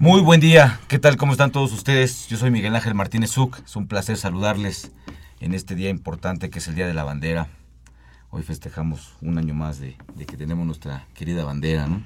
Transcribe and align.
Muy 0.00 0.22
buen 0.22 0.40
día, 0.40 0.80
¿qué 0.88 0.98
tal? 0.98 1.16
¿Cómo 1.18 1.32
están 1.32 1.52
todos 1.52 1.72
ustedes? 1.72 2.26
Yo 2.28 2.38
soy 2.38 2.50
Miguel 2.50 2.74
Ángel 2.74 2.94
Martínez 2.94 3.32
Zuc, 3.32 3.58
es 3.62 3.76
un 3.76 3.86
placer 3.86 4.16
saludarles 4.16 4.90
en 5.40 5.52
este 5.52 5.74
día 5.74 5.90
importante 5.90 6.48
que 6.48 6.58
es 6.58 6.68
el 6.68 6.74
Día 6.74 6.86
de 6.86 6.94
la 6.94 7.04
Bandera. 7.04 7.48
Hoy 8.30 8.42
festejamos 8.42 9.12
un 9.20 9.36
año 9.36 9.52
más 9.54 9.78
de, 9.78 9.96
de 10.16 10.24
que 10.24 10.38
tenemos 10.38 10.64
nuestra 10.64 11.04
querida 11.14 11.44
bandera, 11.44 11.86
¿no? 11.86 12.02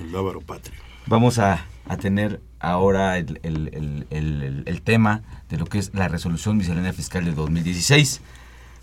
El 0.00 0.10
lábaro 0.12 0.40
patrio. 0.40 0.80
Vamos 1.06 1.38
a, 1.38 1.64
a 1.86 1.96
tener 1.96 2.40
ahora 2.58 3.18
el, 3.18 3.38
el- 3.44 3.68
el- 3.72 4.06
el- 4.10 4.62
el 4.66 4.82
tema 4.82 5.22
de 5.48 5.58
lo 5.58 5.66
que 5.66 5.78
es 5.78 5.94
la 5.94 6.08
resolución 6.08 6.56
miscelánea 6.56 6.92
fiscal 6.92 7.24
de 7.24 7.32
2016. 7.34 8.20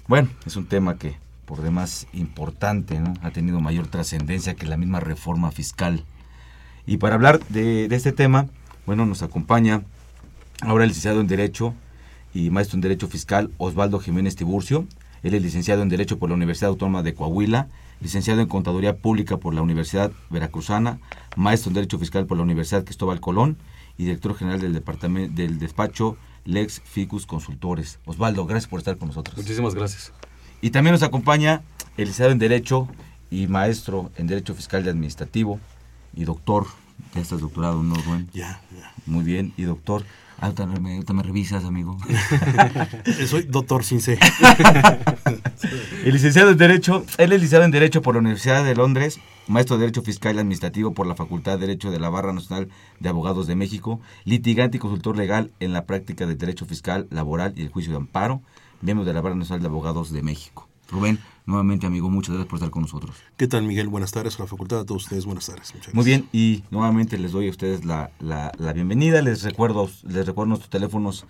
Bueno, 0.08 0.30
es 0.46 0.56
un 0.56 0.68
tema 0.68 0.98
que 0.98 1.18
por 1.46 1.62
demás 1.62 2.08
importante, 2.14 3.02
¿no? 3.02 3.14
Ha 3.22 3.32
tenido 3.32 3.60
mayor 3.60 3.88
trascendencia 3.88 4.56
que 4.56 4.66
la 4.66 4.78
misma 4.78 5.02
reforma 5.02 5.52
fiscal. 5.52 6.06
Y 6.88 6.98
para 6.98 7.16
hablar 7.16 7.40
de, 7.50 7.88
de 7.88 7.96
este 7.96 8.12
tema, 8.12 8.48
bueno, 8.86 9.06
nos 9.06 9.24
acompaña 9.24 9.84
ahora 10.62 10.84
el 10.84 10.90
licenciado 10.90 11.22
en 11.22 11.28
Derecho 11.28 11.74
y 12.34 12.50
maestro 12.50 12.76
en 12.76 12.82
Derecho 12.82 13.08
Fiscal 13.08 13.52
Osvaldo 13.58 14.00
Jiménez 14.00 14.36
Tiburcio. 14.36 14.86
Él 15.24 15.34
es 15.34 15.42
licenciado 15.42 15.82
en 15.82 15.90
Derecho 15.90 16.20
por 16.20 16.30
la 16.30 16.36
Universidad 16.36 16.70
Autónoma 16.70 17.02
de 17.02 17.16
Coahuila, 17.16 17.68
licenciado 18.02 18.42
en 18.42 18.48
Contaduría 18.48 18.98
Pública 18.98 19.38
por 19.38 19.54
la 19.56 19.62
Universidad 19.64 20.12
Veracruzana, 20.30 21.00
maestro 21.36 21.70
en 21.70 21.76
Derecho 21.76 21.98
Fiscal 21.98 22.28
por 22.28 22.38
la 22.38 22.44
Universidad 22.44 22.84
Cristóbal 22.84 23.20
Colón 23.20 23.58
y 23.98 24.04
director 24.04 24.36
general 24.36 24.62
del 24.62 24.74
departamento 24.74 25.34
del 25.36 25.58
despacho 25.58 26.18
Lex 26.44 26.82
Ficus 26.82 27.26
Consultores. 27.26 28.00
Osvaldo, 28.06 28.46
gracias 28.46 28.70
por 28.70 28.80
estar 28.80 28.98
con 28.98 29.08
nosotros. 29.08 29.36
Muchísimas 29.38 29.74
gracias. 29.74 30.14
Y 30.62 30.70
también 30.70 30.92
nos 30.92 31.04
acompaña 31.04 31.64
el 31.98 32.06
licenciado 32.06 32.32
en 32.32 32.38
Derecho 32.38 32.88
y 33.32 33.48
maestro 33.48 34.12
en 34.18 34.28
Derecho 34.28 34.54
Fiscal 34.54 34.86
y 34.86 34.90
Administrativo 34.90 35.60
y 36.14 36.26
doctor, 36.26 36.68
ya 37.14 37.22
estás 37.22 37.42
doctorado, 37.42 37.82
¿no, 37.84 37.96
Rubén? 37.96 38.30
Ya, 38.34 38.62
ya. 38.78 38.94
Muy 39.06 39.24
bien, 39.24 39.54
y 39.58 39.64
doctor, 39.64 40.04
ahorita 40.40 40.66
me, 40.66 40.96
ahorita 40.96 41.14
me 41.14 41.24
revisas, 41.24 41.64
amigo. 41.64 41.98
Soy 43.28 43.44
doctor 43.44 43.84
sin 43.84 44.02
C. 44.02 44.20
El 46.06 46.14
licenciado 46.14 46.52
en 46.52 46.58
Derecho, 46.58 47.06
él 47.18 47.32
es 47.32 47.40
licenciado 47.40 47.66
en 47.66 47.72
Derecho 47.72 48.02
por 48.02 48.16
la 48.16 48.20
Universidad 48.20 48.64
de 48.64 48.76
Londres, 48.76 49.20
maestro 49.48 49.78
de 49.78 49.82
Derecho 49.82 50.02
Fiscal 50.02 50.36
y 50.36 50.40
Administrativo 50.40 50.94
por 50.94 51.08
la 51.08 51.16
Facultad 51.16 51.54
de 51.54 51.68
Derecho 51.68 51.92
de 51.92 52.00
la 52.00 52.10
Barra 52.10 52.34
Nacional 52.34 52.70
de 53.00 53.10
Abogados 53.10 53.48
de 53.48 53.56
México, 53.56 54.00
litigante 54.24 54.78
y 54.78 54.80
consultor 54.80 55.18
legal 55.18 55.52
en 55.60 55.74
la 55.74 55.86
práctica 55.86 56.26
del 56.26 56.38
Derecho 56.38 56.66
Fiscal, 56.66 57.08
Laboral 57.10 57.54
y 57.56 57.62
el 57.64 57.70
Juicio 57.70 57.92
de 57.92 57.98
Amparo, 57.98 58.42
miembro 58.82 59.06
de 59.06 59.14
la 59.14 59.22
Barra 59.22 59.36
Nacional 59.36 59.62
de 59.62 59.68
Abogados 59.68 60.12
de 60.12 60.22
México. 60.22 60.68
Rubén, 60.90 61.20
nuevamente, 61.46 61.86
amigo, 61.88 62.10
muchas 62.10 62.34
gracias 62.36 62.50
por 62.50 62.58
estar 62.58 62.70
con 62.70 62.84
nosotros. 62.84 63.16
¿Qué 63.38 63.48
tal, 63.48 63.64
Miguel? 63.64 63.88
Buenas 63.88 64.12
tardes 64.12 64.40
a 64.40 64.44
la 64.44 64.48
facultad, 64.48 64.80
a 64.80 64.86
todos 64.86 65.04
ustedes. 65.04 65.26
Buenas 65.26 65.46
tardes. 65.48 65.74
Muchas 65.74 65.94
Muy 65.94 66.06
gracias. 66.06 66.32
bien, 66.32 66.44
y 66.44 66.64
nuevamente 66.72 67.18
les 67.18 67.32
doy 67.32 67.48
a 67.48 67.52
ustedes 67.52 67.86
la, 67.86 68.12
la- 68.20 68.52
la 68.58 68.74
bienvenida. 68.74 69.22
Les 69.22 69.44
recuerdo, 69.44 69.90
les 70.04 70.26
recuerdo 70.26 70.50
nuestros 70.50 70.70
teléfonos 70.70 71.26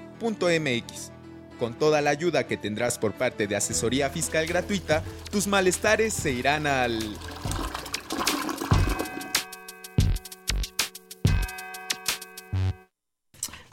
consultoriofiscal@fca.unam.mx. 0.21 1.11
Con 1.59 1.73
toda 1.75 2.01
la 2.01 2.09
ayuda 2.09 2.47
que 2.47 2.57
tendrás 2.57 2.97
por 2.97 3.13
parte 3.13 3.47
de 3.47 3.55
asesoría 3.55 4.09
fiscal 4.09 4.47
gratuita, 4.47 5.03
tus 5.31 5.47
malestares 5.47 6.13
se 6.13 6.31
irán 6.31 6.65
al 6.65 6.99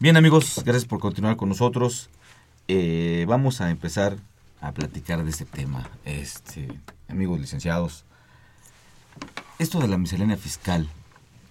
Bien 0.00 0.16
amigos, 0.16 0.62
gracias 0.64 0.84
por 0.84 1.00
continuar 1.00 1.36
con 1.36 1.48
nosotros. 1.48 2.08
Eh, 2.68 3.24
vamos 3.26 3.60
a 3.60 3.70
empezar 3.70 4.16
a 4.60 4.72
platicar 4.72 5.24
de 5.24 5.30
este 5.30 5.44
tema. 5.44 5.90
Este, 6.04 6.68
amigos 7.08 7.40
licenciados, 7.40 8.04
esto 9.58 9.80
de 9.80 9.88
la 9.88 9.98
miscelánea 9.98 10.36
fiscal 10.36 10.88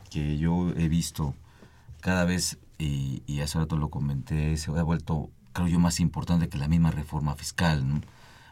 que 0.09 0.37
yo 0.37 0.69
he 0.77 0.87
visto 0.87 1.35
cada 1.99 2.23
vez, 2.23 2.57
y, 2.77 3.23
y 3.25 3.41
hace 3.41 3.57
rato 3.59 3.77
lo 3.77 3.89
comenté, 3.89 4.55
se 4.57 4.71
ha 4.71 4.83
vuelto, 4.83 5.29
creo 5.53 5.67
yo, 5.67 5.79
más 5.79 5.99
importante 5.99 6.49
que 6.49 6.57
la 6.57 6.67
misma 6.67 6.91
reforma 6.91 7.35
fiscal 7.35 7.87
¿no? 7.87 8.01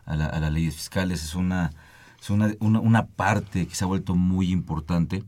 a, 0.05 0.15
la- 0.15 0.25
a 0.27 0.39
las 0.39 0.51
leyes 0.51 0.75
fiscales. 0.75 1.23
Es 1.23 1.35
una, 1.35 1.71
es 2.21 2.29
una, 2.29 2.51
una, 2.59 2.79
una 2.79 3.05
parte 3.07 3.67
que 3.67 3.75
se 3.75 3.83
ha 3.83 3.87
vuelto 3.87 4.15
muy 4.15 4.51
importante 4.51 5.23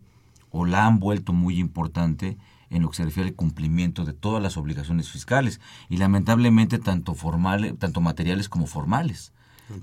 o 0.52 0.66
la 0.66 0.86
han 0.88 1.00
vuelto 1.00 1.34
muy 1.34 1.60
importante 1.60 2.38
en 2.70 2.82
lo 2.82 2.90
que 2.90 2.98
se 2.98 3.06
refiere 3.06 3.30
al 3.30 3.36
cumplimiento 3.36 4.04
de 4.04 4.14
todas 4.14 4.42
las 4.44 4.58
obligaciones 4.58 5.10
fiscales 5.10 5.62
y 5.90 5.98
lamentablemente 5.98 6.80
tanto 6.80 7.14
formales, 7.14 7.78
tanto 7.80 8.02
materiales 8.02 8.50
como 8.50 8.66
formales 8.68 9.32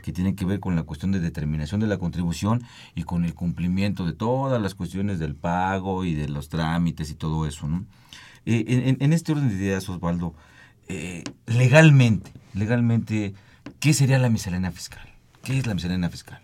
que 0.03 0.13
tienen 0.13 0.35
que 0.35 0.47
ver 0.47 0.61
con 0.61 0.77
la 0.77 0.83
cuestión 0.85 1.13
de 1.13 1.21
determinación 1.21 1.79
de 1.79 1.87
la 1.87 1.99
contribución 1.99 2.63
y 2.95 3.03
con 3.03 3.27
el 3.27 3.35
cumplimiento 3.35 4.07
de 4.07 4.15
todas 4.15 4.61
las 4.61 4.75
cuestiones 4.75 5.19
del 5.19 5.35
pago 5.35 6.05
y 6.07 6.15
de 6.15 6.27
los 6.29 6.49
trámites 6.49 7.11
y 7.11 7.15
todo 7.15 7.47
eso. 7.47 7.69
¿no? 7.69 7.85
Eh, 8.47 8.97
en, 9.01 9.13
este 9.13 9.33
orden 9.33 9.49
de 9.49 9.55
ideas, 9.55 9.89
Osvaldo, 9.89 10.35
eh, 10.89 11.25
legalmente, 11.47 12.31
legalmente, 12.53 13.35
¿qué 13.81 13.95
sería 13.95 14.19
la 14.19 14.29
miscelánea 14.29 14.71
fiscal? 14.71 15.07
¿Qué 15.43 15.59
es 15.59 15.67
la 15.67 15.75
miscelánea 15.75 16.11
fiscal? 16.11 16.41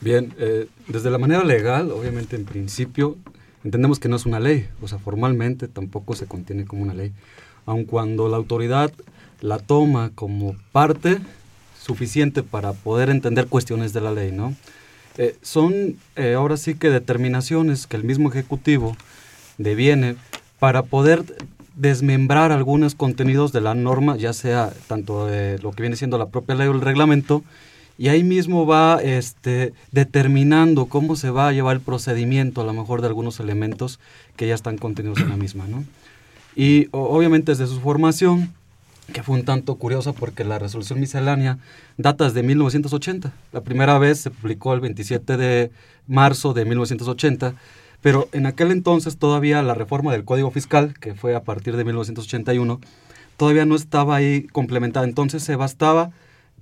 Bien, 0.00 0.32
eh, 0.38 0.68
desde 0.88 1.10
la 1.10 1.18
manera 1.18 1.44
legal, 1.44 1.90
obviamente 1.90 2.36
en 2.36 2.44
principio, 2.46 3.18
entendemos 3.64 3.98
que 3.98 4.08
no 4.08 4.16
es 4.16 4.24
una 4.24 4.40
ley, 4.40 4.68
o 4.80 4.88
sea, 4.88 4.98
formalmente 4.98 5.68
tampoco 5.68 6.14
se 6.14 6.26
contiene 6.26 6.64
como 6.64 6.82
una 6.82 6.94
ley, 6.94 7.12
aun 7.66 7.84
cuando 7.84 8.28
la 8.28 8.38
autoridad 8.38 8.92
la 9.42 9.58
toma 9.58 10.12
como 10.14 10.56
parte 10.72 11.18
suficiente 11.78 12.42
para 12.42 12.72
poder 12.72 13.10
entender 13.10 13.46
cuestiones 13.46 13.92
de 13.92 14.00
la 14.00 14.12
ley, 14.12 14.32
¿no? 14.32 14.54
Son 15.40 15.96
ahora 16.34 16.58
sí 16.58 16.74
que 16.74 16.90
determinaciones 16.90 17.86
que 17.86 17.96
el 17.96 18.04
mismo 18.04 18.28
Ejecutivo 18.28 18.96
deviene 19.56 20.16
para 20.58 20.82
poder 20.82 21.24
desmembrar 21.74 22.52
algunos 22.52 22.94
contenidos 22.94 23.52
de 23.52 23.60
la 23.60 23.74
norma, 23.74 24.16
ya 24.16 24.32
sea 24.32 24.72
tanto 24.88 25.26
de 25.26 25.58
lo 25.58 25.72
que 25.72 25.82
viene 25.82 25.96
siendo 25.96 26.18
la 26.18 26.28
propia 26.28 26.54
ley 26.54 26.68
o 26.68 26.72
el 26.72 26.80
reglamento, 26.80 27.42
y 27.98 28.08
ahí 28.08 28.22
mismo 28.22 28.66
va 28.66 29.00
este, 29.02 29.72
determinando 29.90 30.86
cómo 30.86 31.16
se 31.16 31.30
va 31.30 31.48
a 31.48 31.52
llevar 31.52 31.76
el 31.76 31.82
procedimiento, 31.82 32.60
a 32.60 32.64
lo 32.64 32.72
mejor 32.72 33.00
de 33.00 33.06
algunos 33.08 33.40
elementos 33.40 34.00
que 34.36 34.46
ya 34.46 34.54
están 34.54 34.76
contenidos 34.76 35.18
en 35.20 35.30
la 35.30 35.36
misma. 35.36 35.66
¿no? 35.66 35.84
Y 36.54 36.88
obviamente 36.90 37.52
desde 37.52 37.66
su 37.66 37.80
formación, 37.80 38.52
que 39.12 39.22
fue 39.22 39.36
un 39.36 39.44
tanto 39.44 39.76
curiosa 39.76 40.12
porque 40.12 40.44
la 40.44 40.58
resolución 40.58 41.00
miscelánea 41.00 41.58
data 41.96 42.24
desde 42.24 42.42
1980. 42.42 43.32
La 43.52 43.60
primera 43.62 43.98
vez 43.98 44.20
se 44.20 44.30
publicó 44.30 44.74
el 44.74 44.80
27 44.80 45.36
de 45.36 45.70
marzo 46.06 46.54
de 46.54 46.64
1980, 46.64 47.54
pero 48.06 48.28
en 48.30 48.46
aquel 48.46 48.70
entonces 48.70 49.16
todavía 49.16 49.60
la 49.64 49.74
reforma 49.74 50.12
del 50.12 50.24
Código 50.24 50.52
Fiscal, 50.52 50.94
que 51.00 51.16
fue 51.16 51.34
a 51.34 51.42
partir 51.42 51.76
de 51.76 51.82
1981, 51.82 52.78
todavía 53.36 53.66
no 53.66 53.74
estaba 53.74 54.14
ahí 54.14 54.44
complementada. 54.44 55.04
Entonces 55.04 55.42
se 55.42 55.56
bastaba 55.56 56.12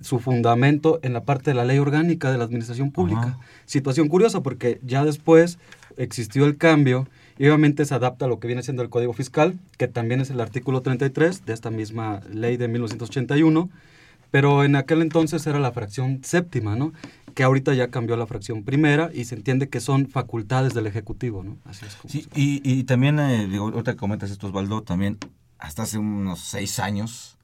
su 0.01 0.17
fundamento 0.17 0.99
en 1.03 1.13
la 1.13 1.23
parte 1.23 1.51
de 1.51 1.53
la 1.53 1.63
ley 1.63 1.77
orgánica 1.77 2.31
de 2.31 2.39
la 2.39 2.45
administración 2.45 2.89
pública. 2.89 3.37
Situación 3.67 4.07
curiosa 4.07 4.41
porque 4.41 4.79
ya 4.83 5.05
después 5.05 5.59
existió 5.97 6.45
el 6.45 6.57
cambio 6.57 7.07
y 7.37 7.45
obviamente 7.45 7.85
se 7.85 7.93
adapta 7.93 8.25
a 8.25 8.27
lo 8.27 8.39
que 8.39 8.47
viene 8.47 8.63
siendo 8.63 8.81
el 8.81 8.89
Código 8.89 9.13
Fiscal, 9.13 9.59
que 9.77 9.87
también 9.87 10.21
es 10.21 10.31
el 10.31 10.41
artículo 10.41 10.81
33 10.81 11.45
de 11.45 11.53
esta 11.53 11.69
misma 11.69 12.21
ley 12.27 12.57
de 12.57 12.67
1981, 12.69 13.69
pero 14.31 14.63
en 14.63 14.75
aquel 14.75 15.03
entonces 15.03 15.45
era 15.45 15.59
la 15.59 15.71
fracción 15.71 16.21
séptima, 16.23 16.75
¿no? 16.75 16.91
Que 17.35 17.43
ahorita 17.43 17.73
ya 17.73 17.91
cambió 17.91 18.15
la 18.15 18.25
fracción 18.25 18.63
primera 18.63 19.11
y 19.13 19.25
se 19.25 19.35
entiende 19.35 19.69
que 19.69 19.81
son 19.81 20.07
facultades 20.07 20.73
del 20.73 20.87
Ejecutivo, 20.87 21.43
¿no? 21.43 21.57
Así 21.65 21.85
es 21.85 21.95
como 21.95 22.11
sí, 22.11 22.27
y, 22.33 22.61
y, 22.63 22.85
también, 22.85 23.19
eh, 23.19 23.47
digo, 23.47 23.65
ahorita 23.65 23.91
que 23.91 23.97
comentas 23.97 24.31
esto, 24.31 24.47
Osvaldo, 24.47 24.81
también 24.81 25.19
hasta 25.59 25.83
hace 25.83 25.97
unos 25.97 26.39
seis 26.39 26.79
años 26.79 27.37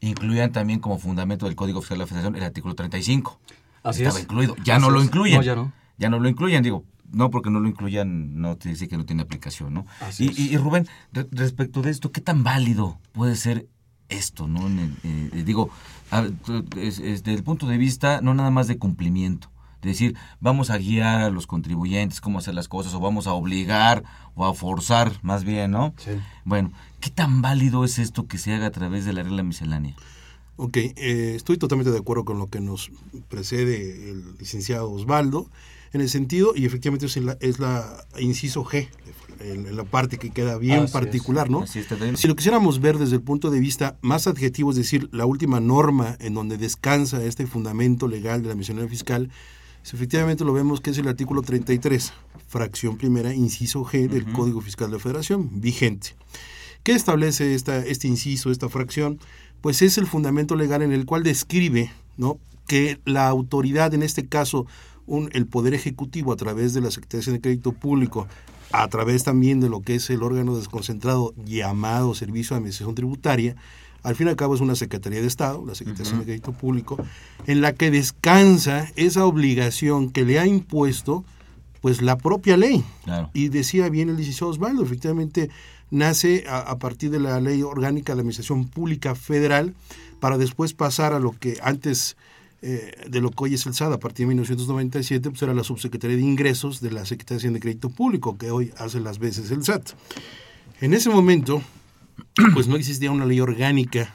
incluían 0.00 0.52
también 0.52 0.78
como 0.78 0.98
fundamento 0.98 1.46
del 1.46 1.56
Código 1.56 1.80
Fiscal 1.80 1.98
de 1.98 2.04
la 2.04 2.06
Federación 2.06 2.36
el 2.36 2.44
artículo 2.44 2.74
35. 2.74 3.40
Así 3.82 4.04
Estaba 4.04 4.20
incluido. 4.20 4.54
Ya 4.64 4.78
no 4.78 4.90
lo 4.90 5.02
incluyen. 5.02 5.42
ya 5.42 5.56
no. 5.56 5.72
Ya 5.98 6.08
no 6.08 6.20
lo 6.20 6.28
incluyen, 6.28 6.62
digo, 6.62 6.84
no 7.10 7.30
porque 7.30 7.50
no 7.50 7.58
lo 7.58 7.68
incluyan, 7.68 8.40
no 8.40 8.56
te 8.56 8.68
dice 8.68 8.86
que 8.86 8.96
no 8.96 9.06
tiene 9.06 9.22
aplicación, 9.22 9.72
¿no? 9.74 9.86
y, 10.18 10.54
y, 10.54 10.56
Rubén, 10.56 10.86
respecto 11.32 11.82
de 11.82 11.90
esto, 11.90 12.12
¿qué 12.12 12.20
tan 12.20 12.44
válido 12.44 13.00
puede 13.12 13.34
ser 13.34 13.66
esto, 14.08 14.46
no? 14.46 14.68
Eh, 15.04 15.42
digo, 15.44 15.70
desde 16.74 17.34
el 17.34 17.42
punto 17.42 17.66
de 17.66 17.78
vista 17.78 18.20
no 18.20 18.34
nada 18.34 18.50
más 18.50 18.68
de 18.68 18.78
cumplimiento, 18.78 19.50
de 19.82 19.90
decir, 19.90 20.16
vamos 20.40 20.70
a 20.70 20.78
guiar 20.78 21.22
a 21.22 21.30
los 21.30 21.46
contribuyentes 21.46 22.20
cómo 22.20 22.38
hacer 22.38 22.54
las 22.54 22.68
cosas, 22.68 22.94
o 22.94 23.00
vamos 23.00 23.26
a 23.26 23.32
obligar, 23.32 24.04
o 24.34 24.44
a 24.44 24.54
forzar, 24.54 25.12
más 25.22 25.44
bien, 25.44 25.72
¿no? 25.72 25.94
Sí. 25.98 26.12
Bueno, 26.44 26.72
¿qué 27.00 27.10
tan 27.10 27.42
válido 27.42 27.84
es 27.84 27.98
esto 27.98 28.26
que 28.26 28.38
se 28.38 28.54
haga 28.54 28.66
a 28.66 28.72
través 28.72 29.04
de 29.04 29.12
la 29.12 29.22
regla 29.22 29.42
miscelánea? 29.42 29.94
Ok, 30.56 30.76
eh, 30.78 31.34
estoy 31.36 31.58
totalmente 31.58 31.90
de 31.90 31.98
acuerdo 31.98 32.24
con 32.24 32.38
lo 32.38 32.48
que 32.48 32.60
nos 32.60 32.90
precede 33.28 34.10
el 34.10 34.36
licenciado 34.38 34.90
Osvaldo 34.90 35.48
en 35.92 36.00
el 36.00 36.08
sentido, 36.08 36.52
y 36.54 36.66
efectivamente 36.66 37.06
es 37.06 37.16
la, 37.16 37.36
es 37.40 37.58
la 37.58 38.06
inciso 38.18 38.64
G, 38.64 38.88
en, 39.40 39.76
la 39.76 39.84
parte 39.84 40.18
que 40.18 40.30
queda 40.30 40.58
bien 40.58 40.88
particular, 40.88 41.50
¿no? 41.50 41.66
si 41.66 42.28
lo 42.28 42.36
quisiéramos 42.36 42.80
ver 42.80 42.98
desde 42.98 43.16
el 43.16 43.22
punto 43.22 43.50
de 43.50 43.60
vista 43.60 43.96
más 44.00 44.26
adjetivo, 44.26 44.70
es 44.70 44.76
decir, 44.76 45.08
la 45.12 45.26
última 45.26 45.60
norma 45.60 46.16
en 46.20 46.34
donde 46.34 46.58
descansa 46.58 47.22
este 47.22 47.46
fundamento 47.46 48.08
legal 48.08 48.42
de 48.42 48.48
la 48.48 48.54
misionería 48.54 48.88
fiscal, 48.88 49.30
efectivamente 49.84 50.44
lo 50.44 50.52
vemos 50.52 50.80
que 50.80 50.90
es 50.90 50.98
el 50.98 51.08
artículo 51.08 51.42
33, 51.42 52.12
fracción 52.48 52.96
primera, 52.96 53.34
inciso 53.34 53.84
G 53.84 54.08
del 54.08 54.30
Código 54.32 54.60
Fiscal 54.60 54.90
de 54.90 54.96
la 54.96 55.02
Federación, 55.02 55.60
vigente. 55.60 56.14
¿Qué 56.82 56.92
establece 56.92 57.54
esta, 57.54 57.78
este 57.78 58.08
inciso, 58.08 58.50
esta 58.50 58.68
fracción? 58.68 59.18
Pues 59.60 59.82
es 59.82 59.98
el 59.98 60.06
fundamento 60.06 60.54
legal 60.54 60.82
en 60.82 60.92
el 60.92 61.04
cual 61.04 61.22
describe 61.22 61.90
¿no? 62.16 62.38
que 62.66 63.00
la 63.04 63.26
autoridad, 63.28 63.92
en 63.94 64.02
este 64.02 64.26
caso 64.26 64.66
el 65.32 65.46
Poder 65.46 65.74
Ejecutivo 65.74 66.32
a 66.32 66.36
través 66.36 66.74
de 66.74 66.80
la 66.80 66.90
Secretaría 66.90 67.32
de 67.32 67.40
Crédito 67.40 67.72
Público, 67.72 68.26
a 68.72 68.88
través 68.88 69.24
también 69.24 69.60
de 69.60 69.68
lo 69.68 69.80
que 69.80 69.94
es 69.94 70.10
el 70.10 70.22
órgano 70.22 70.56
desconcentrado 70.56 71.34
llamado 71.44 72.14
Servicio 72.14 72.54
de 72.54 72.58
Administración 72.58 72.94
Tributaria, 72.94 73.56
al 74.02 74.14
fin 74.14 74.28
y 74.28 74.30
al 74.30 74.36
cabo 74.36 74.54
es 74.54 74.60
una 74.60 74.76
Secretaría 74.76 75.20
de 75.20 75.26
Estado, 75.26 75.64
la 75.66 75.74
Secretaría 75.74 76.12
de 76.12 76.24
Crédito 76.24 76.52
Público, 76.52 76.96
en 77.46 77.60
la 77.60 77.72
que 77.72 77.90
descansa 77.90 78.88
esa 78.94 79.26
obligación 79.26 80.10
que 80.10 80.24
le 80.24 80.38
ha 80.38 80.46
impuesto 80.46 81.24
pues 81.80 82.02
la 82.02 82.16
propia 82.16 82.56
ley. 82.56 82.84
Y 83.32 83.48
decía 83.48 83.88
bien 83.88 84.08
el 84.08 84.16
licenciado 84.16 84.50
Osvaldo, 84.50 84.82
efectivamente 84.82 85.50
nace 85.90 86.44
a, 86.48 86.78
partir 86.78 87.10
de 87.10 87.20
la 87.20 87.40
Ley 87.40 87.62
Orgánica 87.62 88.12
de 88.12 88.16
la 88.16 88.20
Administración 88.20 88.68
Pública 88.68 89.14
Federal 89.14 89.74
para 90.20 90.38
después 90.38 90.72
pasar 90.72 91.12
a 91.12 91.20
lo 91.20 91.32
que 91.32 91.58
antes 91.62 92.16
eh, 92.62 92.92
de 93.08 93.20
lo 93.20 93.30
que 93.30 93.44
hoy 93.44 93.54
es 93.54 93.66
el 93.66 93.74
SAD 93.74 93.92
a 93.92 93.98
partir 93.98 94.24
de 94.24 94.28
1997, 94.28 95.30
pues 95.30 95.42
era 95.42 95.54
la 95.54 95.64
subsecretaría 95.64 96.16
de 96.16 96.22
ingresos 96.22 96.80
de 96.80 96.90
la 96.90 97.04
Secretaría 97.04 97.50
de 97.50 97.60
Crédito 97.60 97.90
Público, 97.90 98.38
que 98.38 98.50
hoy 98.50 98.72
hace 98.78 99.00
las 99.00 99.18
veces 99.18 99.50
el 99.50 99.64
SAT. 99.64 99.90
En 100.80 100.94
ese 100.94 101.10
momento, 101.10 101.62
pues 102.54 102.68
no 102.68 102.76
existía 102.76 103.10
una 103.10 103.26
ley 103.26 103.40
orgánica, 103.40 104.14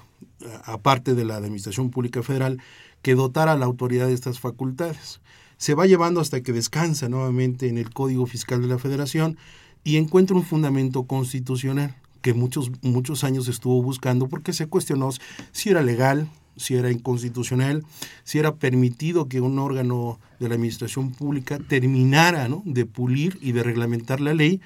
aparte 0.66 1.16
de 1.16 1.26
la 1.26 1.36
Administración 1.36 1.92
Pública 1.92 2.24
Federal, 2.24 2.62
que 3.02 3.16
dotara 3.16 3.54
a 3.54 3.58
la 3.58 3.66
autoridad 3.66 4.08
de 4.08 4.14
estas 4.14 4.40
facultades. 4.40 5.22
Se 5.58 5.74
va 5.74 5.86
llevando 5.86 6.22
hasta 6.22 6.42
que 6.42 6.54
descansa 6.54 7.10
nuevamente 7.10 7.68
en 7.68 7.78
el 7.78 7.92
Código 7.92 8.26
Fiscal 8.26 8.62
de 8.62 8.68
la 8.68 8.80
Federación 8.80 9.38
y 9.84 9.98
encuentra 9.98 10.36
un 10.36 10.44
fundamento 10.44 11.04
constitucional 11.04 11.96
que 12.22 12.34
muchos, 12.34 12.72
muchos 12.82 13.24
años 13.24 13.48
estuvo 13.48 13.82
buscando 13.82 14.28
porque 14.28 14.54
se 14.54 14.68
cuestionó 14.68 15.10
si 15.52 15.70
era 15.70 15.82
legal, 15.82 16.30
si 16.58 16.76
era 16.76 16.92
inconstitucional, 16.92 17.84
si 18.24 18.40
era 18.40 18.56
permitido 18.56 19.28
que 19.28 19.42
un 19.42 19.60
órgano 19.60 20.20
de 20.40 20.50
la 20.50 20.56
administración 20.56 21.12
pública 21.12 21.60
terminara 21.60 22.48
de 22.66 22.86
pulir 22.86 23.38
y 23.42 23.52
de 23.52 23.64
reglamentar 23.64 24.22
la 24.22 24.34
ley, 24.34 24.62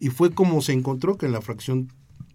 y 0.00 0.08
fue 0.08 0.32
como 0.32 0.60
se 0.62 0.72
encontró 0.72 1.16
que 1.16 1.26
en 1.26 1.32
la 1.32 1.40
fracción 1.40 1.92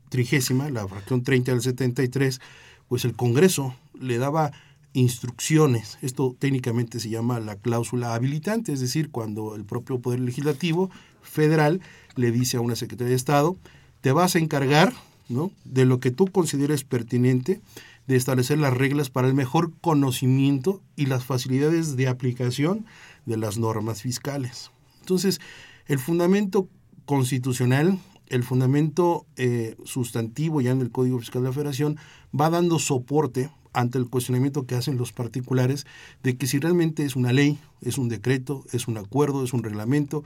trigésima, 0.10 0.70
la 0.70 0.88
fracción 0.88 1.24
30 1.24 1.52
del 1.52 1.62
73, 1.62 2.42
pues 2.88 3.06
el 3.06 3.16
Congreso 3.16 3.76
le 4.00 4.18
daba 4.18 4.52
instrucciones, 4.94 5.98
esto 6.02 6.36
técnicamente 6.38 7.00
se 7.00 7.10
llama 7.10 7.40
la 7.40 7.56
cláusula 7.56 8.14
habilitante, 8.14 8.74
es 8.74 8.82
decir, 8.82 9.10
cuando 9.10 9.56
el 9.56 9.64
propio 9.64 10.00
Poder 10.00 10.20
Legislativo 10.20 10.90
federal 11.22 11.80
le 12.16 12.32
dice 12.32 12.58
a 12.58 12.62
una 12.62 12.76
Secretaría 12.76 13.12
de 13.12 13.16
Estado, 13.16 13.56
te 14.02 14.12
vas 14.12 14.36
a 14.36 14.40
encargar 14.40 14.94
¿no? 15.30 15.52
de 15.64 15.86
lo 15.86 16.00
que 16.00 16.12
tú 16.12 16.28
consideres 16.28 16.84
pertinente, 16.84 17.62
de 18.08 18.16
establecer 18.16 18.58
las 18.58 18.76
reglas 18.76 19.10
para 19.10 19.28
el 19.28 19.34
mejor 19.34 19.72
conocimiento 19.80 20.82
y 20.96 21.06
las 21.06 21.24
facilidades 21.24 21.96
de 21.96 22.08
aplicación 22.08 22.86
de 23.26 23.38
las 23.38 23.58
normas 23.58 24.02
fiscales. 24.02 24.72
Entonces, 25.00 25.40
el 25.88 26.00
fundamento 26.00 26.68
constitucional, 27.06 28.00
el 28.28 28.44
fundamento 28.44 29.26
eh, 29.36 29.76
sustantivo 29.84 30.62
ya 30.62 30.72
en 30.72 30.82
el 30.82 30.92
Código 30.92 31.20
Fiscal 31.20 31.42
de 31.42 31.50
la 31.50 31.54
Federación 31.54 31.98
va 32.38 32.50
dando 32.50 32.80
soporte 32.80 33.50
ante 33.74 33.98
el 33.98 34.10
cuestionamiento 34.10 34.66
que 34.66 34.76
hacen 34.76 34.98
los 34.98 35.12
particulares 35.12 35.86
de 36.24 36.38
que 36.38 36.48
si 36.48 36.60
realmente 36.60 37.06
es 37.06 37.16
una 37.16 37.32
ley, 37.34 37.60
es 37.82 37.98
un 37.98 38.10
decreto, 38.10 38.66
es 38.72 38.88
un 38.88 38.98
acuerdo, 38.98 39.44
es 39.44 39.54
un 39.54 39.64
reglamento, 39.64 40.24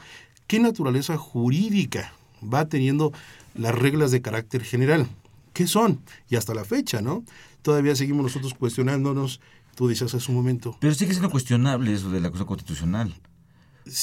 ¿qué 0.48 0.60
naturaleza 0.60 1.18
jurídica 1.18 2.14
va 2.42 2.68
teniendo 2.68 3.12
las 3.54 3.76
reglas 3.76 4.12
de 4.12 4.22
carácter 4.22 4.64
general? 4.64 5.08
¿Qué 5.56 5.66
son? 5.66 6.02
Y 6.30 6.36
hasta 6.36 6.54
la 6.54 6.66
fecha, 6.66 7.02
¿no? 7.02 7.24
todavía 7.66 7.96
seguimos 7.96 8.24
nosotros 8.24 8.54
cuestionándonos, 8.54 9.42
tú 9.74 9.88
dices 9.88 10.14
hace 10.14 10.32
un 10.32 10.38
momento. 10.38 10.78
Pero 10.80 10.94
sigue 10.94 11.12
siendo 11.12 11.32
cuestionable 11.32 11.92
eso 11.92 12.12
de 12.12 12.22
la 12.22 12.30
cosa 12.30 12.46
constitucional. 12.46 13.14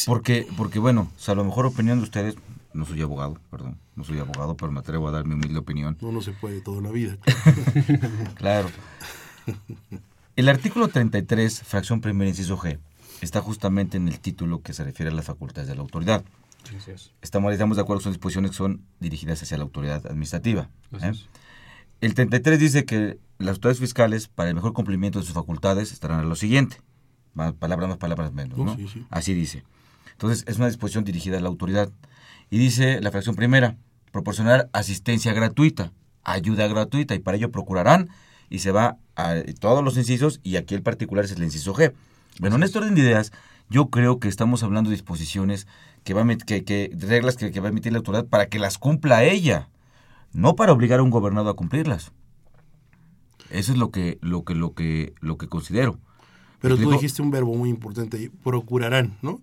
Porque, 0.04 0.46
porque 0.56 0.80
bueno, 0.80 1.10
a 1.24 1.34
lo 1.34 1.44
mejor 1.44 1.66
opinión 1.66 1.98
de 1.98 2.04
ustedes, 2.04 2.34
no 2.74 2.84
soy 2.84 3.00
abogado, 3.02 3.38
perdón, 3.50 3.78
no 3.94 4.02
soy 4.02 4.18
abogado, 4.18 4.56
pero 4.56 4.72
me 4.72 4.80
atrevo 4.80 5.08
a 5.08 5.12
dar 5.12 5.24
mi 5.24 5.34
humilde 5.34 5.58
opinión. 5.58 5.96
No, 6.00 6.10
no 6.10 6.20
se 6.20 6.32
puede 6.32 6.60
toda 6.60 6.82
la 6.82 6.90
vida. 6.90 7.16
claro. 8.34 8.68
El 10.34 10.48
artículo 10.48 10.88
33, 10.88 11.62
fracción 11.62 12.00
primera, 12.00 12.28
inciso 12.28 12.58
G, 12.58 12.78
está 13.20 13.40
justamente 13.40 13.96
en 13.96 14.08
el 14.08 14.18
título 14.18 14.60
que 14.62 14.72
se 14.72 14.82
refiere 14.82 15.12
a 15.12 15.14
las 15.14 15.26
facultades 15.26 15.68
de 15.68 15.76
la 15.76 15.82
autoridad. 15.82 16.24
Estamos, 17.20 17.52
estamos 17.52 17.76
de 17.76 17.82
acuerdo 17.82 18.00
que 18.00 18.04
son 18.04 18.12
disposiciones 18.12 18.50
que 18.52 18.56
son 18.56 18.84
dirigidas 19.00 19.42
hacia 19.42 19.56
la 19.56 19.64
autoridad 19.64 20.06
administrativa. 20.06 20.70
¿eh? 21.00 21.12
El 22.00 22.14
33 22.14 22.58
dice 22.58 22.84
que 22.84 23.18
las 23.38 23.56
autoridades 23.56 23.80
fiscales, 23.80 24.28
para 24.28 24.48
el 24.48 24.54
mejor 24.54 24.72
cumplimiento 24.72 25.18
de 25.18 25.24
sus 25.24 25.34
facultades, 25.34 25.92
estarán 25.92 26.20
a 26.20 26.24
lo 26.24 26.36
siguiente. 26.36 26.76
Más 27.34 27.52
palabras 27.52 27.88
más, 27.88 27.98
palabras 27.98 28.32
menos. 28.32 28.58
¿no? 28.58 28.76
Así 29.10 29.34
dice. 29.34 29.64
Entonces, 30.12 30.44
es 30.46 30.56
una 30.56 30.66
disposición 30.66 31.04
dirigida 31.04 31.38
a 31.38 31.40
la 31.40 31.48
autoridad. 31.48 31.90
Y 32.50 32.58
dice 32.58 33.00
la 33.00 33.10
fracción 33.10 33.34
primera, 33.34 33.76
proporcionar 34.10 34.68
asistencia 34.72 35.32
gratuita, 35.32 35.92
ayuda 36.22 36.68
gratuita, 36.68 37.14
y 37.14 37.18
para 37.18 37.36
ello 37.36 37.50
procurarán, 37.50 38.10
y 38.50 38.58
se 38.58 38.70
va 38.70 38.98
a 39.16 39.36
todos 39.58 39.82
los 39.82 39.96
incisos, 39.96 40.40
y 40.42 40.56
aquí 40.56 40.74
el 40.74 40.82
particular 40.82 41.24
es 41.24 41.32
el 41.32 41.42
inciso 41.42 41.74
G. 41.74 41.92
Bueno, 42.38 42.56
en 42.56 42.62
este 42.62 42.78
orden 42.78 42.94
de 42.94 43.00
ideas, 43.00 43.32
yo 43.72 43.88
creo 43.88 44.20
que 44.20 44.28
estamos 44.28 44.62
hablando 44.62 44.90
de 44.90 44.96
disposiciones 44.96 45.66
que 46.04 46.14
va 46.14 46.22
a 46.22 46.36
que, 46.36 46.64
que 46.64 46.90
reglas 46.96 47.36
que, 47.36 47.50
que, 47.50 47.60
va 47.60 47.68
a 47.68 47.70
emitir 47.70 47.92
la 47.92 47.98
autoridad 47.98 48.26
para 48.26 48.46
que 48.46 48.58
las 48.58 48.78
cumpla 48.78 49.24
ella, 49.24 49.68
no 50.32 50.54
para 50.54 50.72
obligar 50.72 51.00
a 51.00 51.02
un 51.02 51.10
gobernado 51.10 51.48
a 51.48 51.56
cumplirlas. 51.56 52.12
Eso 53.50 53.72
es 53.72 53.78
lo 53.78 53.90
que 53.90 54.18
lo 54.20 54.44
que 54.44 54.54
lo 54.54 54.74
que 54.74 55.14
lo 55.20 55.36
que 55.38 55.48
considero. 55.48 55.98
Pero 56.60 56.76
tú 56.76 56.92
dijiste 56.92 57.22
un 57.22 57.30
verbo 57.30 57.54
muy 57.56 57.68
importante, 57.68 58.30
procurarán, 58.44 59.16
¿no? 59.20 59.40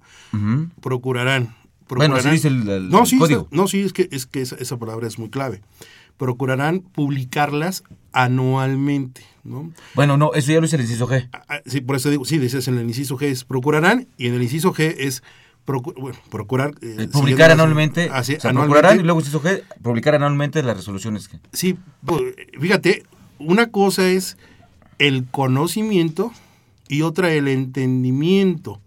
procurararán, 0.79 1.53
Bueno, 1.89 2.15
así 2.15 2.29
dice 2.29 2.47
el, 2.47 2.89
no, 2.89 3.05
sí, 3.05 3.17
código. 3.17 3.49
no, 3.51 3.67
sí, 3.67 3.81
es 3.81 3.91
que, 3.91 4.07
es 4.11 4.25
que 4.25 4.41
esa, 4.41 4.55
esa, 4.55 4.77
palabra 4.77 5.05
es 5.05 5.19
muy 5.19 5.29
clave. 5.29 5.61
Procurarán 6.15 6.79
publicarlas 6.79 7.83
anualmente, 8.13 9.21
¿no? 9.49 9.71
Bueno, 9.95 10.15
no, 10.17 10.33
eso 10.33 10.51
ya 10.51 10.55
lo 10.55 10.61
dice 10.61 10.75
el 10.75 10.83
inciso 10.83 11.07
G. 11.07 11.27
Ah, 11.33 11.61
sí, 11.65 11.81
por 11.81 11.95
eso 11.95 12.09
digo, 12.09 12.23
sí, 12.25 12.37
dices 12.37 12.67
en 12.67 12.77
el 12.77 12.87
inciso 12.87 13.17
G 13.17 13.23
es 13.23 13.43
procurarán 13.43 14.07
y 14.17 14.27
en 14.27 14.35
el 14.35 14.43
inciso 14.43 14.73
G 14.73 14.95
es 14.97 15.23
Procu 15.65 15.93
bueno, 15.93 16.17
procurar... 16.31 16.73
Eh, 16.81 17.07
publicar 17.11 17.51
anualmente, 17.51 18.09
así, 18.11 18.35
o 18.35 18.39
sea, 18.39 18.51
anualmente. 18.51 18.79
Procurarán 18.79 18.99
y 18.99 19.03
luego 19.03 19.19
inciso 19.19 19.41
G, 19.41 19.63
publicar 19.81 20.15
anualmente 20.15 20.63
las 20.63 20.77
resoluciones. 20.77 21.27
Que... 21.27 21.39
Sí, 21.53 21.77
fíjate, 22.59 23.03
una 23.39 23.67
cosa 23.67 24.07
es 24.07 24.37
el 24.97 25.25
conocimiento 25.29 26.31
y 26.87 27.01
otra 27.03 27.31
el 27.31 27.47
entendimiento. 27.47 28.79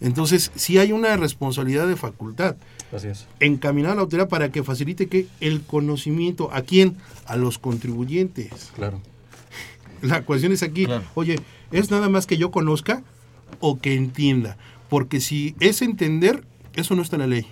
Entonces, 0.00 0.50
sí 0.54 0.78
hay 0.78 0.92
una 0.92 1.16
responsabilidad 1.16 1.86
de 1.86 1.96
facultad. 1.96 2.56
Así 2.92 3.08
es. 3.08 3.26
Encaminar 3.40 3.92
a 3.92 3.94
la 3.94 4.00
autoridad 4.02 4.28
para 4.28 4.50
que 4.50 4.62
facilite 4.62 5.06
que 5.06 5.26
el 5.40 5.62
conocimiento, 5.62 6.50
¿a 6.52 6.62
quién? 6.62 6.96
A 7.24 7.36
los 7.36 7.58
contribuyentes. 7.58 8.72
Claro. 8.74 9.00
La 10.02 10.22
cuestión 10.22 10.52
es 10.52 10.62
aquí, 10.62 10.86
claro. 10.86 11.04
oye, 11.14 11.38
¿es 11.72 11.90
nada 11.90 12.08
más 12.08 12.26
que 12.26 12.36
yo 12.36 12.50
conozca 12.50 13.02
o 13.60 13.78
que 13.78 13.94
entienda? 13.94 14.56
Porque 14.88 15.20
si 15.20 15.54
es 15.60 15.82
entender, 15.82 16.44
eso 16.74 16.94
no 16.94 17.02
está 17.02 17.16
en 17.16 17.20
la 17.20 17.26
ley. 17.28 17.46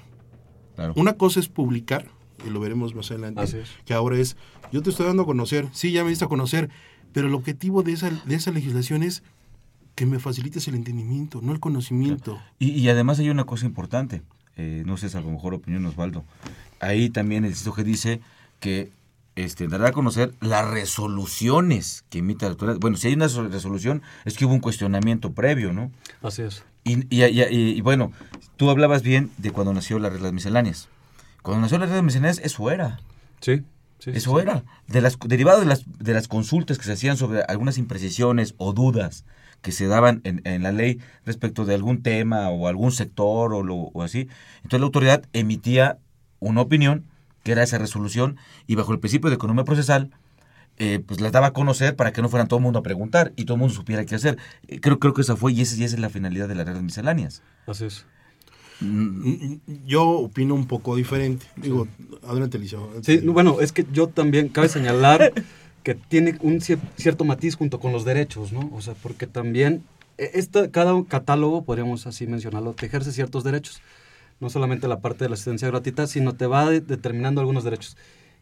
Claro. 0.77 0.93
Una 0.97 1.15
cosa 1.15 1.41
es 1.41 1.49
publicar, 1.49 2.07
y 2.47 2.51
lo 2.51 2.61
veremos 2.61 2.95
más 2.95 3.11
adelante, 3.11 3.41
Así 3.41 3.59
es. 3.59 3.69
que 3.85 3.95
ahora 3.95 4.19
es, 4.19 4.37
yo 4.73 4.83
te 4.83 4.91
estoy 4.91 5.07
dando 5.07 5.23
a 5.23 5.27
conocer, 5.27 5.69
sí, 5.73 5.93
ya 5.93 6.05
me 6.05 6.11
diste 6.11 6.25
a 6.25 6.29
conocer, 6.29 6.69
pero 7.13 7.29
el 7.29 7.35
objetivo 7.35 7.83
de 7.83 7.93
esa, 7.93 8.11
de 8.11 8.35
esa 8.35 8.51
legislación 8.51 9.03
es 9.03 9.23
que 9.95 10.07
me 10.07 10.19
facilites 10.19 10.67
el 10.69 10.75
entendimiento, 10.75 11.41
no 11.43 11.53
el 11.53 11.61
conocimiento. 11.61 12.41
Y, 12.59 12.71
y 12.71 12.89
además 12.89 13.21
hay 13.21 13.31
una 13.31 13.45
cosa 13.45 13.67
importante, 13.67 14.23
eh, 14.57 14.83
no 14.87 14.97
sé, 14.97 15.07
es 15.07 15.15
a 15.15 15.21
lo 15.21 15.31
mejor 15.31 15.55
opinión 15.55 15.87
Osvaldo. 15.87 16.25
Ahí 16.81 17.11
también 17.11 17.45
el 17.45 17.55
que 17.55 17.85
dice 17.85 18.21
que 18.61 18.91
este, 19.37 19.69
dará 19.69 19.89
a 19.89 19.93
conocer 19.93 20.35
las 20.41 20.69
resoluciones 20.69 22.05
que 22.09 22.19
emite 22.19 22.45
la 22.45 22.53
autoridad. 22.53 22.79
Bueno, 22.79 22.97
si 22.97 23.09
hay 23.09 23.15
una 23.15 23.27
resolución, 23.27 24.03
es 24.25 24.37
que 24.37 24.45
hubo 24.45 24.55
un 24.55 24.61
cuestionamiento 24.61 25.33
previo, 25.33 25.73
¿no? 25.73 25.91
Así 26.23 26.43
es. 26.43 26.65
Y, 26.85 27.05
y, 27.15 27.25
y, 27.25 27.43
y 27.51 27.81
bueno, 27.81 28.13
tú 28.57 28.71
hablabas 28.71 29.03
bien 29.03 29.31
de 29.39 29.51
cuando 29.51 29.73
nació 29.73 29.99
las 29.99 30.13
reglas 30.13 30.33
misceláneas. 30.33 30.89
Cuando 31.43 31.63
nació 31.63 31.79
las 31.79 31.89
reglas 31.89 32.05
misceláneas, 32.05 32.39
eso 32.39 32.71
era. 32.71 33.01
Sí. 33.41 33.63
Sí, 33.99 34.11
eso 34.11 34.37
sí, 34.37 34.43
era. 34.43 34.65
De 34.87 35.01
las, 35.01 35.19
derivado 35.19 35.61
de 35.61 35.67
las, 35.67 35.85
de 35.87 36.13
las 36.13 36.29
consultas 36.29 36.79
que 36.79 36.85
se 36.85 36.93
hacían 36.93 37.17
sobre 37.17 37.43
algunas 37.43 37.79
imprecisiones 37.79 38.55
o 38.59 38.73
dudas 38.73 39.25
que 39.63 39.73
se 39.73 39.87
daban 39.87 40.21
en, 40.25 40.43
en, 40.45 40.63
la 40.63 40.73
ley 40.73 41.01
respecto 41.25 41.65
de 41.65 41.75
algún 41.75 42.03
tema 42.03 42.51
o 42.51 42.69
algún 42.69 42.93
sector 42.93 43.55
o, 43.55 43.63
lo, 43.63 43.75
o 43.77 44.03
así. 44.03 44.29
Entonces 44.57 44.81
la 44.81 44.87
autoridad 44.87 45.25
emitía 45.33 45.99
una 46.39 46.61
opinión, 46.61 47.07
que 47.45 47.53
era 47.53 47.63
esa 47.63 47.79
resolución, 47.79 48.37
y 48.67 48.75
bajo 48.75 48.93
el 48.93 48.99
principio 48.99 49.31
de 49.31 49.37
economía 49.37 49.65
procesal, 49.65 50.11
eh, 50.77 51.01
pues 51.07 51.21
las 51.21 51.31
daba 51.31 51.49
a 51.49 51.53
conocer 51.53 51.95
para 51.95 52.13
que 52.13 52.21
no 52.21 52.29
fueran 52.29 52.49
todo 52.49 52.59
el 52.59 52.65
mundo 52.65 52.81
a 52.81 52.83
preguntar 52.83 53.33
y 53.37 53.45
todo 53.45 53.55
el 53.55 53.61
mundo 53.61 53.75
supiera 53.75 54.05
qué 54.05 54.17
hacer. 54.17 54.39
Eh, 54.67 54.81
creo, 54.81 54.99
creo 54.99 55.15
que 55.15 55.21
esa 55.21 55.37
fue 55.37 55.53
y 55.53 55.61
esa, 55.61 55.77
y 55.77 55.85
esa 55.85 55.95
es 55.95 56.01
la 56.01 56.09
finalidad 56.09 56.49
de 56.49 56.57
las 56.57 56.67
reglas 56.67 56.83
misceláneas. 56.83 57.43
Así 57.69 57.85
es. 57.85 58.05
Mm, 58.81 59.59
Yo 59.87 60.05
opino 60.09 60.55
un 60.55 60.67
poco 60.67 60.97
diferente. 60.97 61.47
Digo, 61.55 61.87
adelante, 62.27 62.57
Eliseo. 62.57 62.91
Sí, 63.03 63.19
bueno, 63.19 63.61
es 63.61 63.73
que 63.73 63.87
yo 63.93 64.09
también, 64.09 64.49
cabe 64.49 64.69
señalar 64.69 65.33
que 65.85 65.95
tiene 65.95 66.37
un 66.41 66.61
cierto 66.61 67.25
matiz 67.25 67.55
junto 67.55 67.79
con 67.79 67.93
los 67.93 68.05
derechos, 68.05 68.53
¿no? 68.53 68.71
O 68.73 68.81
sea, 68.81 68.95
porque 68.95 69.27
también 69.29 69.85
esta, 70.19 70.71
cada 70.71 70.93
catálogo, 71.05 71.65
podríamos 71.65 72.07
así 72.07 72.27
mencionarlo, 72.27 72.73
te 72.73 72.87
ejerce 72.87 73.13
ciertos 73.13 73.45
derechos. 73.45 73.81
No 74.45 74.51
solamente 74.51 74.89
la 74.89 75.01
parte 75.01 75.25
de 75.25 75.31
la 75.31 75.37
asistencia 75.37 75.69
gratuita, 75.69 76.07
sino 76.07 76.35
te 76.35 76.47
va 76.47 76.69
de, 76.69 76.83
determinando 76.83 77.41
algunos 77.41 77.65
derechos. 77.65 77.97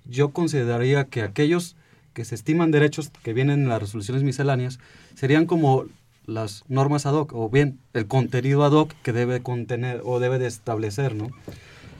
Yo 0.04 0.30
consideraría 0.30 1.04
que 1.04 1.22
aquellos 1.22 1.76
que 2.12 2.24
se 2.24 2.34
estiman 2.34 2.72
derechos 2.72 3.12
que 3.22 3.32
vienen 3.32 3.60
en 3.60 3.68
las 3.68 3.80
resoluciones 3.80 4.24
misceláneas 4.24 4.80
serían 5.14 5.46
como 5.46 5.84
las 6.26 6.64
normas 6.66 7.06
ad 7.06 7.12
hoc, 7.12 7.32
o 7.34 7.48
bien 7.48 7.78
el 7.92 8.08
contenido 8.08 8.64
ad 8.64 8.72
hoc 8.72 8.92
que 9.04 9.12
debe 9.12 9.44
contener 9.44 10.00
o 10.04 10.18
debe 10.18 10.40
de 10.40 10.48
establecer, 10.48 11.14
¿no? 11.14 11.30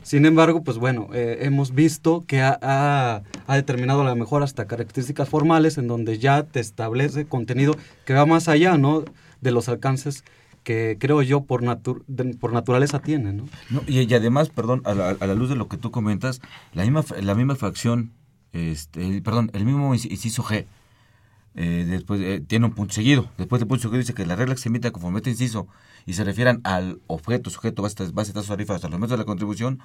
Sin 0.03 0.27
embargo, 0.27 0.65
pues 0.65 0.79
bueno, 0.79 1.09
eh, 1.15 1.39
hemos 1.43 1.73
visto 1.73 2.25
que 2.27 2.43
ha, 2.43 2.59
ha, 2.61 3.23
ha, 3.47 3.55
determinado 3.55 4.01
a 4.01 4.05
lo 4.05 4.17
mejor 4.17 4.43
hasta 4.43 4.67
características 4.67 5.29
formales 5.29 5.79
en 5.79 5.87
donde 5.87 6.19
ya 6.19 6.43
te 6.43 6.59
establece 6.59 7.25
contenido 7.25 7.77
que 8.05 8.15
va 8.15 8.27
más 8.27 8.49
allá, 8.49 8.77
¿no? 8.77 9.05
De 9.41 9.53
los 9.53 9.69
alcances 9.69 10.25
que 10.63 10.97
creo 10.99 11.23
yo 11.23 11.45
por, 11.45 11.63
natu 11.63 12.05
por 12.41 12.53
naturaleza 12.53 13.01
tiene, 13.01 13.33
¿no? 13.33 13.45
no 13.71 13.83
y, 13.87 14.13
además, 14.15 14.51
perdón, 14.51 14.83
a 14.85 14.95
la, 14.95 15.11
a 15.11 15.27
la, 15.27 15.35
luz 15.35 15.49
de 15.49 15.57
lo 15.57 15.69
que 15.69 15.77
tú 15.77 15.91
comentas, 15.91 16.41
la 16.73 16.85
misma, 16.85 17.05
la 17.21 17.35
misma 17.35 17.57
fracción, 17.57 18.13
este, 18.53 19.23
perdón, 19.23 19.51
el 19.55 19.65
mismo 19.65 19.95
inciso 19.95 20.43
G, 20.43 20.67
eh, 21.55 21.85
después 21.87 22.21
eh, 22.23 22.43
tiene 22.47 22.67
un 22.67 22.73
punto 22.73 22.95
seguido. 22.95 23.31
Después 23.37 23.61
del 23.61 23.69
punto 23.69 23.83
seguido 23.83 23.99
dice 23.99 24.15
que 24.15 24.25
las 24.25 24.39
reglas 24.39 24.57
que 24.57 24.63
se 24.63 24.69
emiten 24.69 24.93
conforme 24.93 25.19
este 25.19 25.31
inciso 25.31 25.67
y 26.07 26.15
se 26.15 26.25
refieran 26.25 26.61
al 26.65 27.01
objeto, 27.07 27.51
sujeto, 27.51 27.83
base, 27.83 28.11
base 28.13 28.33
tasa 28.33 28.49
tarifa 28.49 28.75
hasta 28.75 28.89
los 28.89 28.99
métodos 28.99 29.19
de 29.19 29.25
la 29.25 29.27
contribución, 29.27 29.81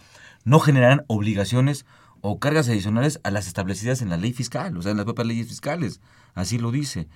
no 0.45 0.59
generarán 0.59 1.03
obligaciones 1.07 1.85
o 2.21 2.39
cargas 2.39 2.69
adicionales 2.69 3.19
a 3.23 3.31
las 3.31 3.47
establecidas 3.47 4.01
en 4.01 4.09
la 4.09 4.17
ley 4.17 4.33
fiscal, 4.33 4.75
o 4.77 4.81
sea, 4.81 4.91
en 4.91 4.97
las 4.97 5.05
propias 5.05 5.27
leyes 5.27 5.47
fiscales. 5.47 5.99
Así 6.33 6.57
lo 6.57 6.71
dice. 6.71 7.07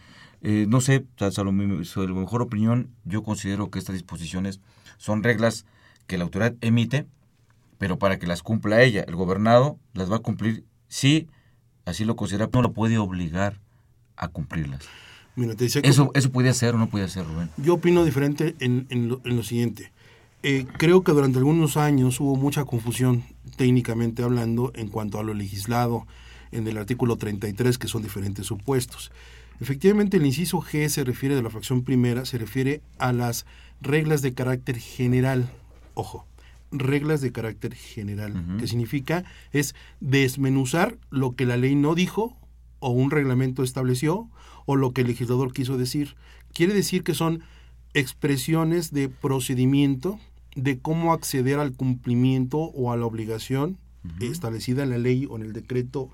Eh, 0.43 0.65
no 0.67 0.81
sé, 0.81 1.05
a 1.19 1.43
lo, 1.43 1.51
mejor 1.51 2.41
opinión, 2.41 2.89
yo 3.05 3.21
considero 3.21 3.69
que 3.69 3.77
estas 3.77 3.93
disposiciones 3.93 4.59
son 4.97 5.21
reglas 5.21 5.65
que 6.07 6.17
la 6.17 6.23
autoridad 6.23 6.55
emite, 6.61 7.05
pero 7.77 7.99
para 7.99 8.17
que 8.17 8.27
las 8.27 8.41
cumpla 8.41 8.81
ella, 8.81 9.03
el 9.07 9.15
gobernado 9.15 9.77
las 9.93 10.11
va 10.11 10.17
a 10.17 10.19
cumplir 10.19 10.65
si 10.87 11.27
así 11.85 12.05
lo 12.05 12.15
considera, 12.15 12.49
no 12.51 12.61
lo 12.61 12.73
puede 12.73 12.97
obligar 12.97 13.59
a 14.15 14.27
cumplirlas. 14.27 14.81
Mira, 15.35 15.55
te 15.55 15.65
decía 15.65 15.81
eso, 15.83 16.11
eso 16.13 16.31
puede 16.31 16.53
ser 16.53 16.75
o 16.75 16.77
no 16.77 16.89
puede 16.89 17.07
ser, 17.07 17.25
Rubén. 17.25 17.49
Yo 17.57 17.75
opino 17.75 18.03
diferente 18.03 18.55
en, 18.59 18.87
en, 18.89 19.07
lo, 19.07 19.21
en 19.23 19.37
lo, 19.37 19.43
siguiente. 19.43 19.91
Eh, 20.43 20.65
creo 20.77 21.03
que 21.03 21.11
durante 21.11 21.37
algunos 21.37 21.77
años 21.77 22.19
hubo 22.19 22.35
mucha 22.35 22.65
confusión, 22.65 23.23
técnicamente 23.57 24.23
hablando, 24.23 24.71
en 24.75 24.89
cuanto 24.89 25.19
a 25.19 25.23
lo 25.23 25.33
legislado 25.33 26.05
en 26.51 26.67
el 26.67 26.77
artículo 26.77 27.15
33, 27.15 27.77
que 27.77 27.87
son 27.87 28.01
diferentes 28.01 28.45
supuestos. 28.45 29.11
Efectivamente, 29.61 30.17
el 30.17 30.25
inciso 30.25 30.59
G 30.59 30.89
se 30.89 31.03
refiere 31.03 31.35
de 31.35 31.43
la 31.43 31.51
fracción 31.51 31.83
primera, 31.83 32.25
se 32.25 32.39
refiere 32.39 32.81
a 32.97 33.13
las 33.13 33.45
reglas 33.79 34.23
de 34.23 34.33
carácter 34.33 34.79
general. 34.79 35.51
Ojo, 35.93 36.25
reglas 36.71 37.21
de 37.21 37.31
carácter 37.31 37.75
general, 37.75 38.31
uh 38.31 38.39
-huh. 38.39 38.59
que 38.59 38.67
significa 38.67 39.23
es 39.51 39.75
desmenuzar 39.99 40.97
lo 41.11 41.35
que 41.35 41.45
la 41.45 41.57
ley 41.57 41.75
no 41.75 41.93
dijo 41.93 42.35
o 42.79 42.89
un 42.89 43.11
reglamento 43.11 43.61
estableció 43.61 44.29
o 44.65 44.75
lo 44.75 44.93
que 44.93 45.01
el 45.01 45.07
legislador 45.07 45.53
quiso 45.53 45.77
decir. 45.77 46.15
Quiere 46.53 46.73
decir 46.73 47.03
que 47.03 47.13
son 47.13 47.43
expresiones 47.93 48.91
de 48.91 49.09
procedimiento 49.09 50.19
de 50.55 50.79
cómo 50.79 51.13
acceder 51.13 51.59
al 51.59 51.73
cumplimiento 51.73 52.57
o 52.57 52.91
a 52.91 52.97
la 52.97 53.05
obligación 53.05 53.77
uh 54.03 54.07
-huh. 54.07 54.31
establecida 54.31 54.81
en 54.81 54.89
la 54.89 54.97
ley 54.97 55.27
o 55.29 55.35
en 55.35 55.43
el 55.43 55.53
decreto 55.53 56.09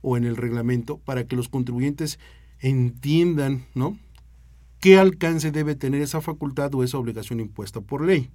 o 0.00 0.16
en 0.16 0.24
el 0.24 0.36
reglamento 0.36 0.98
para 0.98 1.24
que 1.26 1.34
los 1.34 1.48
contribuyentes 1.48 2.20
entiendan, 2.60 3.66
¿no? 3.74 3.98
qué 4.84 4.98
alcance 4.98 5.50
debe 5.50 5.74
tener 5.76 6.02
esa 6.02 6.20
facultad 6.20 6.74
o 6.74 6.84
esa 6.84 6.98
obligación 6.98 7.40
impuesta 7.40 7.80
por 7.80 8.04
ley. 8.04 8.28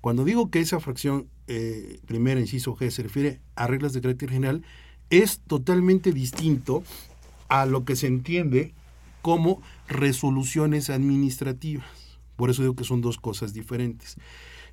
Cuando 0.00 0.24
digo 0.24 0.50
que 0.50 0.58
esa 0.58 0.80
fracción 0.80 1.28
eh, 1.46 2.00
primera, 2.08 2.40
inciso 2.40 2.74
G, 2.74 2.90
se 2.90 3.04
refiere 3.04 3.40
a 3.54 3.68
reglas 3.68 3.92
de 3.92 4.00
carácter 4.00 4.30
general, 4.30 4.64
es 5.10 5.38
totalmente 5.46 6.10
distinto 6.10 6.82
a 7.46 7.66
lo 7.66 7.84
que 7.84 7.94
se 7.94 8.08
entiende 8.08 8.74
como 9.22 9.62
resoluciones 9.86 10.90
administrativas. 10.90 11.86
Por 12.34 12.50
eso 12.50 12.62
digo 12.62 12.74
que 12.74 12.82
son 12.82 13.00
dos 13.00 13.16
cosas 13.16 13.52
diferentes. 13.52 14.16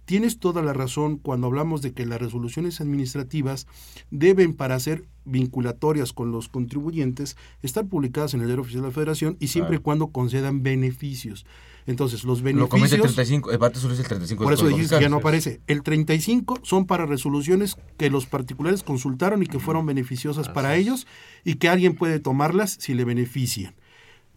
Tienes 0.05 0.37
toda 0.37 0.61
la 0.61 0.73
razón 0.73 1.17
cuando 1.17 1.47
hablamos 1.47 1.81
de 1.81 1.93
que 1.93 2.05
las 2.05 2.19
resoluciones 2.19 2.81
administrativas 2.81 3.67
deben, 4.11 4.53
para 4.53 4.79
ser 4.79 5.05
vinculatorias 5.25 6.11
con 6.11 6.31
los 6.31 6.49
contribuyentes, 6.49 7.37
estar 7.61 7.85
publicadas 7.85 8.33
en 8.33 8.41
el 8.41 8.47
Diario 8.47 8.63
Oficial 8.63 8.81
de 8.81 8.89
la 8.89 8.93
Federación 8.93 9.37
y 9.39 9.47
siempre 9.47 9.77
y 9.77 9.79
cuando 9.79 10.07
concedan 10.07 10.61
beneficios. 10.61 11.45
Entonces, 11.85 12.23
los 12.23 12.41
beneficios... 12.41 12.91
Lo 12.91 12.95
el 12.95 13.01
35, 13.01 13.51
el 13.51 13.75
solo 13.75 13.93
es 13.93 13.99
el 13.99 14.07
35. 14.07 14.43
Por 14.43 14.53
eso 14.53 14.67
dijiste 14.67 14.97
que 14.97 15.01
ya 15.03 15.09
no 15.09 15.17
aparece. 15.17 15.61
El 15.67 15.83
35 15.83 16.59
son 16.63 16.85
para 16.85 17.05
resoluciones 17.05 17.75
que 17.97 18.09
los 18.09 18.25
particulares 18.25 18.83
consultaron 18.83 19.43
y 19.43 19.47
que 19.47 19.59
fueron 19.59 19.85
beneficiosas 19.85 20.49
para 20.49 20.75
ellos 20.75 21.07
y 21.43 21.55
que 21.55 21.69
alguien 21.69 21.95
puede 21.95 22.19
tomarlas 22.19 22.77
si 22.79 22.93
le 22.93 23.05
benefician. 23.05 23.75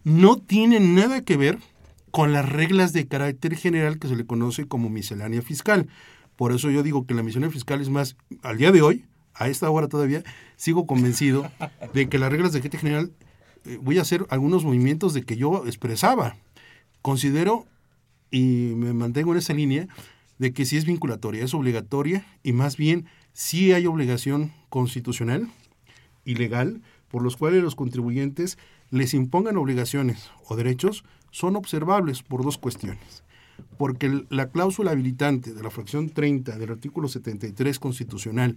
No 0.03 0.37
tienen 0.37 0.95
nada 0.95 1.21
que 1.21 1.37
ver 1.37 1.59
con 2.17 2.33
las 2.33 2.49
reglas 2.49 2.93
de 2.93 3.07
carácter 3.07 3.55
general 3.55 3.99
que 3.99 4.07
se 4.07 4.15
le 4.15 4.25
conoce 4.25 4.67
como 4.67 4.89
miscelánea 4.89 5.43
fiscal. 5.43 5.87
Por 6.35 6.51
eso 6.51 6.71
yo 6.71 6.81
digo 6.81 7.05
que 7.05 7.13
la 7.13 7.21
miscelánea 7.21 7.53
fiscal 7.53 7.79
es 7.79 7.91
más, 7.91 8.17
al 8.41 8.57
día 8.57 8.71
de 8.71 8.81
hoy, 8.81 9.05
a 9.35 9.49
esta 9.49 9.69
hora 9.69 9.87
todavía, 9.87 10.23
sigo 10.55 10.87
convencido 10.87 11.47
de 11.93 12.09
que 12.09 12.17
las 12.17 12.31
reglas 12.31 12.53
de 12.53 12.61
carácter 12.61 12.79
general, 12.79 13.11
eh, 13.65 13.77
voy 13.79 13.99
a 13.99 14.01
hacer 14.01 14.25
algunos 14.31 14.63
movimientos 14.63 15.13
de 15.13 15.21
que 15.21 15.37
yo 15.37 15.67
expresaba. 15.67 16.37
Considero, 17.03 17.67
y 18.31 18.73
me 18.75 18.93
mantengo 18.93 19.33
en 19.33 19.37
esa 19.37 19.53
línea, 19.53 19.87
de 20.39 20.53
que 20.53 20.65
si 20.65 20.75
es 20.75 20.85
vinculatoria, 20.85 21.45
es 21.45 21.53
obligatoria, 21.53 22.25
y 22.41 22.51
más 22.51 22.77
bien 22.77 23.05
si 23.33 23.73
hay 23.73 23.85
obligación 23.85 24.53
constitucional 24.69 25.51
y 26.25 26.33
legal 26.33 26.81
por 27.09 27.21
los 27.21 27.37
cuales 27.37 27.61
los 27.61 27.75
contribuyentes 27.75 28.57
les 28.89 29.13
impongan 29.13 29.55
obligaciones 29.57 30.31
o 30.47 30.55
derechos 30.55 31.03
son 31.31 31.55
observables 31.55 32.23
por 32.23 32.43
dos 32.43 32.57
cuestiones. 32.57 33.23
Porque 33.77 34.25
la 34.29 34.49
cláusula 34.49 34.91
habilitante 34.91 35.53
de 35.53 35.63
la 35.63 35.69
fracción 35.69 36.09
30 36.09 36.57
del 36.57 36.71
artículo 36.71 37.07
73 37.07 37.79
constitucional, 37.79 38.55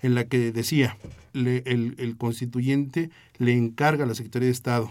en 0.00 0.14
la 0.14 0.24
que 0.24 0.52
decía 0.52 0.98
el, 1.32 2.16
constituyente 2.18 3.10
le 3.38 3.56
encarga 3.56 4.04
a 4.04 4.06
la 4.06 4.14
Secretaría 4.14 4.46
de 4.46 4.52
Estado, 4.52 4.90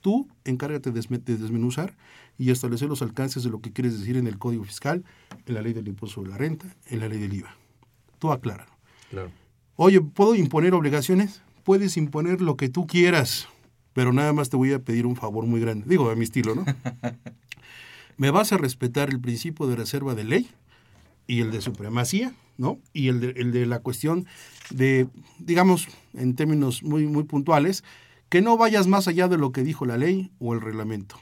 tú 0.00 0.28
encárgate 0.44 0.90
de, 0.90 1.00
desmenuzar 1.36 1.94
y 2.36 2.50
establecer 2.50 2.88
los 2.88 3.00
alcances 3.00 3.44
de 3.44 3.50
lo 3.50 3.60
que 3.60 3.72
quieres 3.72 3.98
decir 3.98 4.16
en 4.16 4.26
el 4.26 4.38
Código 4.38 4.64
Fiscal, 4.64 5.04
en 5.46 5.54
la 5.54 5.62
ley 5.62 5.72
del 5.72 5.88
impuesto 5.88 6.16
sobre 6.16 6.30
la 6.30 6.38
renta, 6.38 6.74
en 6.88 7.00
la 7.00 7.08
ley 7.08 7.18
del 7.18 7.32
IVA. 7.32 7.56
Tú 8.18 8.32
acláralo. 8.32 8.72
Claro. 9.10 9.30
Oye, 9.76 10.00
¿puedo 10.00 10.34
imponer 10.34 10.74
obligaciones? 10.74 11.42
Puedes 11.62 11.96
imponer 11.96 12.40
lo 12.40 12.56
que 12.56 12.68
tú 12.68 12.86
quieras 12.86 13.48
pero 13.94 14.12
nada 14.12 14.32
más 14.34 14.50
te 14.50 14.56
voy 14.56 14.72
a 14.72 14.80
pedir 14.80 15.06
un 15.06 15.16
favor 15.16 15.46
muy 15.46 15.60
grande. 15.60 15.86
Digo, 15.88 16.10
a 16.10 16.16
mi 16.16 16.24
estilo, 16.24 16.54
¿no? 16.54 16.64
Me 18.16 18.30
vas 18.30 18.52
a 18.52 18.58
respetar 18.58 19.08
el 19.08 19.20
principio 19.20 19.66
de 19.66 19.76
reserva 19.76 20.14
de 20.14 20.24
ley 20.24 20.50
y 21.26 21.40
el 21.40 21.50
de 21.50 21.60
supremacía, 21.60 22.34
¿no? 22.58 22.78
Y 22.92 23.08
el 23.08 23.20
de, 23.20 23.30
el 23.36 23.50
de 23.50 23.66
la 23.66 23.78
cuestión 23.78 24.26
de, 24.70 25.08
digamos, 25.38 25.88
en 26.12 26.36
términos 26.36 26.82
muy, 26.82 27.06
muy 27.06 27.24
puntuales, 27.24 27.82
que 28.28 28.42
no 28.42 28.56
vayas 28.56 28.86
más 28.86 29.08
allá 29.08 29.28
de 29.28 29.38
lo 29.38 29.52
que 29.52 29.62
dijo 29.62 29.86
la 29.86 29.96
ley 29.96 30.30
o 30.38 30.54
el 30.54 30.60
reglamento. 30.60 31.16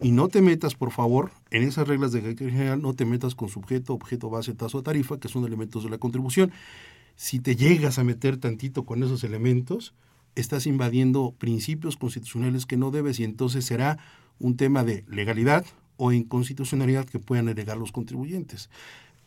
Y 0.00 0.12
no 0.12 0.28
te 0.28 0.42
metas, 0.42 0.74
por 0.74 0.90
favor, 0.90 1.32
en 1.50 1.64
esas 1.64 1.88
reglas 1.88 2.12
de 2.12 2.20
carácter 2.20 2.50
general, 2.50 2.80
no 2.82 2.94
te 2.94 3.04
metas 3.04 3.34
con 3.34 3.48
sujeto, 3.48 3.94
objeto, 3.94 4.30
base, 4.30 4.54
tasa 4.54 4.78
o 4.78 4.82
tarifa, 4.82 5.18
que 5.18 5.28
son 5.28 5.44
elementos 5.44 5.84
de 5.84 5.90
la 5.90 5.98
contribución. 5.98 6.52
Si 7.16 7.40
te 7.40 7.56
llegas 7.56 7.98
a 7.98 8.04
meter 8.04 8.36
tantito 8.36 8.84
con 8.84 9.02
esos 9.02 9.24
elementos, 9.24 9.94
estás 10.34 10.66
invadiendo 10.66 11.34
principios 11.38 11.96
constitucionales 11.96 12.66
que 12.66 12.76
no 12.76 12.90
debes 12.90 13.20
y 13.20 13.24
entonces 13.24 13.64
será 13.64 13.98
un 14.38 14.56
tema 14.56 14.84
de 14.84 15.04
legalidad 15.08 15.64
o 15.96 16.12
inconstitucionalidad 16.12 17.06
que 17.06 17.18
puedan 17.18 17.48
alegar 17.48 17.76
los 17.76 17.92
contribuyentes. 17.92 18.70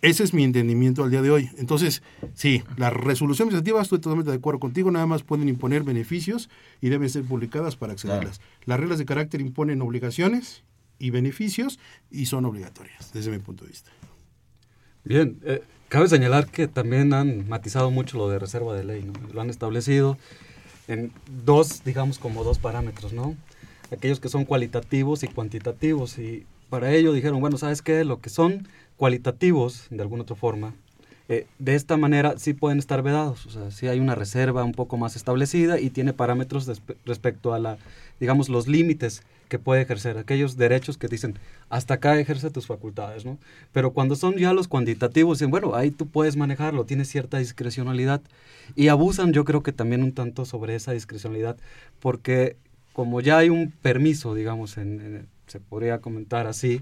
Ese 0.01 0.23
es 0.23 0.33
mi 0.33 0.43
entendimiento 0.43 1.03
al 1.03 1.09
día 1.09 1.21
de 1.21 1.31
hoy. 1.31 1.49
Entonces, 1.57 2.03
sí, 2.33 2.63
la 2.77 2.89
resolución 2.89 3.47
administrativa, 3.47 3.81
estoy 3.81 3.99
totalmente 3.99 4.29
de 4.29 4.37
acuerdo 4.37 4.59
contigo, 4.59 4.91
nada 4.91 5.07
más 5.07 5.23
pueden 5.23 5.47
imponer 5.47 5.83
beneficios 5.83 6.49
y 6.81 6.89
deben 6.89 7.09
ser 7.09 7.23
publicadas 7.23 7.75
para 7.75 7.93
accederlas. 7.93 8.41
Las 8.65 8.79
reglas 8.79 8.99
de 8.99 9.05
carácter 9.05 9.41
imponen 9.41 9.81
obligaciones 9.81 10.63
y 10.99 11.09
beneficios 11.09 11.79
y 12.11 12.27
son 12.27 12.45
obligatorias, 12.45 13.13
desde 13.13 13.31
mi 13.31 13.39
punto 13.39 13.63
de 13.63 13.71
vista. 13.71 13.91
Bien, 15.05 15.39
eh, 15.43 15.63
cabe 15.87 16.07
señalar 16.07 16.47
que 16.47 16.67
también 16.67 17.13
han 17.13 17.47
matizado 17.47 17.89
mucho 17.89 18.17
lo 18.17 18.29
de 18.29 18.37
reserva 18.37 18.75
de 18.75 18.83
ley, 18.83 19.03
¿no? 19.03 19.13
Lo 19.33 19.41
han 19.41 19.49
establecido 19.49 20.17
en 20.87 21.11
dos, 21.45 21.83
digamos, 21.83 22.19
como 22.19 22.43
dos 22.43 22.59
parámetros, 22.59 23.13
¿no? 23.13 23.35
Aquellos 23.91 24.19
que 24.19 24.29
son 24.29 24.45
cualitativos 24.45 25.23
y 25.23 25.27
cuantitativos. 25.27 26.17
Y 26.17 26.45
para 26.69 26.91
ello 26.91 27.13
dijeron, 27.13 27.39
bueno, 27.39 27.57
¿sabes 27.57 27.81
qué? 27.81 28.03
Lo 28.03 28.19
que 28.21 28.29
son 28.29 28.67
cualitativos, 28.97 29.87
de 29.89 30.01
alguna 30.01 30.23
otra 30.23 30.35
forma, 30.35 30.73
eh, 31.27 31.47
de 31.57 31.75
esta 31.75 31.97
manera 31.97 32.37
sí 32.37 32.53
pueden 32.53 32.79
estar 32.79 33.01
vedados. 33.01 33.45
O 33.45 33.49
sea, 33.49 33.71
sí 33.71 33.87
hay 33.87 33.99
una 33.99 34.15
reserva 34.15 34.63
un 34.63 34.73
poco 34.73 34.97
más 34.97 35.15
establecida 35.15 35.79
y 35.79 35.89
tiene 35.89 36.13
parámetros 36.13 36.69
respecto 37.05 37.53
a 37.53 37.59
la, 37.59 37.77
digamos, 38.19 38.49
los 38.49 38.67
límites 38.67 39.23
que 39.49 39.59
puede 39.59 39.81
ejercer, 39.81 40.17
aquellos 40.17 40.57
derechos 40.57 40.97
que 40.97 41.07
dicen, 41.07 41.37
hasta 41.69 41.95
acá 41.95 42.19
ejerce 42.19 42.49
tus 42.49 42.65
facultades, 42.65 43.25
¿no? 43.25 43.37
Pero 43.73 43.91
cuando 43.91 44.15
son 44.15 44.35
ya 44.37 44.53
los 44.53 44.67
cuantitativos, 44.67 45.37
dicen, 45.37 45.51
bueno, 45.51 45.75
ahí 45.75 45.91
tú 45.91 46.07
puedes 46.07 46.35
manejarlo, 46.35 46.85
tienes 46.85 47.09
cierta 47.09 47.37
discrecionalidad. 47.37 48.21
Y 48.75 48.87
abusan 48.87 49.33
yo 49.33 49.45
creo 49.45 49.61
que 49.61 49.71
también 49.71 50.03
un 50.03 50.13
tanto 50.13 50.45
sobre 50.45 50.75
esa 50.75 50.93
discrecionalidad, 50.93 51.57
porque 51.99 52.57
como 52.93 53.21
ya 53.21 53.37
hay 53.37 53.49
un 53.49 53.71
permiso, 53.71 54.33
digamos, 54.33 54.71
se 54.71 55.59
podría 55.59 55.99
comentar 55.99 56.47
así, 56.47 56.81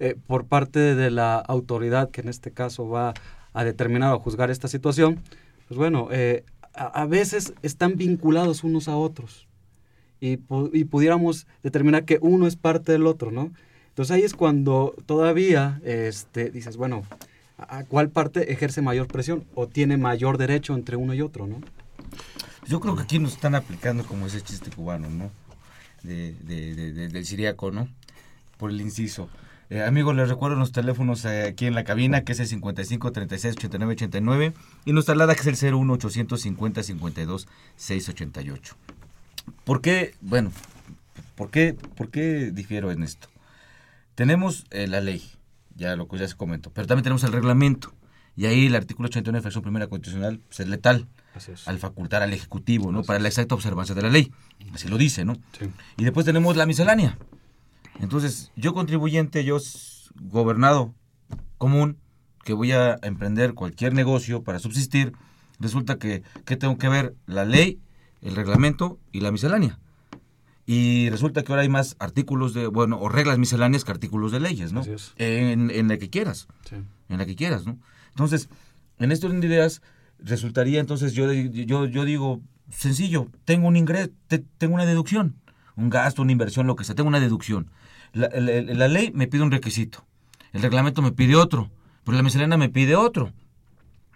eh, 0.00 0.16
por 0.26 0.46
parte 0.46 0.94
de 0.94 1.10
la 1.10 1.36
autoridad 1.36 2.10
que 2.10 2.20
en 2.20 2.28
este 2.28 2.50
caso 2.50 2.88
va 2.88 3.14
a 3.54 3.64
determinar 3.64 4.12
o 4.12 4.18
juzgar 4.18 4.50
esta 4.50 4.68
situación, 4.68 5.20
pues 5.68 5.78
bueno, 5.78 6.08
eh, 6.12 6.44
a 6.74 7.06
veces 7.06 7.54
están 7.62 7.96
vinculados 7.96 8.64
unos 8.64 8.88
a 8.88 8.96
otros 8.96 9.46
y, 10.20 10.36
pudiéramos 10.84 11.46
determinar 11.62 12.04
que 12.04 12.18
uno 12.20 12.46
es 12.46 12.56
parte 12.56 12.92
del 12.92 13.06
otro, 13.06 13.30
¿no? 13.30 13.52
Entonces 13.88 14.14
ahí 14.14 14.22
es 14.22 14.34
cuando 14.34 14.94
todavía 15.06 15.80
este, 15.84 16.50
dices, 16.50 16.76
bueno, 16.76 17.04
¿a 17.58 17.84
cuál 17.84 18.10
parte 18.10 18.52
ejerce 18.52 18.82
mayor 18.82 19.06
presión 19.06 19.44
o 19.54 19.68
tiene 19.68 19.96
mayor 19.96 20.38
derecho 20.38 20.74
entre 20.74 20.96
uno 20.96 21.14
y 21.14 21.20
otro, 21.20 21.46
¿no? 21.46 21.60
Yo 22.66 22.80
creo 22.80 22.96
que 22.96 23.02
aquí 23.02 23.18
nos 23.18 23.34
están 23.34 23.54
aplicando 23.54 24.04
como 24.04 24.26
ese 24.26 24.40
chiste 24.40 24.70
cubano, 24.70 25.10
¿no? 25.10 25.30
De, 26.02 26.32
del 26.32 27.26
siriaco, 27.26 27.70
¿no? 27.70 27.88
Por 28.58 28.70
el 28.70 28.80
inciso. 28.80 29.28
Eh, 29.70 29.82
amigos, 29.82 30.14
les 30.14 30.28
recuerdo 30.28 30.56
los 30.56 30.72
teléfonos 30.72 31.24
eh, 31.24 31.44
aquí 31.44 31.66
en 31.66 31.74
la 31.74 31.84
cabina, 31.84 32.22
que 32.22 32.32
es 32.32 32.40
el 32.40 32.46
55 32.46 33.12
36 33.12 33.56
89 33.56 33.92
89, 33.94 34.52
y 34.84 34.92
nuestra 34.92 35.14
alada 35.14 35.34
que 35.34 35.40
es 35.40 35.62
el 35.62 35.74
01 35.74 35.92
850 35.94 36.82
52 36.82 37.48
688. 37.76 38.76
¿Por 39.64 39.80
qué? 39.80 40.14
Bueno, 40.20 40.52
¿por 41.34 41.50
qué, 41.50 41.76
por 41.96 42.10
qué 42.10 42.50
difiero 42.52 42.92
en 42.92 43.02
esto? 43.02 43.28
Tenemos 44.14 44.66
eh, 44.70 44.86
la 44.86 45.00
ley, 45.00 45.22
ya 45.74 45.96
lo 45.96 46.08
que 46.08 46.18
ya 46.18 46.28
se 46.28 46.36
comentó, 46.36 46.70
pero 46.70 46.86
también 46.86 47.04
tenemos 47.04 47.24
el 47.24 47.32
reglamento. 47.32 47.92
Y 48.36 48.46
ahí 48.46 48.66
el 48.66 48.74
artículo 48.74 49.06
89 49.06 49.32
de 49.32 49.38
la 49.38 49.42
fracción 49.42 49.62
primera 49.62 49.86
constitucional 49.86 50.40
pues, 50.48 50.60
es 50.60 50.68
letal 50.68 51.06
al 51.66 51.78
facultar 51.78 52.22
al 52.22 52.32
Ejecutivo, 52.32 52.92
¿no? 52.92 53.02
Para 53.02 53.18
la 53.18 53.28
exacta 53.28 53.54
observancia 53.54 53.94
de 53.94 54.02
la 54.02 54.10
ley. 54.10 54.32
Así 54.72 54.88
lo 54.88 54.98
dice, 54.98 55.24
¿no? 55.24 55.36
Y 55.96 56.04
después 56.04 56.26
tenemos 56.26 56.56
la 56.56 56.66
miscelánea. 56.66 57.16
Entonces, 58.00 58.52
yo 58.56 58.74
contribuyente, 58.74 59.44
yo 59.44 59.58
gobernado 60.20 60.94
común, 61.58 61.98
que 62.44 62.52
voy 62.52 62.72
a 62.72 62.98
emprender 63.02 63.54
cualquier 63.54 63.94
negocio 63.94 64.42
para 64.42 64.58
subsistir, 64.58 65.12
resulta 65.58 65.98
que, 65.98 66.22
que 66.44 66.56
tengo 66.56 66.76
que 66.76 66.88
ver 66.88 67.14
la 67.26 67.44
ley 67.44 67.80
el 68.24 68.34
reglamento 68.34 68.98
y 69.12 69.20
la 69.20 69.30
miscelánea. 69.30 69.78
Y 70.66 71.10
resulta 71.10 71.42
que 71.42 71.52
ahora 71.52 71.62
hay 71.62 71.68
más 71.68 71.94
artículos 71.98 72.54
de, 72.54 72.66
bueno, 72.66 72.98
o 72.98 73.10
reglas 73.10 73.38
misceláneas 73.38 73.84
que 73.84 73.92
artículos 73.92 74.32
de 74.32 74.40
leyes, 74.40 74.72
¿no? 74.72 74.82
En, 75.16 75.70
en, 75.70 75.88
la 75.88 75.98
que 75.98 76.08
quieras. 76.08 76.48
En 77.10 77.18
la 77.18 77.26
que 77.26 77.36
quieras, 77.36 77.66
¿no? 77.66 77.78
Entonces, 78.08 78.48
en 78.98 79.12
este 79.12 79.26
orden 79.26 79.40
de 79.40 79.48
ideas, 79.48 79.82
resultaría 80.18 80.80
entonces, 80.80 81.12
yo, 81.12 81.30
yo, 81.30 81.84
yo 81.84 82.04
digo, 82.06 82.40
sencillo, 82.70 83.28
tengo 83.44 83.68
un 83.68 83.76
ingreso, 83.76 84.10
tengo 84.56 84.74
una 84.74 84.86
deducción, 84.86 85.36
un 85.76 85.90
gasto, 85.90 86.22
una 86.22 86.32
inversión, 86.32 86.66
lo 86.66 86.76
que 86.76 86.84
sea, 86.84 86.94
tengo 86.94 87.08
una 87.08 87.20
deducción. 87.20 87.70
La, 88.14 88.28
la 88.32 88.88
ley 88.88 89.10
me 89.14 89.26
pide 89.26 89.42
un 89.42 89.50
requisito, 89.50 90.04
el 90.52 90.62
reglamento 90.62 91.02
me 91.02 91.12
pide 91.12 91.34
otro, 91.36 91.70
pero 92.04 92.16
la 92.16 92.22
miscelánea 92.22 92.56
me 92.56 92.68
pide 92.70 92.96
otro. 92.96 93.32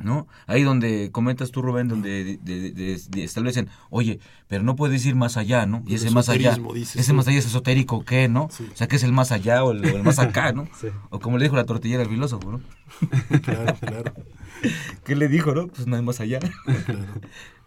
¿no? 0.00 0.28
Ahí 0.46 0.62
donde 0.62 1.10
comentas 1.10 1.50
tú, 1.50 1.60
Rubén, 1.60 1.88
donde 1.88 2.38
de- 2.40 2.70
de- 2.72 2.96
de- 3.10 3.24
establecen, 3.24 3.68
oye, 3.90 4.20
pero 4.46 4.62
no 4.62 4.76
puedes 4.76 5.04
ir 5.04 5.16
más 5.16 5.36
allá, 5.36 5.66
¿no? 5.66 5.82
Y 5.88 5.96
ese 5.96 6.12
más 6.12 6.28
allá, 6.28 6.56
dices 6.72 6.94
ese 7.00 7.12
más 7.12 7.26
allá 7.26 7.38
es 7.40 7.46
esotérico, 7.46 8.04
¿qué, 8.04 8.28
no? 8.28 8.44
O 8.44 8.76
sea, 8.76 8.86
que 8.86 8.94
es 8.94 9.02
el 9.02 9.10
más 9.12 9.32
allá 9.32 9.64
o 9.64 9.72
el, 9.72 9.84
o 9.84 9.96
el 9.96 10.04
más 10.04 10.20
acá, 10.20 10.52
¿no? 10.52 10.68
Sí. 10.80 10.86
O 11.10 11.18
como 11.18 11.36
le 11.36 11.46
dijo 11.46 11.56
la 11.56 11.64
tortillera 11.66 12.04
al 12.04 12.08
filósofo, 12.08 12.48
¿no? 12.52 12.60
Claro, 13.42 13.74
claro. 13.80 14.14
¿Qué 15.04 15.16
le 15.16 15.26
dijo, 15.26 15.52
no? 15.52 15.66
Pues 15.66 15.88
no 15.88 15.96
es 15.96 16.02
más 16.04 16.20
allá. 16.20 16.38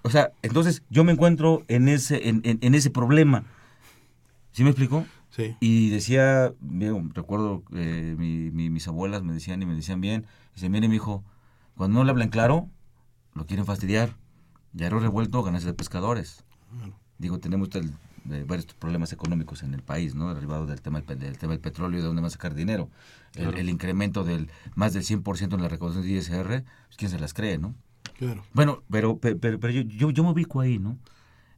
O 0.01 0.09
sea, 0.09 0.31
entonces 0.41 0.83
yo 0.89 1.03
me 1.03 1.11
encuentro 1.11 1.63
en 1.67 1.89
ese, 1.89 2.29
en, 2.29 2.39
en- 2.45 2.59
en 2.61 2.75
ese 2.75 2.91
problema. 2.91 3.43
¿Sí 4.53 4.63
me 4.63 4.69
explicó? 4.69 5.05
Sí. 5.41 5.55
Y 5.59 5.89
decía, 5.89 6.53
bien, 6.59 7.11
recuerdo 7.13 7.63
eh, 7.73 8.15
mi- 8.17 8.51
mi- 8.51 8.69
mis 8.69 8.87
abuelas 8.87 9.23
me 9.23 9.33
decían 9.33 9.61
y 9.61 9.65
me 9.65 9.75
decían 9.75 10.01
bien, 10.01 10.25
dice, 10.55 10.69
mire 10.69 10.87
mi 10.87 10.95
hijo, 10.95 11.23
cuando 11.75 11.99
no 11.99 12.03
le 12.03 12.11
hablan 12.11 12.29
claro, 12.29 12.69
lo 13.33 13.45
quieren 13.45 13.65
fastidiar. 13.65 14.15
Y 14.77 14.83
arroz 14.83 15.01
revuelto, 15.03 15.43
ganancias 15.43 15.67
de 15.71 15.73
pescadores. 15.73 16.43
Digo, 17.17 17.39
tenemos 17.39 17.69
el- 17.75 17.91
eh, 18.31 18.45
varios 18.47 18.65
problemas 18.73 19.11
económicos 19.13 19.63
en 19.63 19.73
el 19.73 19.81
país, 19.81 20.13
¿no? 20.15 20.33
Derivado 20.33 20.65
del 20.67 20.81
tema 20.81 21.01
del, 21.01 21.37
tema 21.37 21.53
del 21.53 21.59
petróleo 21.59 21.97
y 21.99 22.01
de 22.01 22.07
dónde 22.07 22.21
va 22.21 22.27
a 22.27 22.31
sacar 22.31 22.53
dinero. 22.53 22.87
El, 23.35 23.43
Claro. 23.43 23.57
el 23.57 23.69
incremento 23.69 24.23
del 24.23 24.49
más 24.75 24.93
del 24.93 25.03
100% 25.03 25.55
en 25.55 25.61
la 25.63 25.69
recaudación 25.69 26.03
de 26.05 26.11
ISR, 26.11 26.63
pues, 26.87 26.97
¿quién 26.97 27.09
se 27.11 27.19
las 27.19 27.33
cree, 27.33 27.57
no? 27.57 27.73
Claro. 28.17 28.43
Bueno, 28.53 28.83
pero, 28.91 29.17
pe- 29.17 29.35
pero, 29.35 29.59
pero 29.59 29.73
yo, 29.73 29.81
yo, 29.81 30.11
yo 30.11 30.23
me 30.23 30.29
ubico 30.31 30.59
ahí, 30.61 30.77
¿no? 30.77 30.97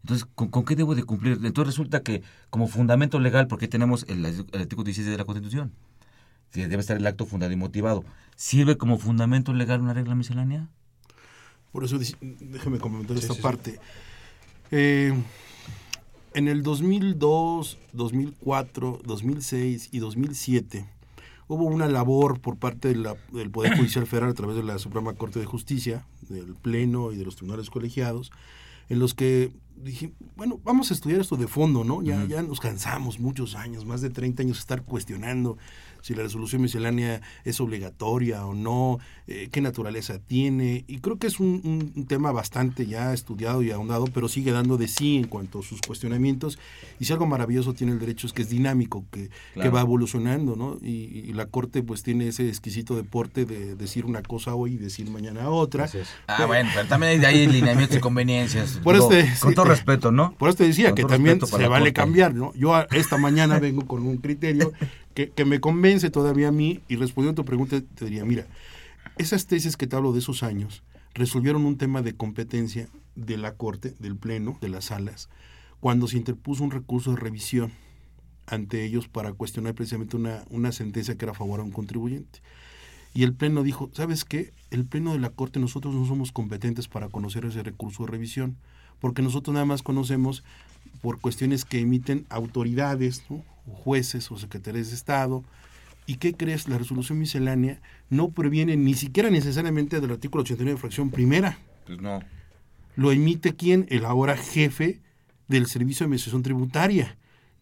Entonces, 0.03 0.27
¿con, 0.35 0.49
con 0.49 0.65
qué 0.65 0.75
debo 0.75 0.95
de 0.95 1.03
cumplir? 1.03 1.33
Entonces 1.43 1.65
resulta 1.75 2.01
que 2.03 2.21
como 2.49 2.67
fundamento 2.67 3.19
legal, 3.19 3.47
porque 3.47 3.67
tenemos 3.67 4.05
el, 4.09 4.25
el 4.25 4.45
artículo 4.53 4.83
16 4.83 5.07
de 5.11 5.17
la 5.17 5.23
Constitución, 5.25 5.71
que 6.51 6.67
debe 6.67 6.81
estar 6.81 6.97
el 6.97 7.07
acto 7.07 7.25
fundado 7.25 7.51
y 7.53 7.55
motivado, 7.55 8.03
¿sirve 8.35 8.77
como 8.77 8.97
fundamento 8.99 9.53
legal 9.53 9.81
una 9.81 9.93
regla 9.93 10.13
miscelánea? 10.13 10.69
Por 11.71 11.85
eso, 11.85 11.97
déjeme 12.21 12.79
comentar 12.79 13.17
Sí, 13.17 13.21
esta 13.23 13.33
sí, 13.33 13.37
sí. 13.37 13.41
parte. 13.43 13.79
Eh, 14.71 15.13
en 16.33 16.47
el 16.47 16.63
2002, 16.63 17.77
2004, 17.93 19.01
2006 19.05 19.89
y 19.91 19.99
2007 19.99 20.85
hubo 21.47 21.65
una 21.65 21.87
labor 21.87 22.39
por 22.39 22.57
parte 22.57 22.89
de 22.89 22.95
la- 22.95 23.15
del 23.31 23.49
Poder 23.51 23.75
Judicial 23.77 24.05
Federal 24.05 24.31
a 24.31 24.33
través 24.33 24.55
de 24.55 24.63
la 24.63 24.79
Suprema 24.79 25.13
Corte 25.13 25.39
de 25.39 25.45
Justicia, 25.45 26.05
del 26.29 26.55
Pleno 26.55 27.11
y 27.11 27.15
de 27.17 27.23
los 27.25 27.35
tribunales 27.37 27.69
colegiados, 27.69 28.31
en 28.89 28.99
los 28.99 29.13
que 29.13 29.51
dije, 29.75 30.11
bueno, 30.35 30.59
vamos 30.63 30.91
a 30.91 30.93
estudiar 30.93 31.21
esto 31.21 31.35
de 31.35 31.47
fondo, 31.47 31.83
¿no? 31.83 32.01
Ya, 32.01 32.25
ya 32.25 32.41
nos 32.41 32.59
cansamos 32.59 33.19
muchos 33.19 33.55
años, 33.55 33.85
más 33.85 34.01
de 34.01 34.09
30 34.09 34.43
años, 34.43 34.59
estar 34.59 34.83
cuestionando 34.83 35.57
si 36.01 36.13
la 36.15 36.23
resolución 36.23 36.61
miscelánea 36.61 37.21
es 37.45 37.61
obligatoria 37.61 38.45
o 38.45 38.53
no, 38.53 38.99
eh, 39.27 39.47
qué 39.53 39.61
naturaleza 39.61 40.19
tiene. 40.19 40.83
Y 40.85 40.97
creo 40.99 41.17
que 41.17 41.27
es 41.27 41.39
un, 41.39 41.61
un- 41.63 41.93
un 41.95 42.05
tema 42.07 42.33
bastante 42.33 42.85
ya 42.85 43.13
estudiado 43.13 43.61
y 43.63 43.71
ahondado, 43.71 44.07
pero 44.07 44.27
sigue 44.27 44.51
dando 44.51 44.75
de 44.77 44.89
sí 44.89 45.15
en 45.15 45.27
cuanto 45.27 45.59
a 45.59 45.63
sus 45.63 45.79
cuestionamientos. 45.79 46.59
Y 46.99 47.05
si 47.05 47.13
algo 47.13 47.25
maravilloso 47.25 47.73
tiene 47.73 47.93
el 47.93 47.99
derecho 47.99 48.27
es 48.27 48.33
que 48.33 48.41
es 48.41 48.49
dinámico, 48.49 49.05
que, 49.11 49.29
que 49.61 49.69
va 49.69 49.79
evolucionando, 49.79 50.57
¿no? 50.57 50.77
Y, 50.81 50.91
y 51.29 51.31
la 51.33 51.45
Corte 51.45 51.83
pues 51.83 52.03
tiene 52.03 52.27
ese 52.27 52.49
exquisito 52.49 52.97
deporte 52.97 53.45
de 53.45 53.75
decir 53.75 54.05
una 54.05 54.21
cosa 54.23 54.55
hoy 54.55 54.73
y 54.73 54.77
decir 54.77 55.09
mañana 55.09 55.49
otra. 55.49 55.85
Ah, 56.27 56.45
bueno, 56.47 56.69
pero 56.73 56.85
también 56.89 57.23
hay 57.23 57.47
lineamientos 57.47 57.97
y 57.97 58.01
conveniencias. 58.01 58.77
Por 58.83 58.95
Digo, 58.95 59.09
este, 59.09 59.39
con 59.39 59.51
sí. 59.51 59.55
Respeto, 59.63 60.11
¿no? 60.11 60.33
Por 60.37 60.49
eso 60.49 60.59
te 60.59 60.65
decía 60.65 60.93
que 60.93 61.03
también 61.03 61.39
se 61.45 61.67
vale 61.67 61.93
cambiar, 61.93 62.33
¿no? 62.33 62.53
Yo 62.53 62.73
esta 62.91 63.17
mañana 63.17 63.59
vengo 63.59 63.85
con 63.85 64.05
un 64.05 64.17
criterio 64.17 64.71
que, 65.13 65.29
que 65.29 65.45
me 65.45 65.59
convence 65.59 66.09
todavía 66.09 66.49
a 66.49 66.51
mí 66.51 66.81
y 66.87 66.95
respondiendo 66.95 67.41
a 67.41 67.43
tu 67.43 67.45
pregunta 67.45 67.81
te 67.81 68.05
diría, 68.05 68.25
mira, 68.25 68.47
esas 69.17 69.45
tesis 69.45 69.77
que 69.77 69.87
te 69.87 69.95
hablo 69.95 70.13
de 70.13 70.19
esos 70.19 70.43
años 70.43 70.83
resolvieron 71.13 71.65
un 71.65 71.77
tema 71.77 72.01
de 72.01 72.15
competencia 72.15 72.89
de 73.15 73.37
la 73.37 73.55
Corte, 73.55 73.95
del 73.99 74.15
Pleno, 74.15 74.57
de 74.61 74.69
las 74.69 74.85
salas, 74.85 75.29
cuando 75.79 76.07
se 76.07 76.17
interpuso 76.17 76.63
un 76.63 76.71
recurso 76.71 77.11
de 77.11 77.17
revisión 77.17 77.71
ante 78.47 78.83
ellos 78.83 79.07
para 79.07 79.33
cuestionar 79.33 79.73
precisamente 79.73 80.17
una, 80.17 80.43
una 80.49 80.71
sentencia 80.71 81.15
que 81.15 81.25
era 81.25 81.31
a 81.31 81.35
favor 81.35 81.59
a 81.59 81.63
un 81.63 81.71
contribuyente. 81.71 82.41
Y 83.13 83.23
el 83.23 83.33
Pleno 83.33 83.63
dijo, 83.63 83.91
¿sabes 83.93 84.25
qué? 84.25 84.53
El 84.71 84.85
Pleno 84.85 85.13
de 85.13 85.19
la 85.19 85.29
Corte 85.29 85.59
nosotros 85.59 85.93
no 85.93 86.05
somos 86.05 86.31
competentes 86.31 86.87
para 86.87 87.09
conocer 87.09 87.45
ese 87.45 87.61
recurso 87.61 88.03
de 88.03 88.11
revisión, 88.11 88.57
porque 89.03 89.21
nosotros 89.21 89.53
nada 89.53 89.65
más 89.65 89.83
conocemos 89.83 90.45
por 91.01 91.19
cuestiones 91.19 91.65
que 91.65 91.81
emiten 91.81 92.25
autoridades, 92.29 93.25
¿no? 93.29 93.43
o 93.67 93.75
jueces 93.75 94.31
o 94.31 94.37
secretarios 94.37 94.91
de 94.91 94.95
Estado. 94.95 95.43
¿Y 96.05 96.15
qué 96.15 96.33
crees? 96.35 96.69
La 96.69 96.77
resolución 96.77 97.19
miscelánea 97.19 97.81
no 98.09 98.29
previene 98.29 98.77
ni 98.77 98.93
siquiera 98.93 99.29
necesariamente 99.29 99.99
del 99.99 100.11
artículo 100.11 100.43
89 100.43 100.79
fracción 100.79 101.11
primera. 101.11 101.57
Pues 101.85 101.99
no. 101.99 102.21
Lo 102.95 103.11
emite 103.11 103.53
quien? 103.57 103.87
El 103.89 104.05
ahora 104.05 104.37
jefe 104.37 105.01
del 105.49 105.67
Servicio 105.67 106.05
de 106.05 106.07
Administración 106.07 106.41
Tributaria. 106.41 107.17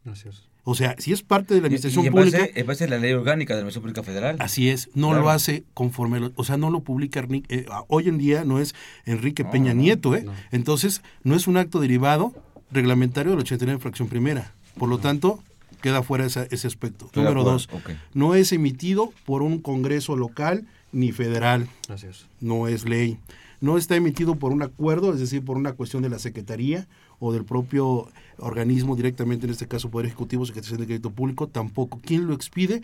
Es. 0.05 0.50
O 0.63 0.75
sea, 0.75 0.95
si 0.99 1.11
es 1.11 1.23
parte 1.23 1.55
de 1.55 1.61
la 1.61 1.65
Y- 1.65 1.69
Administración 1.69 2.03
y 2.03 2.07
en 2.07 2.13
Pública, 2.13 2.37
base, 2.39 2.51
en 2.59 2.67
base 2.67 2.83
a 2.83 2.87
la 2.87 2.97
ley 2.99 3.13
orgánica 3.13 3.53
de 3.55 3.61
la 3.61 3.67
Administración 3.67 3.81
Pública 3.81 4.03
Federal. 4.03 4.35
Así 4.39 4.69
es, 4.69 4.89
no 4.93 5.07
Claro. 5.09 5.23
lo 5.23 5.29
hace 5.31 5.63
conforme, 5.73 6.19
lo- 6.19 6.31
o 6.35 6.43
sea, 6.43 6.57
no 6.57 6.69
lo 6.69 6.81
publica, 6.81 7.25
eh, 7.49 7.65
hoy 7.87 8.07
en 8.09 8.17
día 8.19 8.45
no 8.45 8.59
es 8.59 8.75
Enrique 9.05 9.43
No, 9.43 9.51
Peña 9.51 9.73
no, 9.73 9.81
Nieto, 9.81 10.15
¿eh? 10.15 10.23
no. 10.23 10.33
Entonces, 10.51 11.01
no 11.23 11.35
es 11.35 11.47
un 11.47 11.57
acto 11.57 11.79
derivado 11.79 12.33
reglamentario 12.71 13.31
del 13.31 13.39
89 13.41 13.79
fracción 13.81 14.07
primera. 14.07 14.53
Por 14.77 14.87
lo 14.87 14.99
tanto, 14.99 15.43
queda 15.81 16.03
fuera 16.03 16.25
esa- 16.25 16.45
ese 16.51 16.67
aspecto. 16.67 17.05
Estoy 17.07 17.23
Número 17.23 17.43
dos, 17.43 17.67
no 18.13 18.35
es 18.35 18.51
emitido 18.51 19.11
por 19.25 19.41
un 19.41 19.59
Congreso 19.59 20.15
local 20.15 20.67
ni 20.91 21.11
federal. 21.11 21.67
Así 21.89 22.05
es. 22.07 22.27
No 22.39 22.67
es 22.67 22.85
ley. 22.87 23.17
No 23.61 23.77
está 23.77 23.95
emitido 23.95 24.35
por 24.35 24.51
un 24.51 24.61
acuerdo, 24.61 25.13
es 25.13 25.19
decir, 25.19 25.43
por 25.43 25.57
una 25.57 25.73
cuestión 25.73 26.03
de 26.03 26.09
la 26.09 26.19
Secretaría 26.19 26.87
o 27.21 27.31
del 27.31 27.45
propio 27.45 28.09
organismo 28.39 28.95
directamente, 28.95 29.45
en 29.45 29.51
este 29.51 29.67
caso 29.67 29.91
Poder 29.91 30.07
Ejecutivo, 30.07 30.43
Secretaría 30.45 30.79
de 30.79 30.85
Crédito 30.87 31.11
Público, 31.11 31.47
tampoco. 31.47 32.01
¿Quién 32.03 32.25
lo 32.25 32.33
expide? 32.33 32.81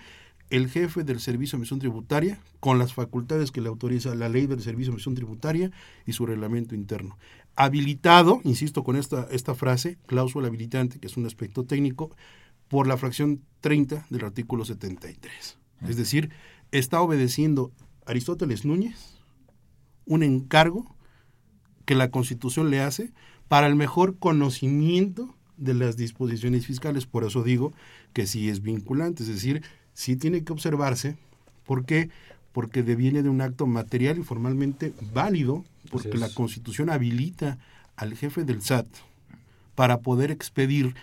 El 0.52 0.70
jefe 0.70 1.04
del 1.04 1.20
Servicio 1.20 1.58
de 1.58 1.62
Emisión 1.62 1.80
Tributaria, 1.80 2.40
con 2.60 2.78
las 2.78 2.94
facultades 2.94 3.52
que 3.52 3.62
le 3.62 3.68
autoriza 3.68 4.14
la 4.14 4.30
ley 4.30 4.46
del 4.46 4.62
Servicio 4.62 4.92
de 4.92 4.98
Emisión 4.98 5.16
Tributaria 5.16 5.72
y 6.06 6.14
su 6.14 6.28
reglamento 6.28 6.76
interno. 6.76 7.18
Habilitado, 7.56 8.40
insisto 8.44 8.84
con 8.84 8.96
esta, 8.96 9.28
esta 9.32 9.56
frase, 9.56 9.98
cláusula 10.06 10.48
habilitante, 10.48 11.00
que 11.00 11.08
es 11.08 11.18
un 11.18 11.26
aspecto 11.26 11.64
técnico, 11.64 12.12
por 12.68 12.86
la 12.86 12.98
fracción 12.98 13.42
30 13.62 14.06
del 14.12 14.24
artículo 14.24 14.66
73. 14.66 15.58
Es 15.88 15.98
decir, 15.98 16.30
está 16.72 17.02
obedeciendo 17.02 17.72
Aristóteles 18.06 18.66
Núñez 18.66 19.18
un 20.06 20.22
encargo 20.22 20.96
que 21.86 21.96
la 21.96 22.12
Constitución 22.12 22.70
le 22.70 22.82
hace 22.82 23.12
para 23.48 23.68
el 23.68 23.76
mejor 23.76 24.18
conocimiento 24.18 25.34
de 25.58 25.74
las 25.74 25.98
disposiciones 25.98 26.66
fiscales. 26.66 27.06
Por 27.06 27.24
eso 27.24 27.44
digo 27.44 27.74
que 28.14 28.28
sí 28.28 28.50
es 28.50 28.62
vinculante, 28.62 29.24
es 29.24 29.30
decir, 29.30 29.64
sí 29.94 30.16
tiene 30.16 30.44
que 30.44 30.54
observarse. 30.54 31.18
¿Por 31.66 31.86
qué? 31.86 32.10
Porque 32.52 32.84
deviene 32.84 33.24
de 33.24 33.30
un 33.30 33.42
acto 33.42 33.68
material 33.68 34.20
y 34.20 34.24
formalmente 34.24 34.94
válido, 35.14 35.66
porque 35.92 36.18
la. 36.18 36.30
Constitución 36.30 36.90
habilita 36.90 37.58
al 37.96 38.16
jefe 38.16 38.44
del 38.44 38.62
SAT 38.62 38.88
para 39.76 40.00
poder 40.00 40.32
expedir 40.32 40.96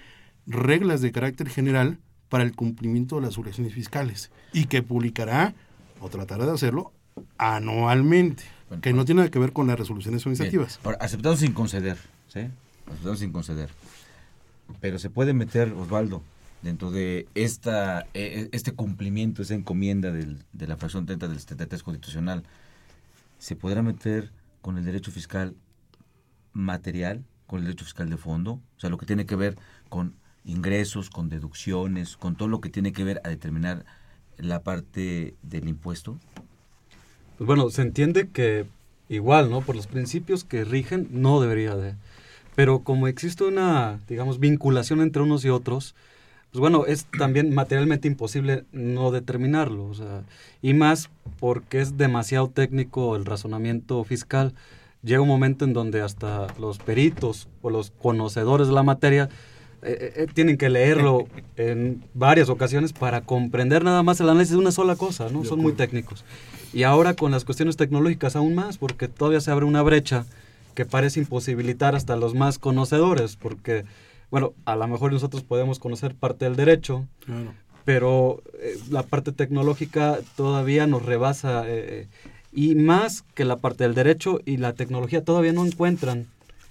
reglas 0.46 1.00
de 1.00 1.12
carácter 1.12 1.48
general 1.48 1.98
para 2.28 2.44
el 2.44 2.54
cumplimiento 2.54 3.16
de 3.16 3.22
las 3.22 3.38
obligaciones 3.38 3.72
fiscales 3.72 4.30
y 4.52 4.66
que 4.66 4.83
publicará 4.83 5.54
o 6.00 6.09
tratará 6.09 6.46
de 6.46 6.52
hacerlo 6.52 6.92
anualmente, 7.38 8.42
que 8.80 8.92
no 8.92 9.04
tiene 9.04 9.20
nada 9.20 9.30
que 9.30 9.38
ver 9.38 9.52
con 9.52 9.66
las 9.66 9.78
resoluciones 9.78 10.22
administrativas. 10.22 10.80
Aceptado 10.98 11.37
sin 11.37 11.52
conceder, 11.52 11.96
¿sí? 12.35 12.49
Sin 13.16 13.33
conceder. 13.33 13.70
Pero 14.81 14.99
se 14.99 15.09
puede 15.09 15.33
meter, 15.33 15.73
Osvaldo, 15.73 16.23
dentro 16.62 16.90
de 16.90 17.27
esta 17.35 18.07
eh, 18.14 18.49
este 18.53 18.73
cumplimiento, 18.73 19.40
esa 19.42 19.55
encomienda 19.55 20.11
del- 20.11 20.42
de 20.53 20.66
la 20.66 20.77
fracción 20.77 21.07
30 21.07 21.29
del 21.29 21.38
73 21.38 21.83
constitucional, 21.83 22.42
¿se 23.38 23.57
podrá 23.57 23.83
meter 23.83 24.31
con 24.62 24.77
el 24.79 24.85
derecho 24.85 25.11
fiscal 25.11 25.55
material, 26.53 27.25
con 27.47 27.59
el 27.61 27.64
derecho 27.66 27.85
fiscal 27.85 28.09
de 28.11 28.16
fondo? 28.16 28.53
O 28.77 28.81
sea, 28.81 28.90
lo 28.90 28.99
que 28.99 29.07
tiene 29.07 29.27
que 29.27 29.37
ver 29.37 29.57
con 29.88 30.14
ingresos, 30.44 31.11
con 31.11 31.29
deducciones, 31.29 32.16
con 32.16 32.37
todo 32.37 32.49
lo 32.49 32.61
que 32.61 32.68
tiene 32.70 32.92
que 32.92 33.05
ver 33.05 33.20
a 33.25 33.29
determinar 33.29 33.85
la 34.38 34.62
parte 34.62 35.35
del 35.42 35.68
impuesto. 35.68 36.18
Pues 37.38 37.47
bueno, 37.47 37.68
se 37.70 37.83
entiende 37.83 38.29
que 38.29 38.66
igual, 39.09 39.51
¿no? 39.51 39.61
Por 39.61 39.77
los 39.77 39.87
principios 39.87 40.44
que 40.44 40.64
rigen, 40.64 41.09
no 41.11 41.40
debería 41.40 41.75
de. 41.77 41.94
Pero 42.55 42.81
como 42.81 43.09
existe 43.09 43.45
una, 43.45 43.99
digamos, 44.09 44.38
vinculación 44.38 45.01
entre 45.01 45.23
unos 45.23 45.45
y 45.45 45.49
otros, 45.49 45.95
pues 46.53 46.61
bueno, 46.61 46.87
es 46.87 47.07
también 47.19 47.53
materialmente 47.53 48.07
imposible 48.07 48.64
no 48.71 49.11
determinarlo. 49.11 49.87
O 49.87 49.95
sea, 49.95 50.23
y 50.62 50.73
más 50.73 51.11
porque 51.40 51.81
es 51.81 51.99
demasiado 51.99 52.49
técnico 52.49 53.17
el 53.17 53.25
razonamiento 53.25 54.05
fiscal. 54.05 54.55
Llega 55.03 55.21
un 55.21 55.29
momento 55.29 55.64
en 55.64 55.73
donde 55.73 56.01
hasta 56.01 56.47
los 56.61 56.79
peritos 56.79 57.49
o 57.61 57.71
los 57.71 57.90
conocedores 57.90 58.69
de 58.69 58.73
la 58.73 58.85
materia 58.85 59.29
eh, 59.83 60.12
eh, 60.17 60.27
tienen 60.33 60.57
que 60.57 60.71
leerlo 60.71 61.27
en 61.57 62.05
varias 62.14 62.49
ocasiones 62.49 62.93
para 62.93 63.23
comprender 63.23 63.83
nada 63.83 64.05
más 64.05 64.21
el 64.21 64.29
análisis 64.29 64.53
de 64.53 64.59
una 64.59 64.71
sola 64.71 64.95
cosa, 64.95 65.29
¿no? 65.31 65.45
Son 65.45 65.59
muy 65.59 65.73
técnicos. 65.73 66.25
Y 66.73 66.85
ahora 66.85 67.14
con 67.14 67.33
las 67.33 67.45
cuestiones 67.45 67.77
tecnológicas 67.77 68.37
aún 68.37 68.55
más, 68.55 68.79
porque 68.79 69.09
todavía 69.09 69.40
se 69.40 69.51
abre 69.51 69.64
una 69.64 69.83
brecha 69.83 70.25
que 70.75 70.85
parece 70.85 71.21
imposibilitar 71.21 71.95
hasta 71.95 72.17
los 72.17 72.35
más 72.35 72.59
conocedores, 72.59 73.37
porque, 73.37 73.85
bueno, 74.31 74.53
a 74.65 74.77
lo 74.77 74.87
mejor 74.89 75.13
nosotros 75.13 75.43
podemos 75.43 75.79
conocer 75.79 76.15
parte 76.15 76.45
del 76.45 76.57
derecho, 76.57 77.07
pero 77.85 78.43
eh, 78.61 78.79
la 78.91 79.03
parte 79.03 79.33
tecnológica 79.33 80.19
todavía 80.37 80.87
nos 80.87 81.05
rebasa, 81.05 81.65
y 82.53 82.75
más 82.77 83.23
que 83.35 83.45
la 83.45 83.57
parte 83.57 83.85
del 83.85 83.95
derecho 83.95 84.41
y 84.45 84.59
la 84.59 84.75
tecnología 84.75 85.25
todavía 85.25 85.53
no 85.53 85.67
encuentran 85.67 86.29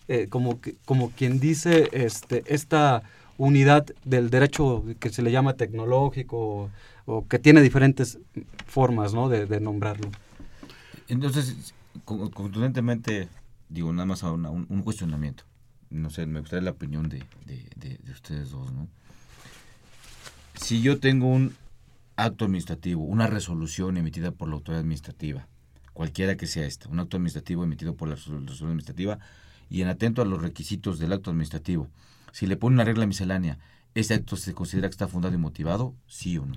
eh, 0.07 0.27
como, 0.29 0.59
como 0.85 1.11
quien 1.11 1.39
dice, 1.39 1.89
este, 1.93 2.43
esta 2.47 3.03
unidad 3.37 3.85
del 4.03 4.29
derecho 4.29 4.83
que 4.99 5.09
se 5.09 5.21
le 5.21 5.31
llama 5.31 5.53
tecnológico 5.53 6.69
o, 7.05 7.27
que 7.27 7.39
tiene 7.39 7.61
diferentes 7.61 8.19
formas 8.65 9.13
¿no? 9.13 9.29
de, 9.29 9.59
nombrarlo. 9.59 10.09
Entonces, 11.07 11.73
contundentemente, 12.05 13.29
digo, 13.69 13.91
nada 13.91 14.05
más 14.05 14.23
un, 14.23 14.45
un, 14.45 14.81
cuestionamiento. 14.83 15.43
No 15.89 16.09
sé, 16.09 16.25
me 16.25 16.39
gustaría 16.39 16.65
la 16.65 16.71
opinión 16.71 17.09
de, 17.09 17.23
de, 17.45 17.99
ustedes 18.11 18.51
dos. 18.51 18.71
¿no? 18.71 18.87
Si 20.55 20.81
yo 20.81 20.99
tengo 20.99 21.27
un 21.27 21.55
acto 22.15 22.45
administrativo, 22.45 23.03
una 23.03 23.27
resolución 23.27 23.97
emitida 23.97 24.31
por 24.31 24.47
la 24.47 24.55
autoridad 24.55 24.81
administrativa, 24.81 25.47
cualquiera 25.93 26.35
que 26.37 26.47
sea 26.47 26.65
esta, 26.65 26.89
un 26.89 26.99
acto 26.99 27.17
administrativo 27.17 27.63
emitido 27.63 27.95
por 27.95 28.09
la 28.09 28.15
resolución 28.15 28.69
administrativa, 28.69 29.19
y 29.69 29.81
en 29.81 29.87
atento 29.87 30.21
a 30.21 30.25
los 30.25 30.41
requisitos 30.41 30.99
del 30.99 31.13
acto 31.13 31.31
administrativo, 31.31 31.89
si 32.31 32.47
le 32.47 32.57
pone 32.57 32.75
una 32.75 32.83
regla 32.83 33.05
miscelánea, 33.05 33.59
¿ese 33.95 34.15
acto 34.15 34.35
se 34.35 34.53
considera 34.53 34.87
que 34.87 34.93
está 34.93 35.07
fundado 35.07 35.35
y 35.35 35.37
motivado? 35.37 35.95
¿Sí 36.07 36.37
o 36.37 36.45
no? 36.45 36.55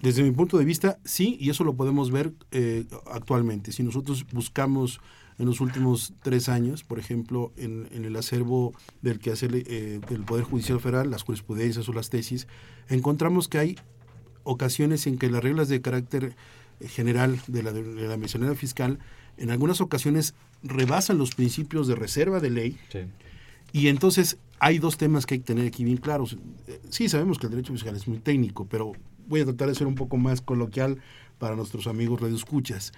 Desde 0.00 0.22
mi 0.22 0.30
punto 0.30 0.58
de 0.58 0.64
vista, 0.64 0.98
sí, 1.04 1.36
y 1.40 1.50
eso 1.50 1.64
lo 1.64 1.74
podemos 1.74 2.12
ver 2.12 2.32
eh, 2.52 2.86
actualmente. 3.10 3.72
Si 3.72 3.82
nosotros 3.82 4.24
buscamos 4.32 5.00
en 5.38 5.46
los 5.46 5.60
últimos 5.60 6.14
tres 6.22 6.48
años, 6.48 6.82
por 6.84 6.98
ejemplo, 6.98 7.52
en, 7.56 7.88
el 7.92 8.16
acervo 8.16 8.74
del 9.02 9.18
que 9.18 9.30
hace 9.30 9.46
eh, 9.52 10.00
del 10.08 10.24
Poder 10.24 10.44
Judicial 10.44 10.80
Federal, 10.80 11.10
las 11.10 11.22
jurisprudencias 11.22 11.88
o 11.88 11.92
las 11.92 12.10
tesis, 12.10 12.48
encontramos 12.88 13.48
que 13.48 13.58
hay 13.58 13.76
ocasiones 14.42 15.06
en 15.06 15.18
que 15.18 15.30
las 15.30 15.42
reglas 15.42 15.68
de 15.68 15.80
carácter 15.80 16.34
general 16.80 17.40
de 17.46 17.62
la, 17.62 17.72
de 17.72 18.08
la 18.08 18.16
miscelánea 18.16 18.54
fiscal 18.54 18.98
en 19.36 19.50
algunas 19.50 19.80
ocasiones 19.80 20.34
rebasan 20.62 21.18
los 21.18 21.34
principios 21.34 21.86
de 21.86 21.94
reserva 21.94 22.40
de 22.40 22.50
ley. 22.50 22.76
Y 23.72 23.88
entonces 23.88 24.38
hay 24.58 24.78
dos 24.78 24.96
temas 24.96 25.26
que 25.26 25.34
hay 25.34 25.40
que 25.40 25.46
tener 25.46 25.66
aquí 25.66 25.84
bien 25.84 25.98
claros. 25.98 26.36
Sí, 26.90 27.08
sabemos 27.08 27.38
que 27.38 27.46
el 27.46 27.52
derecho 27.52 27.72
fiscal 27.72 27.94
es 27.94 28.08
muy 28.08 28.18
técnico, 28.18 28.66
pero 28.66 28.92
voy 29.26 29.40
a 29.40 29.44
tratar 29.44 29.68
de 29.68 29.74
ser 29.74 29.86
un 29.86 29.94
poco 29.94 30.16
más 30.16 30.40
coloquial 30.40 30.98
para 31.38 31.54
nuestros 31.54 31.86
amigos 31.86 32.20
radioescuchas. 32.20 32.92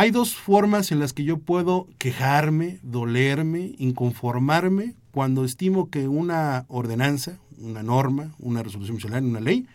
Hay 0.00 0.12
dos 0.12 0.36
formas 0.36 0.92
en 0.92 1.00
las 1.00 1.12
que 1.12 1.24
yo 1.24 1.38
puedo 1.38 1.88
quejarme, 1.98 2.78
dolerme, 2.84 3.74
inconformarme 3.78 4.94
cuando 5.10 5.44
estimo 5.44 5.90
que 5.90 6.06
una 6.06 6.66
ordenanza, 6.68 7.40
una 7.58 7.82
norma, 7.82 8.32
una 8.38 8.62
resolución 8.62 8.94
miscelánea, 8.94 9.28
una 9.28 9.40
ley, 9.40 9.66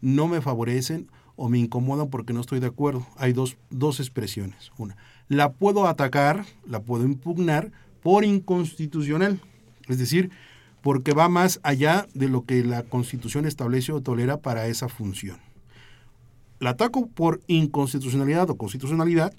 no 0.00 0.26
me 0.26 0.40
favorecen 0.40 1.06
o 1.36 1.48
me 1.48 1.60
incomodan 1.60 2.10
porque 2.10 2.32
no 2.32 2.40
estoy 2.40 2.58
de 2.58 2.66
acuerdo. 2.66 3.06
Hay 3.16 3.32
dos, 3.32 3.58
dos 3.70 4.00
expresiones. 4.00 4.72
Una, 4.76 4.96
la 5.28 5.52
puedo 5.52 5.86
atacar, 5.86 6.46
la 6.66 6.82
puedo 6.82 7.04
impugnar 7.04 7.70
por 8.02 8.24
inconstitucional. 8.24 9.38
Es 9.86 9.98
decir, 9.98 10.32
porque 10.82 11.12
va 11.12 11.28
más 11.28 11.60
allá 11.62 12.08
de 12.12 12.28
lo 12.28 12.44
que 12.44 12.64
la 12.64 12.82
Constitución 12.82 13.46
establece 13.46 13.92
o 13.92 14.00
tolera 14.00 14.38
para 14.38 14.66
esa 14.66 14.88
función. 14.88 15.38
La 16.58 16.70
ataco 16.70 17.06
por 17.06 17.40
inconstitucionalidad 17.46 18.50
o 18.50 18.56
constitucionalidad, 18.58 19.32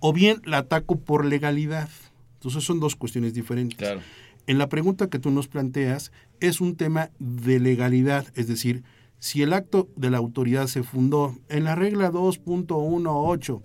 o 0.00 0.12
bien 0.12 0.42
la 0.44 0.58
ataco 0.58 0.98
por 0.98 1.24
legalidad. 1.24 1.88
Entonces 2.34 2.64
son 2.64 2.80
dos 2.80 2.96
cuestiones 2.96 3.34
diferentes. 3.34 4.00
En 4.46 4.58
la 4.58 4.68
pregunta 4.68 5.08
que 5.08 5.18
tú 5.18 5.30
nos 5.30 5.48
planteas 5.48 6.10
es 6.40 6.60
un 6.60 6.74
tema 6.74 7.10
de 7.18 7.60
legalidad, 7.60 8.26
es 8.34 8.48
decir, 8.48 8.82
si 9.18 9.42
el 9.42 9.52
acto 9.52 9.88
de 9.96 10.10
la 10.10 10.16
autoridad 10.16 10.66
se 10.66 10.82
fundó 10.82 11.36
en 11.48 11.64
la 11.64 11.74
regla 11.74 12.10
2.18, 12.10 13.60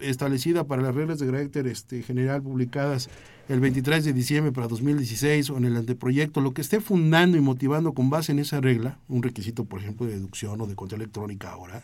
establecida 0.00 0.64
para 0.64 0.82
las 0.82 0.94
reglas 0.94 1.18
de 1.18 1.26
carácter 1.26 1.66
este, 1.66 2.02
general 2.02 2.42
publicadas 2.42 3.10
el 3.48 3.60
23 3.60 4.04
de 4.04 4.12
diciembre 4.12 4.52
para 4.52 4.68
2016 4.68 5.50
o 5.50 5.56
en 5.58 5.66
el 5.66 5.76
anteproyecto, 5.76 6.40
lo 6.40 6.54
que 6.54 6.62
esté 6.62 6.80
fundando 6.80 7.36
y 7.36 7.40
motivando 7.40 7.92
con 7.92 8.08
base 8.08 8.32
en 8.32 8.38
esa 8.38 8.60
regla, 8.60 8.98
un 9.08 9.22
requisito, 9.22 9.64
por 9.64 9.80
ejemplo, 9.80 10.06
de 10.06 10.14
deducción 10.14 10.60
o 10.60 10.66
de 10.66 10.74
contra 10.74 10.96
electrónica 10.96 11.50
ahora, 11.50 11.82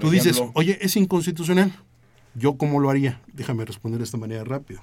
tú 0.00 0.10
dices, 0.10 0.42
oye, 0.54 0.78
es 0.82 0.96
inconstitucional. 0.96 1.72
¿Yo 2.34 2.56
cómo 2.56 2.80
lo 2.80 2.90
haría? 2.90 3.20
Déjame 3.32 3.64
responder 3.64 3.98
de 3.98 4.04
esta 4.04 4.16
manera 4.16 4.44
rápida. 4.44 4.80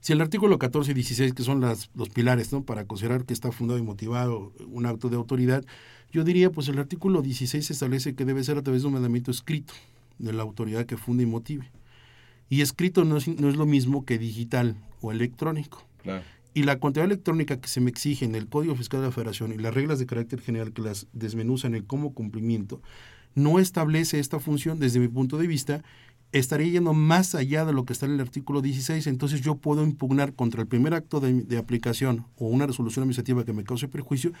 Si 0.00 0.12
el 0.12 0.20
artículo 0.20 0.58
14 0.58 0.90
y 0.90 0.94
16, 0.94 1.32
que 1.32 1.42
son 1.42 1.60
las, 1.60 1.90
los 1.94 2.08
pilares 2.08 2.52
¿no? 2.52 2.64
para 2.64 2.86
considerar 2.86 3.24
que 3.24 3.32
está 3.32 3.52
fundado 3.52 3.78
y 3.78 3.82
motivado 3.82 4.52
un 4.66 4.86
acto 4.86 5.08
de 5.08 5.16
autoridad, 5.16 5.64
yo 6.10 6.24
diría, 6.24 6.50
pues 6.50 6.68
el 6.68 6.78
artículo 6.78 7.22
16 7.22 7.70
establece 7.70 8.14
que 8.14 8.24
debe 8.24 8.44
ser 8.44 8.58
a 8.58 8.62
través 8.62 8.82
de 8.82 8.88
un 8.88 8.94
mandamiento 8.94 9.30
escrito 9.30 9.72
de 10.18 10.32
la 10.32 10.42
autoridad 10.42 10.86
que 10.86 10.96
funde 10.96 11.22
y 11.22 11.26
motive. 11.26 11.70
Y 12.50 12.60
escrito 12.60 13.04
no 13.04 13.16
es, 13.16 13.28
no 13.28 13.48
es 13.48 13.56
lo 13.56 13.64
mismo 13.64 14.04
que 14.04 14.18
digital 14.18 14.76
o 15.00 15.12
electrónico. 15.12 15.86
Y 16.52 16.64
la 16.64 16.78
cuantía 16.78 17.04
electrónica 17.04 17.60
que 17.60 17.68
se 17.68 17.80
me 17.80 17.88
exige 17.88 18.26
en 18.26 18.34
el 18.34 18.48
Código 18.48 18.74
Fiscal 18.74 19.00
de 19.00 19.06
la 19.06 19.12
Federación 19.12 19.52
y 19.52 19.56
las 19.56 19.72
reglas 19.72 19.98
de 19.98 20.06
carácter 20.06 20.40
general 20.40 20.72
que 20.72 20.82
las 20.82 21.06
desmenuzan 21.12 21.74
el 21.74 21.84
como 21.84 22.12
cumplimiento, 22.12 22.82
no 23.34 23.58
establece 23.58 24.18
esta 24.18 24.38
función 24.38 24.78
desde 24.78 25.00
mi 25.00 25.08
punto 25.08 25.38
de 25.38 25.46
vista 25.46 25.82
estaría 26.32 26.72
yendo 26.72 26.94
más 26.94 27.34
allá 27.34 27.64
de 27.64 27.72
lo 27.72 27.84
que 27.84 27.92
está 27.92 28.06
en 28.06 28.12
el 28.12 28.20
artículo 28.20 28.62
16, 28.62 29.06
entonces 29.06 29.42
yo 29.42 29.56
puedo 29.56 29.84
impugnar 29.84 30.32
contra 30.32 30.62
el 30.62 30.66
primer 30.66 30.94
acto 30.94 31.20
de, 31.20 31.58
aplicación 31.58 32.24
o 32.38 32.46
una 32.46 32.66
resolución 32.66 33.02
administrativa 33.02 33.44
que 33.44 33.52
me 33.52 33.64
cause 33.64 33.86
perjuicio, 33.86 34.32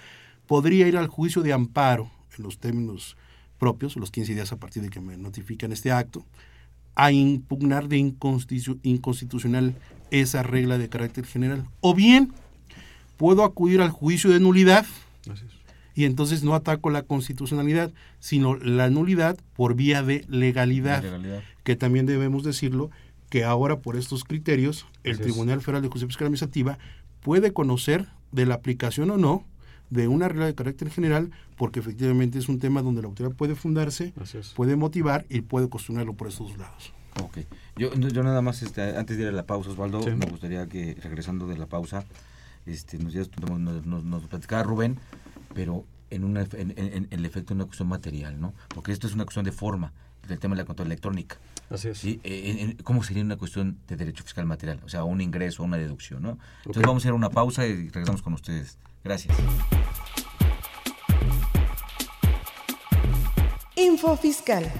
podría 0.46 0.88
ir 0.88 0.96
al 0.96 1.06
juicio 1.06 1.42
de 1.42 1.52
amparo 1.52 2.10
en 2.36 2.44
los 2.44 2.58
términos 2.58 3.16
propios, 3.58 3.96
los 3.96 4.10
15 4.10 4.34
días 4.34 4.52
a 4.52 4.56
partir 4.56 4.82
de 4.82 4.88
que 4.88 5.00
me 5.00 5.16
notifican 5.18 5.70
este 5.70 5.92
acto, 5.92 6.24
a 6.94 7.12
impugnar 7.12 7.88
de 7.88 7.98
inconstitucional 7.98 9.74
esa 10.10 10.42
regla 10.42 10.78
de 10.78 10.88
carácter 10.88 11.26
general. 11.26 11.66
O 11.80 11.94
bien 11.94 12.32
puedo 13.18 13.44
acudir 13.44 13.80
al 13.80 13.90
juicio 13.90 14.30
de 14.30 14.40
nulidad 14.40 14.86
y 15.94 16.04
entonces 16.04 16.42
no 16.42 16.54
ataco 16.54 16.90
la 16.90 17.02
constitucionalidad, 17.02 17.92
sino 18.18 18.56
la 18.56 18.90
nulidad 18.90 19.38
por 19.54 19.74
vía 19.74 20.02
de 20.02 20.24
legalidad, 20.28 21.04
que 21.64 21.76
también 21.76 22.06
debemos 22.06 22.44
decirlo, 22.44 22.90
que 23.28 23.44
ahora 23.44 23.80
por 23.80 23.96
estos 23.96 24.24
criterios 24.24 24.86
el 25.04 25.18
Tribunal 25.18 25.62
Federal 25.62 25.82
de 25.82 25.88
Justicia 25.88 26.08
Fiscal 26.08 26.26
Administrativa 26.26 26.78
puede 27.20 27.52
conocer 27.52 28.08
de 28.30 28.46
la 28.46 28.54
aplicación 28.54 29.10
o 29.10 29.16
no 29.16 29.44
de 29.88 30.08
una 30.08 30.28
regla 30.28 30.46
de 30.46 30.54
carácter 30.54 30.90
general, 30.90 31.30
porque 31.56 31.80
efectivamente 31.80 32.38
es 32.38 32.48
un 32.48 32.58
tema 32.58 32.80
donde 32.82 33.02
la 33.02 33.08
autoridad 33.08 33.34
puede 33.34 33.54
fundarse, 33.54 34.14
puede 34.54 34.76
motivar 34.76 35.26
y 35.28 35.42
puede 35.42 35.68
construirlo 35.68 36.14
por 36.14 36.28
estos 36.28 36.48
dos 36.48 36.58
lados. 36.58 36.92
Ok. 37.22 37.38
Yo, 37.76 37.92
yo 37.94 38.22
nada 38.22 38.40
más, 38.40 38.62
este, 38.62 38.96
antes 38.96 39.18
de 39.18 39.24
ir 39.24 39.28
a 39.28 39.32
la 39.32 39.44
pausa, 39.44 39.70
Osvaldo, 39.70 40.00
me 40.16 40.26
gustaría 40.26 40.66
que, 40.66 40.96
regresando 41.02 41.46
de 41.46 41.58
la 41.58 41.66
pausa, 41.66 42.04
este, 42.64 42.98
nos, 42.98 43.14
nos, 43.14 43.86
nos, 43.86 44.04
nos 44.04 44.22
platicara 44.24 44.62
Rubén 44.62 44.98
pero 45.54 45.84
en, 46.10 46.24
una, 46.24 46.46
en, 46.52 47.08
el 47.10 47.24
efecto 47.24 47.54
de 47.54 47.54
una 47.54 47.64
cuestión 47.64 47.88
material, 47.88 48.40
¿no? 48.40 48.54
Porque 48.68 48.92
esto 48.92 49.06
es 49.06 49.14
una 49.14 49.24
cuestión 49.24 49.44
de 49.44 49.52
forma, 49.52 49.92
del 50.28 50.38
tema 50.38 50.54
de 50.54 50.62
la 50.62 50.66
control 50.66 50.86
electrónica. 50.86 51.38
Así 51.70 51.88
es. 51.88 51.98
¿sí? 51.98 52.20
¿Cómo 52.84 53.02
sería 53.02 53.22
una 53.22 53.36
cuestión 53.36 53.78
de 53.88 53.96
derecho 53.96 54.22
fiscal 54.22 54.46
material? 54.46 54.80
O 54.84 54.88
sea, 54.88 55.04
un 55.04 55.20
ingreso, 55.20 55.62
una 55.62 55.78
deducción, 55.78 56.22
¿no? 56.22 56.38
Entonces 56.58 56.82
vamos 56.82 57.02
a 57.02 57.04
hacer 57.04 57.14
una 57.14 57.30
pausa 57.30 57.66
y 57.66 57.88
regresamos 57.88 58.22
con 58.22 58.34
ustedes. 58.34 58.78
Gracias. 59.04 59.36
Info 63.76 64.16
Fiscal. 64.16 64.70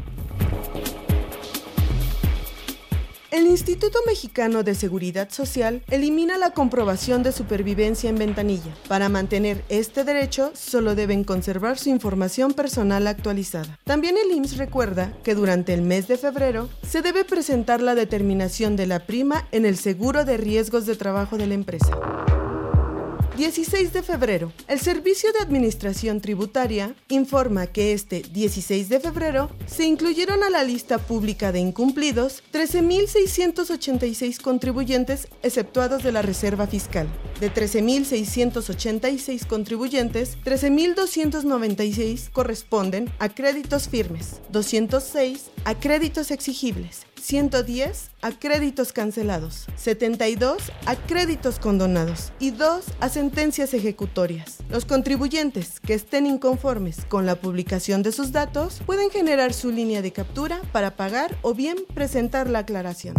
El 3.32 3.46
Instituto 3.46 3.98
Mexicano 4.06 4.62
de 4.62 4.74
Seguridad 4.74 5.30
Social 5.30 5.82
elimina 5.90 6.36
la 6.36 6.50
comprobación 6.50 7.22
de 7.22 7.32
supervivencia 7.32 8.10
en 8.10 8.16
ventanilla. 8.16 8.74
Para 8.88 9.08
mantener 9.08 9.64
este 9.70 10.04
derecho, 10.04 10.52
solo 10.54 10.94
deben 10.94 11.24
conservar 11.24 11.78
su 11.78 11.88
información 11.88 12.52
personal 12.52 13.06
actualizada. 13.06 13.78
También 13.84 14.16
el 14.22 14.36
IMSS 14.36 14.58
recuerda 14.58 15.14
que 15.24 15.34
durante 15.34 15.72
el 15.72 15.80
mes 15.80 16.08
de 16.08 16.18
febrero 16.18 16.68
se 16.86 17.00
debe 17.00 17.24
presentar 17.24 17.80
la 17.80 17.94
determinación 17.94 18.76
de 18.76 18.86
la 18.86 19.06
prima 19.06 19.48
en 19.50 19.64
el 19.64 19.78
seguro 19.78 20.26
de 20.26 20.36
riesgos 20.36 20.84
de 20.84 20.96
trabajo 20.96 21.38
de 21.38 21.46
la 21.46 21.54
empresa. 21.54 22.41
16 23.36 23.92
de 23.94 24.02
febrero. 24.02 24.52
El 24.68 24.78
Servicio 24.78 25.32
de 25.32 25.38
Administración 25.40 26.20
Tributaria 26.20 26.94
informa 27.08 27.66
que 27.66 27.94
este 27.94 28.20
16 28.20 28.90
de 28.90 29.00
febrero 29.00 29.50
se 29.66 29.84
incluyeron 29.84 30.42
a 30.42 30.50
la 30.50 30.62
lista 30.62 30.98
pública 30.98 31.50
de 31.50 31.60
incumplidos 31.60 32.42
13.686 32.52 34.38
contribuyentes 34.40 35.28
exceptuados 35.42 36.02
de 36.02 36.12
la 36.12 36.20
Reserva 36.20 36.66
Fiscal. 36.66 37.08
De 37.40 37.50
13.686 37.50 39.46
contribuyentes, 39.46 40.36
13.296 40.44 42.30
corresponden 42.30 43.10
a 43.18 43.30
créditos 43.30 43.88
firmes, 43.88 44.42
206 44.50 45.50
a 45.64 45.74
créditos 45.80 46.30
exigibles, 46.30 47.06
110 47.22 48.10
a 48.20 48.32
créditos 48.32 48.92
cancelados, 48.92 49.66
72 49.76 50.72
a 50.86 50.96
créditos 50.96 51.60
condonados 51.60 52.32
y 52.40 52.50
2 52.50 52.84
a 52.98 53.08
sentencias 53.08 53.74
ejecutorias. 53.74 54.58
Los 54.68 54.84
contribuyentes 54.84 55.78
que 55.78 55.94
estén 55.94 56.26
inconformes 56.26 57.04
con 57.08 57.24
la 57.24 57.36
publicación 57.36 58.02
de 58.02 58.10
sus 58.10 58.32
datos 58.32 58.82
pueden 58.84 59.10
generar 59.10 59.52
su 59.52 59.70
línea 59.70 60.02
de 60.02 60.12
captura 60.12 60.60
para 60.72 60.96
pagar 60.96 61.38
o 61.42 61.54
bien 61.54 61.76
presentar 61.94 62.50
la 62.50 62.60
aclaración. 62.60 63.14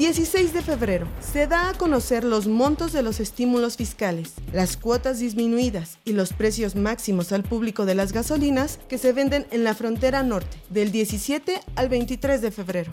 16 0.00 0.54
de 0.54 0.62
febrero. 0.62 1.06
Se 1.20 1.46
da 1.46 1.68
a 1.68 1.74
conocer 1.74 2.24
los 2.24 2.46
montos 2.46 2.94
de 2.94 3.02
los 3.02 3.20
estímulos 3.20 3.76
fiscales, 3.76 4.32
las 4.50 4.78
cuotas 4.78 5.18
disminuidas 5.18 5.98
y 6.06 6.14
los 6.14 6.32
precios 6.32 6.74
máximos 6.74 7.32
al 7.32 7.42
público 7.42 7.84
de 7.84 7.94
las 7.94 8.14
gasolinas 8.14 8.78
que 8.88 8.96
se 8.96 9.12
venden 9.12 9.46
en 9.50 9.62
la 9.62 9.74
frontera 9.74 10.22
norte, 10.22 10.56
del 10.70 10.90
17 10.90 11.60
al 11.76 11.90
23 11.90 12.40
de 12.40 12.50
febrero. 12.50 12.92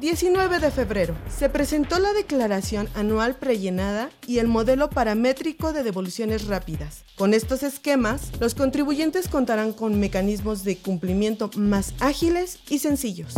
19 0.00 0.58
de 0.58 0.72
febrero. 0.72 1.14
Se 1.30 1.48
presentó 1.48 2.00
la 2.00 2.12
declaración 2.14 2.88
anual 2.96 3.36
prellenada 3.36 4.10
y 4.26 4.38
el 4.38 4.48
modelo 4.48 4.90
paramétrico 4.90 5.72
de 5.72 5.84
devoluciones 5.84 6.48
rápidas. 6.48 7.04
Con 7.14 7.32
estos 7.32 7.62
esquemas, 7.62 8.32
los 8.40 8.56
contribuyentes 8.56 9.28
contarán 9.28 9.72
con 9.72 10.00
mecanismos 10.00 10.64
de 10.64 10.78
cumplimiento 10.78 11.48
más 11.54 11.94
ágiles 12.00 12.58
y 12.68 12.80
sencillos. 12.80 13.34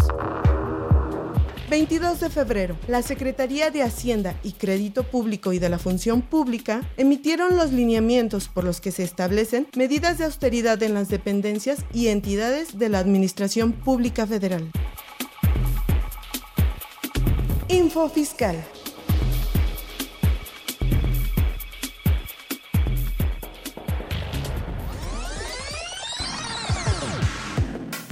22 1.71 2.19
de 2.19 2.31
febrero, 2.31 2.77
la 2.89 3.01
Secretaría 3.01 3.71
de 3.71 3.85
Hacienda 3.85 4.35
y 4.43 4.53
Crédito 4.55 5.05
Público 5.05 5.53
y 5.53 5.61
de 5.61 5.69
la 5.69 5.79
Función 5.79 6.21
Pública 6.21 6.83
emitieron 6.97 7.57
los 7.57 7.71
lineamientos 7.71 8.49
por 8.49 8.65
los 8.65 8.81
que 8.81 8.91
se 8.91 9.05
establecen 9.05 9.69
medidas 9.77 10.19
de 10.19 10.25
austeridad 10.25 10.83
en 10.83 10.95
las 10.95 11.09
dependencias 11.09 11.85
y 11.95 12.09
entidades 12.09 12.77
de 12.77 12.89
la 12.89 12.99
Administración 12.99 13.71
Pública 13.71 14.27
Federal. 14.27 14.69
Info 17.69 18.09
Fiscal. 18.09 18.57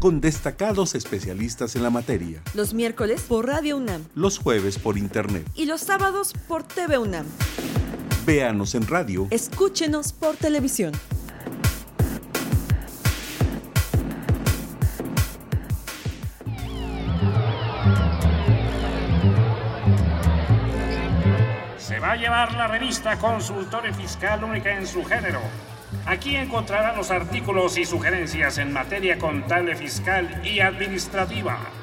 con 0.00 0.20
destacados 0.20 0.94
especialistas 0.94 1.76
en 1.76 1.82
la 1.82 1.90
materia. 1.90 2.42
Los 2.54 2.72
miércoles 2.72 3.22
por 3.28 3.46
Radio 3.46 3.76
UNAM. 3.76 4.02
Los 4.14 4.38
jueves 4.38 4.78
por 4.78 4.96
Internet. 4.96 5.46
Y 5.54 5.66
los 5.66 5.82
sábados 5.82 6.32
por 6.48 6.62
TV 6.62 6.96
UNAM. 6.96 7.26
Véanos 8.24 8.74
en 8.74 8.86
radio. 8.86 9.28
Escúchenos 9.30 10.14
por 10.14 10.36
televisión. 10.36 10.92
Se 21.76 21.98
va 21.98 22.12
a 22.12 22.16
llevar 22.16 22.54
la 22.54 22.68
revista 22.68 23.18
Consultorio 23.18 23.92
Fiscal 23.94 24.44
única 24.44 24.76
en 24.76 24.86
su 24.86 25.04
género 25.04 25.40
Aquí 26.06 26.36
encontrará 26.36 26.96
los 26.96 27.10
artículos 27.10 27.78
y 27.78 27.84
sugerencias 27.84 28.58
en 28.58 28.72
materia 28.72 29.18
contable, 29.18 29.76
fiscal 29.76 30.40
y 30.44 30.60
administrativa. 30.60 31.58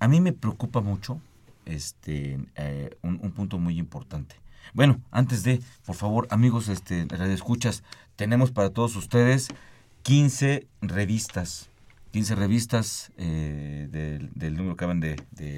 a 0.00 0.08
mí 0.08 0.20
me 0.20 0.32
preocupa 0.32 0.80
mucho 0.80 1.20
este, 1.64 2.40
eh, 2.56 2.90
un 3.02 3.30
punto 3.30 3.60
muy 3.60 3.78
importante. 3.78 4.34
Bueno, 4.74 5.00
antes 5.10 5.42
de, 5.42 5.60
por 5.84 5.96
favor, 5.96 6.26
amigos 6.30 6.68
este, 6.68 7.06
Radio 7.08 7.34
Escuchas, 7.34 7.82
tenemos 8.16 8.50
para 8.50 8.70
todos 8.70 8.96
ustedes 8.96 9.48
15 10.02 10.66
revistas. 10.80 11.68
15 12.12 12.34
revistas 12.34 13.10
eh, 13.16 13.88
del, 13.90 14.56
número 14.56 14.76
que 14.76 14.84
acaban 14.84 15.00
de, 15.00 15.16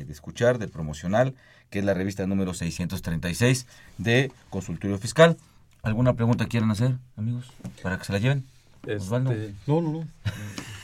escuchar, 0.08 0.58
de 0.58 0.68
promocional, 0.68 1.34
que 1.70 1.80
es 1.80 1.84
la 1.84 1.94
revista 1.94 2.26
número 2.26 2.54
636 2.54 3.66
de 3.98 4.30
Consultorio 4.50 4.98
Fiscal. 4.98 5.36
¿Alguna 5.82 6.14
pregunta 6.14 6.46
quieren 6.46 6.70
hacer, 6.70 6.96
amigos, 7.16 7.52
para 7.82 7.98
que 7.98 8.04
se 8.04 8.12
la 8.12 8.18
lleven? 8.18 8.44
Este, 8.86 9.54
no, 9.66 9.80
no, 9.80 9.92
no. 9.92 10.08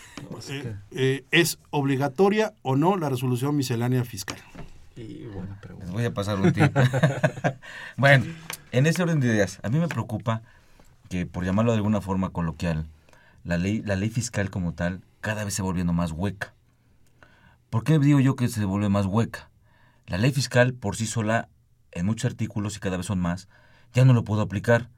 Eh, 0.49 0.77
eh, 0.93 1.25
¿Es 1.31 1.59
obligatoria 1.71 2.55
o 2.63 2.77
no 2.77 2.97
la 2.97 3.09
resolución 3.09 3.57
miscelánea 3.57 4.05
fiscal? 4.05 4.39
Y 4.97 5.29
Les 5.79 5.91
voy 5.91 6.05
a 6.05 6.13
pasar 6.13 6.41
un 6.41 6.53
tiempo. 6.53 6.81
bueno, 7.97 8.27
en 8.73 8.87
ese 8.87 9.03
orden 9.03 9.21
de 9.21 9.29
ideas, 9.29 9.61
a 9.63 9.69
mí 9.69 9.79
me 9.79 9.89
preocupa 9.89 10.43
que, 11.09 11.27
por 11.27 11.45
llamarlo 11.45 11.73
de 11.73 11.79
alguna 11.79 12.01
forma 12.01 12.31
coloquial, 12.31 12.87
la 13.45 13.57
ley, 13.57 13.83
la 13.83 13.97
ley 13.97 14.11
fiscal 14.11 14.51
como 14.51 14.75
tal 14.75 15.03
cada 15.21 15.45
vez 15.45 15.55
se 15.55 15.63
volviendo 15.63 15.93
más 15.93 16.13
hueca. 16.13 16.55
¿Por 17.71 17.85
qué 17.85 17.99
digo 17.99 18.21
yo 18.21 18.37
que 18.37 18.49
se 18.49 18.65
vuelve 18.65 18.89
más 18.89 19.07
hueca? 19.07 19.51
La 20.07 20.19
ley 20.19 20.33
fiscal 20.33 20.75
por 20.75 20.97
sí 20.97 21.07
sola, 21.07 21.49
en 21.93 22.07
muchos 22.07 22.31
artículos 22.31 22.77
y 22.77 22.81
cada 22.81 22.97
vez 22.97 23.07
son 23.07 23.21
más, 23.21 23.49
ya 23.93 24.05
no 24.05 24.13
lo 24.13 24.25
puedo 24.25 24.43
aplicar. 24.43 24.91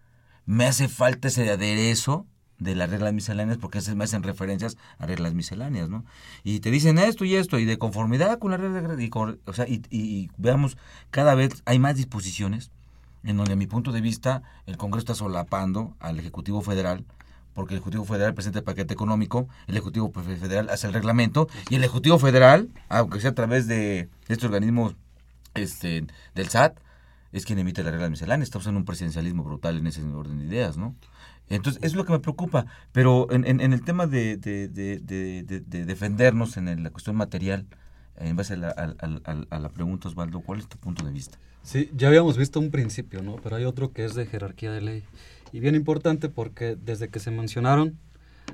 Me 0.46 0.66
hace 0.66 0.88
falta 0.88 1.28
ese 1.28 1.50
aderezo 1.50 2.26
de 2.62 2.74
las 2.74 2.90
reglas 2.90 3.12
misceláneas 3.12 3.58
porque 3.58 3.80
se 3.80 3.94
me 3.94 4.04
hacen 4.04 4.22
referencias 4.22 4.76
a 4.98 5.06
reglas 5.06 5.34
misceláneas, 5.34 5.88
¿no? 5.88 6.04
Y 6.44 6.60
te 6.60 6.70
dicen 6.70 6.98
esto 6.98 7.24
y 7.24 7.34
esto 7.34 7.58
y 7.58 7.64
de 7.64 7.78
conformidad 7.78 8.38
con 8.38 8.50
la 8.50 8.56
regla, 8.56 9.02
y, 9.02 9.10
o 9.12 9.52
sea, 9.52 9.66
y, 9.68 10.30
veamos, 10.36 10.76
cada 11.10 11.34
vez 11.34 11.62
hay 11.64 11.78
más 11.78 11.96
disposiciones 11.96 12.70
en 13.24 13.36
donde 13.36 13.52
a 13.52 13.56
mi 13.56 13.66
punto 13.66 13.92
de 13.92 14.00
vista 14.00 14.42
el 14.66 14.76
Congreso 14.76 15.00
está 15.00 15.14
solapando 15.14 15.96
al 16.00 16.18
Ejecutivo 16.18 16.62
Federal 16.62 17.04
porque 17.54 17.74
el 17.74 17.78
Ejecutivo 17.78 18.04
Federal 18.06 18.32
presenta 18.32 18.60
el 18.60 18.64
paquete 18.64 18.94
económico, 18.94 19.46
el 19.66 19.74
Ejecutivo 19.76 20.10
Federal 20.10 20.70
hace 20.70 20.86
el 20.86 20.94
reglamento 20.94 21.48
y 21.68 21.74
el 21.74 21.84
Ejecutivo 21.84 22.18
Federal, 22.18 22.70
aunque 22.88 23.20
sea 23.20 23.30
a 23.30 23.34
través 23.34 23.66
de 23.66 24.08
este 24.28 24.46
organismo 24.46 24.94
este, 25.54 26.06
del 26.34 26.48
SAT, 26.48 26.78
es 27.32 27.44
quien 27.44 27.58
emite 27.58 27.82
la 27.82 27.90
regla 27.90 28.08
miscelánea. 28.08 28.44
Estamos 28.44 28.66
en 28.66 28.76
un 28.76 28.84
presidencialismo 28.84 29.42
brutal 29.42 29.78
en 29.78 29.86
ese 29.86 30.02
orden 30.02 30.38
de 30.38 30.46
ideas, 30.46 30.76
¿no? 30.76 30.94
Entonces, 31.56 31.82
es 31.82 31.94
lo 31.94 32.04
que 32.04 32.12
me 32.12 32.18
preocupa. 32.18 32.66
Pero 32.92 33.28
en, 33.30 33.60
el 33.60 33.82
tema 33.84 34.06
de, 34.06 34.36
de, 34.36 34.68
de, 34.68 35.84
defendernos 35.84 36.56
en 36.56 36.82
la 36.82 36.90
cuestión 36.90 37.16
material, 37.16 37.66
en 38.16 38.36
base 38.36 38.54
a 38.54 38.56
la, 38.56 38.68
a, 38.70 39.58
la 39.58 39.68
pregunta, 39.68 40.08
Osvaldo, 40.08 40.40
¿cuál 40.40 40.60
es 40.60 40.68
tu 40.68 40.78
punto 40.78 41.04
de 41.04 41.12
vista? 41.12 41.38
Sí, 41.62 41.90
ya 41.94 42.08
habíamos 42.08 42.36
visto 42.36 42.58
un 42.60 42.70
principio, 42.70 43.22
¿no? 43.22 43.36
Pero 43.36 43.56
hay 43.56 43.64
otro 43.64 43.92
que 43.92 44.04
es 44.04 44.14
de 44.14 44.26
jerarquía 44.26 44.72
de 44.72 44.80
ley. 44.80 45.04
Y 45.52 45.60
bien 45.60 45.74
importante 45.74 46.28
porque 46.28 46.76
desde 46.76 47.08
que 47.08 47.20
se 47.20 47.30
mencionaron, 47.30 47.98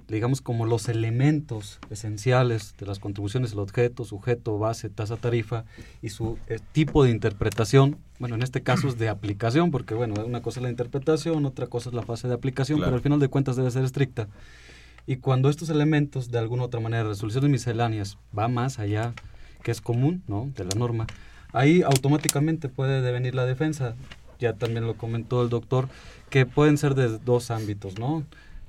digamos, 0.07 0.41
como 0.41 0.67
los 0.67 0.89
elementos 0.89 1.81
esenciales 1.91 2.75
de 2.79 2.87
las 2.87 2.99
contribuciones, 2.99 3.53
el 3.53 3.59
objeto, 3.59 4.05
sujeto, 4.05 4.59
base, 4.59 4.89
tasa, 4.89 5.17
tarifa 5.17 5.65
y 6.03 6.11
su 6.11 6.39
eh, 6.49 6.59
tipo 6.73 7.05
de 7.05 7.11
interpretación, 7.11 7.99
bueno, 8.19 8.35
en 8.35 8.43
este 8.43 8.63
caso 8.63 8.89
es 8.89 8.99
de 8.99 9.09
aplicación, 9.09 9.71
porque 9.71 9.95
bueno, 9.95 10.15
una 10.25 10.43
cosa 10.43 10.61
es 10.61 10.65
la 10.65 10.71
interpretación, 10.71 11.45
otra 11.47 11.67
cosa 11.67 11.91
es 11.91 11.95
la 11.95 12.03
fase 12.03 12.29
de 12.29 12.35
aplicación, 12.35 12.81
pero 12.81 12.95
al 12.95 13.01
final 13.01 13.21
de 13.21 13.29
cuentas 13.29 13.57
debe 13.57 13.71
ser 13.71 13.85
estricta. 13.85 14.29
Y 15.07 15.17
cuando 15.17 15.49
estos 15.49 15.71
elementos, 15.71 16.31
de 16.31 16.39
alguna 16.39 16.65
u 16.65 16.67
otra 16.67 16.81
manera, 16.81 17.05
resoluciones 17.05 17.51
misceláneas, 17.51 18.19
va 18.37 18.49
más 18.49 18.79
allá, 18.79 19.15
que 19.63 19.71
es 19.71 19.81
común, 19.81 20.23
¿no?, 20.29 20.51
de 20.55 20.65
la 20.65 20.75
norma, 20.77 21.07
ahí 21.53 21.83
automáticamente 21.83 22.69
puede 22.69 23.01
devenir 23.01 23.35
la 23.35 23.47
defensa. 23.47 23.95
Ya 24.39 24.53
también 24.53 24.87
lo 24.87 24.95
comentó 24.95 25.43
el 25.43 25.49
doctor, 25.49 25.89
que 26.31 26.47
pueden 26.47 26.79
ser 26.79 26.95
de 26.95 27.19
dos 27.19 27.51
ámbitos, 27.51 27.99
¿no? 27.99 28.23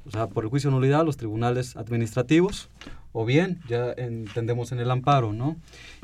O 0.10 0.12
sea, 0.12 0.28
por 0.28 0.44
el 0.44 0.50
juicio 0.50 0.72
de 0.72 0.76
nulidad, 0.76 1.06
los 1.06 1.18
tribunales 1.18 1.76
administrativos, 1.78 2.70
o 3.12 3.26
bien, 3.26 3.60
ya 3.70 3.94
entendemos 3.96 4.72
en 4.72 4.80
el 4.80 4.90
amparo, 4.90 5.34
¿no? 5.34 5.56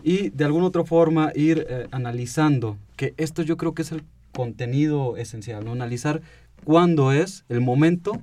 Y 0.04 0.30
de 0.30 0.46
alguna 0.46 0.68
otra 0.68 0.84
forma 0.84 1.32
ir 1.34 1.66
eh, 1.68 1.88
analizando, 1.90 2.78
que 2.98 3.16
esto 3.18 3.42
yo 3.42 3.58
creo 3.58 3.74
que 3.74 3.82
es 3.82 3.92
el 3.92 4.04
contenido 4.32 5.18
esencial, 5.18 5.66
¿no? 5.66 5.72
Analizar 5.72 6.22
cuándo 6.64 7.12
es 7.12 7.46
el 7.50 7.62
momento 7.62 8.22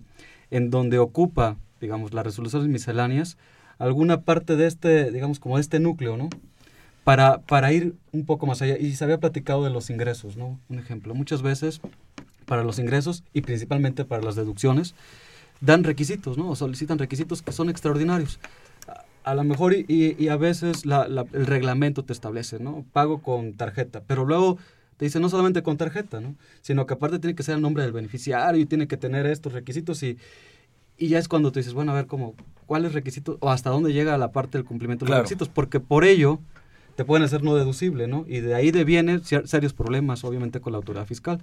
en 0.53 0.71
donde 0.71 1.01
ocupa, 1.01 1.57
digamos, 1.81 2.15
las 2.15 2.25
resoluciones 2.25 2.69
misceláneas, 2.69 3.37
alguna 3.79 4.21
parte 4.21 4.55
de 4.55 4.69
este, 4.69 5.11
digamos, 5.11 5.41
como 5.41 5.57
de 5.57 5.63
este 5.63 5.81
núcleo, 5.81 6.17
¿no? 6.17 6.29
Para, 7.03 7.39
para 7.39 7.73
ir 7.73 7.97
un 8.13 8.25
poco 8.25 8.47
más 8.47 8.63
allá. 8.63 8.79
Y 8.79 8.95
se 8.95 9.03
había 9.03 9.19
platicado 9.19 9.65
de 9.65 9.71
los 9.71 9.91
ingresos, 9.91 10.37
¿no? 10.37 10.61
Un 10.69 10.79
ejemplo, 10.79 11.13
muchas 11.17 11.43
veces 11.43 11.81
para 12.47 12.63
los 12.63 12.79
ingresos 12.79 13.25
y 13.33 13.41
principalmente 13.41 14.05
para 14.05 14.23
las 14.23 14.37
deducciones, 14.37 14.95
dan 15.63 15.85
requisitos, 15.85 16.37
¿no? 16.37 16.51
O 16.51 16.57
solicitan 16.57 16.99
requisitos 16.99 17.41
que 17.41 17.53
son 17.53 17.71
extraordinarios. 17.71 18.39
A, 19.25 19.35
lo 19.35 19.45
mejor 19.45 19.73
y, 19.73 19.87
y 20.19 20.29
a 20.29 20.37
veces 20.37 20.85
la, 20.85 21.05
el 21.05 21.47
reglamento 21.47 22.05
te 22.05 22.13
establece, 22.13 22.59
¿no? 22.59 22.85
Pago 22.93 23.23
con 23.23 23.55
tarjeta, 23.55 24.03
pero 24.05 24.25
luego 24.25 24.59
te 24.97 25.05
dice 25.05 25.21
no 25.21 25.29
solamente 25.29 25.63
con 25.63 25.77
tarjeta, 25.77 26.21
¿no? 26.21 26.35
Sino 26.61 26.87
que 26.87 26.95
aparte 26.95 27.21
tiene 27.21 27.37
que 27.37 27.45
ser 27.45 27.55
el 27.55 27.63
nombre 27.63 27.85
del 27.85 27.93
beneficiario 27.93 28.61
y 28.61 28.67
tiene 28.67 28.89
que 28.89 28.97
tener 28.97 29.25
estos 29.27 29.53
requisitos 29.53 30.03
y, 30.03 30.19
y 30.99 31.07
ya 31.09 31.21
es 31.21 31.29
cuando 31.29 31.53
te 31.53 31.61
dices, 31.61 31.73
bueno, 31.73 31.93
a 31.93 31.95
ver, 31.95 32.07
¿cómo, 32.09 32.35
¿cuáles 32.67 32.93
requisitos 32.93 33.37
o 33.39 33.51
hasta 33.51 33.71
dónde 33.71 33.93
llega 33.93 34.19
la 34.19 34.33
parte 34.33 34.59
del 34.59 34.65
cumplimiento 34.65 35.05
de 35.05 35.11
los 35.11 35.19
requisitos? 35.19 35.49
Porque 35.49 35.79
por 35.79 36.05
ello 36.05 36.41
te 36.97 37.05
pueden 37.05 37.25
hacer 37.25 37.45
no 37.45 37.55
deducible, 37.55 38.09
¿no? 38.09 38.25
Y 38.27 38.41
de 38.41 38.57
ahí 38.57 38.73
devienen 38.73 39.23
serios 39.25 39.73
problemas, 39.73 40.25
obviamente, 40.25 40.61
con 40.61 40.73
la 40.73 40.79
autoridad 40.79 41.07
fiscal, 41.07 41.41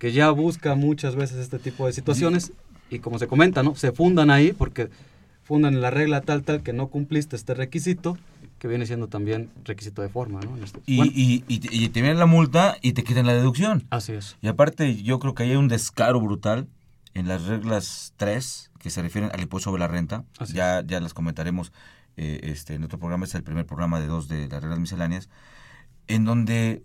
que 0.00 0.10
ya 0.10 0.30
busca 0.30 0.74
muchas 0.74 1.14
veces 1.14 1.38
este 1.38 1.60
tipo 1.60 1.86
de 1.86 1.92
situaciones 1.92 2.52
y 2.94 2.98
como 3.00 3.18
se 3.18 3.26
comenta, 3.26 3.62
¿no? 3.62 3.74
Se 3.74 3.92
fundan 3.92 4.30
ahí 4.30 4.52
porque 4.52 4.88
fundan 5.42 5.80
la 5.80 5.90
regla 5.90 6.20
tal, 6.22 6.42
tal, 6.42 6.62
que 6.62 6.72
no 6.72 6.88
cumpliste 6.88 7.36
este 7.36 7.54
requisito, 7.54 8.16
que 8.58 8.68
viene 8.68 8.86
siendo 8.86 9.08
también 9.08 9.50
requisito 9.64 10.02
de 10.02 10.08
forma, 10.08 10.40
¿no? 10.40 10.56
Este, 10.56 10.80
y, 10.86 11.44
y, 11.46 11.88
te 11.88 12.00
viene 12.00 12.14
la 12.14 12.26
multa 12.26 12.76
y 12.80 12.92
te 12.92 13.04
quitan 13.04 13.26
la 13.26 13.34
deducción. 13.34 13.86
Así 13.90 14.12
es. 14.12 14.36
Y 14.40 14.48
aparte, 14.48 15.02
yo 15.02 15.18
creo 15.18 15.34
que 15.34 15.42
hay 15.42 15.56
un 15.56 15.68
descaro 15.68 16.20
brutal 16.20 16.66
en 17.12 17.28
las 17.28 17.44
reglas 17.44 18.14
3, 18.16 18.70
que 18.78 18.90
se 18.90 19.02
refieren 19.02 19.30
al 19.32 19.40
impuesto 19.40 19.70
sobre 19.70 19.80
la 19.80 19.88
renta. 19.88 20.24
ya, 20.52 20.82
ya 20.84 21.00
las 21.00 21.14
comentaremos 21.14 21.72
eh, 22.16 22.40
este, 22.44 22.74
en 22.74 22.84
otro 22.84 22.98
programa, 22.98 23.24
es 23.24 23.34
el 23.34 23.42
primer 23.42 23.66
programa 23.66 24.00
de 24.00 24.06
dos 24.06 24.28
de 24.28 24.48
las 24.48 24.62
reglas 24.62 24.78
misceláneas, 24.78 25.28
en 26.06 26.24
donde 26.24 26.82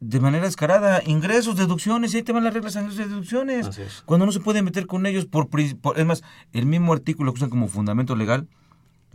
de 0.00 0.20
manera 0.20 0.44
descarada 0.44 1.02
ingresos, 1.06 1.56
deducciones, 1.56 2.12
y 2.12 2.18
ahí 2.18 2.22
te 2.22 2.32
van 2.32 2.44
las 2.44 2.54
reglas 2.54 2.74
de 2.74 2.80
ingresos 2.80 3.06
y 3.06 3.08
deducciones. 3.08 4.02
Cuando 4.04 4.26
no 4.26 4.32
se 4.32 4.40
puede 4.40 4.62
meter 4.62 4.86
con 4.86 5.06
ellos 5.06 5.26
por, 5.26 5.48
por, 5.48 5.60
Es 5.98 6.06
más, 6.06 6.22
el 6.52 6.66
mismo 6.66 6.92
artículo 6.92 7.32
que 7.32 7.38
usan 7.38 7.50
como 7.50 7.68
fundamento 7.68 8.14
legal, 8.14 8.46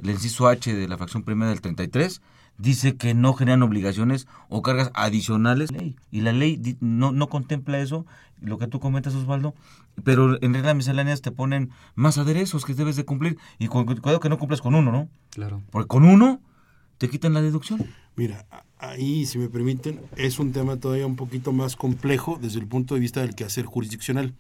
el 0.02 0.10
inciso 0.10 0.48
H 0.48 0.74
de 0.74 0.88
la 0.88 0.98
fracción 0.98 1.24
primera 1.24 1.52
del 1.52 1.62
33, 1.62 2.22
dice 2.58 2.96
que 2.96 3.14
no 3.14 3.34
generan 3.34 3.64
obligaciones 3.64 4.28
o 4.50 4.62
cargas 4.62 4.92
adicionales. 4.94 5.70
Y 6.12 6.22
la 6.22 6.32
ley 6.32 6.78
no, 6.80 7.12
no 7.12 7.28
contempla 7.28 7.80
eso, 7.80 8.06
lo 8.40 8.58
que 8.58 8.68
tú 8.68 8.80
comentas, 8.80 9.14
Osvaldo, 9.14 9.54
pero 10.04 10.42
en 10.42 10.54
reglas 10.54 10.76
misceláneas 10.76 11.22
te 11.22 11.32
ponen 11.32 11.70
más 11.94 12.18
aderezos 12.18 12.66
que 12.66 12.74
debes 12.74 12.96
de 12.96 13.06
cumplir. 13.06 13.38
Y 13.60 13.68
cuidado 13.68 14.20
que 14.20 14.30
no 14.30 14.40
cumplas 14.40 14.62
con 14.62 14.74
uno, 14.74 14.92
¿no? 14.92 15.10
Claro. 15.30 15.62
Porque 15.70 15.88
con 15.88 16.06
uno 16.06 16.42
te 17.02 17.10
quitan 17.10 17.34
la 17.34 17.42
deducción. 17.42 17.84
Mira, 18.16 18.46
ahí, 18.78 19.26
si 19.26 19.40
me 19.40 19.50
permiten, 19.50 20.00
es 20.18 20.38
un 20.38 20.52
tema 20.52 20.78
todavía 20.78 21.08
un 21.08 21.16
poquito 21.16 21.52
más 21.52 21.76
complejo 21.76 22.38
desde 22.40 22.60
el 22.60 22.68
punto 22.68 22.94
de 22.94 23.00
vista 23.00 23.22
del 23.22 23.34
quehacer 23.34 23.66
jurisdiccional. 23.66 24.36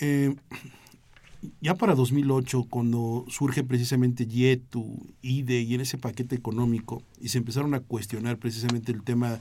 Eh, 0.00 0.36
ya 1.62 1.76
para 1.76 1.94
2008, 1.94 2.66
cuando 2.68 3.24
surge 3.28 3.64
precisamente 3.64 4.26
YETU, 4.26 5.14
IDE 5.22 5.62
y 5.62 5.72
en 5.72 5.80
ese 5.80 5.96
paquete 5.96 6.36
económico, 6.36 7.02
y 7.18 7.30
se 7.30 7.38
empezaron 7.38 7.72
a 7.72 7.80
cuestionar 7.80 8.36
precisamente 8.36 8.92
el 8.92 9.02
tema 9.02 9.40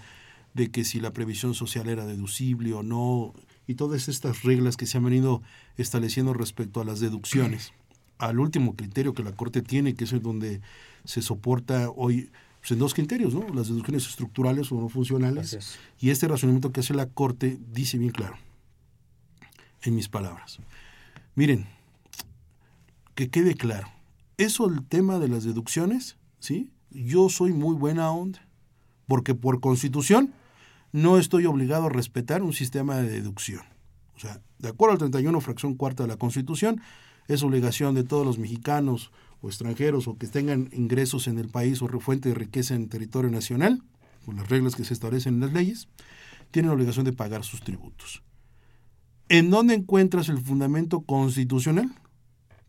de 0.54 0.72
que 0.72 0.86
si 0.86 1.02
la 1.02 1.12
previsión 1.12 1.54
social 1.54 1.90
era 1.90 2.06
deducible 2.06 2.72
o 2.72 2.82
no, 2.82 3.34
y 3.68 3.76
todas 3.76 4.08
estas 4.08 4.44
reglas 4.44 4.78
que 4.78 4.86
se 4.86 5.00
han 5.00 5.04
venido 5.04 5.42
estableciendo 5.76 6.34
respecto 6.34 6.80
a 6.80 6.86
las 6.86 7.02
deducciones, 7.02 7.74
al 8.20 8.40
último 8.40 8.78
criterio 8.78 9.14
que 9.14 9.24
la 9.24 9.34
Corte 9.34 9.62
tiene, 9.62 9.96
que 9.96 10.06
es 10.06 10.14
el 10.14 10.22
donde 10.22 10.62
se 11.10 11.24
soporta 11.24 11.90
hoy 11.90 12.30
pues, 12.60 12.70
en 12.70 12.78
dos 12.78 12.94
criterios, 12.94 13.34
¿no? 13.34 13.50
Las 13.52 13.68
deducciones 13.68 14.06
estructurales 14.06 14.72
o 14.72 14.80
no 14.80 14.90
funcionales. 14.90 15.80
Y 16.00 16.12
este 16.12 16.28
razonamiento 16.28 16.72
que 16.72 16.82
hace 16.82 16.94
la 16.94 17.08
Corte 17.08 17.58
dice 17.74 17.98
bien 17.98 18.12
claro, 18.12 18.36
en 19.82 19.96
mis 19.96 20.08
palabras. 20.08 20.60
Miren, 21.34 21.66
que 23.16 23.30
quede 23.30 23.56
claro, 23.56 23.88
eso 24.38 24.70
el 24.70 24.86
tema 24.86 25.18
de 25.18 25.30
las 25.30 25.44
deducciones, 25.44 26.18
¿sí? 26.40 26.70
Yo 26.92 27.30
soy 27.30 27.54
muy 27.54 27.76
buena 27.76 28.12
onda, 28.12 28.46
porque 29.08 29.34
por 29.34 29.62
constitución 29.62 30.36
no 30.92 31.18
estoy 31.18 31.48
obligado 31.48 31.88
a 31.88 31.90
respetar 31.90 32.44
un 32.44 32.54
sistema 32.54 32.98
de 32.98 33.10
deducción. 33.10 33.64
O 34.16 34.20
sea, 34.20 34.42
de 34.60 34.70
acuerdo 34.70 34.94
al 34.94 35.00
31 35.00 35.42
fracción 35.42 35.74
cuarta 35.74 36.04
de 36.04 36.10
la 36.10 36.18
Constitución, 36.18 36.82
es 37.28 37.42
obligación 37.42 37.96
de 37.96 38.04
todos 38.04 38.28
los 38.28 38.38
mexicanos 38.38 39.12
o 39.42 39.48
extranjeros 39.48 40.08
o 40.08 40.18
que 40.18 40.28
tengan 40.28 40.70
ingresos 40.74 41.28
en 41.28 41.38
el 41.40 41.50
país 41.50 41.82
o 41.82 41.88
fuente 42.00 42.30
de 42.30 42.36
riqueza 42.36 42.76
en 42.76 42.90
territorio 42.90 43.32
nacional, 43.32 43.84
con 44.26 44.36
las 44.36 44.50
reglas 44.50 44.76
que 44.76 44.84
se 44.84 44.94
establecen 44.94 45.36
en 45.36 45.40
las 45.42 45.54
leyes, 45.54 45.88
tienen 46.52 46.70
la 46.70 46.76
obligación 46.76 47.06
de 47.06 47.14
pagar 47.14 47.44
sus 47.44 47.62
tributos. 47.62 48.24
¿En 49.30 49.50
dónde 49.50 49.76
encuentras 49.76 50.30
el 50.30 50.40
fundamento 50.40 51.02
constitucional 51.02 51.94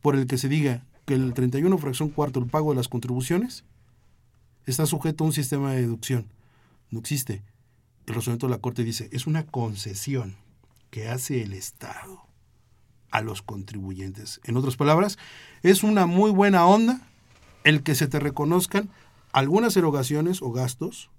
por 0.01 0.15
el 0.15 0.27
que 0.27 0.39
se 0.39 0.49
diga 0.49 0.87
que 1.07 1.15
el 1.15 1.33
31 1.33 1.77
fracción 1.79 2.11
cuarto, 2.11 2.39
el 2.39 2.47
pago 2.47 2.71
de 2.71 2.77
las 2.77 2.89
contribuciones, 2.89 3.65
está 4.67 4.87
sujeto 4.87 5.25
a 5.25 5.29
un 5.29 5.33
sistema 5.33 5.73
de 5.73 5.83
deducción? 5.83 6.27
No 6.91 7.01
existe. 7.01 7.43
El 8.07 8.15
razonamiento 8.15 8.47
de 8.47 8.51
la 8.53 8.61
Corte 8.61 8.85
dice, 8.85 9.09
es 9.13 9.27
una 9.27 9.47
concesión 9.47 10.37
que 10.91 11.09
hace 11.09 11.43
el 11.43 11.55
Estado 11.55 12.30
a 13.11 13.21
los 13.23 13.43
contribuyentes. 13.43 14.41
En 14.45 14.57
otras 14.57 14.77
palabras, 14.77 15.19
es 15.63 15.83
una 15.83 16.07
muy 16.07 16.31
buena 16.31 16.67
onda 16.67 17.01
el 17.65 17.83
que 17.83 17.95
se 17.95 18.09
te 18.09 18.19
reconozcan 18.19 18.89
algunas 19.33 19.77
erogaciones 19.77 20.43
o 20.43 20.53
gastos 20.53 21.11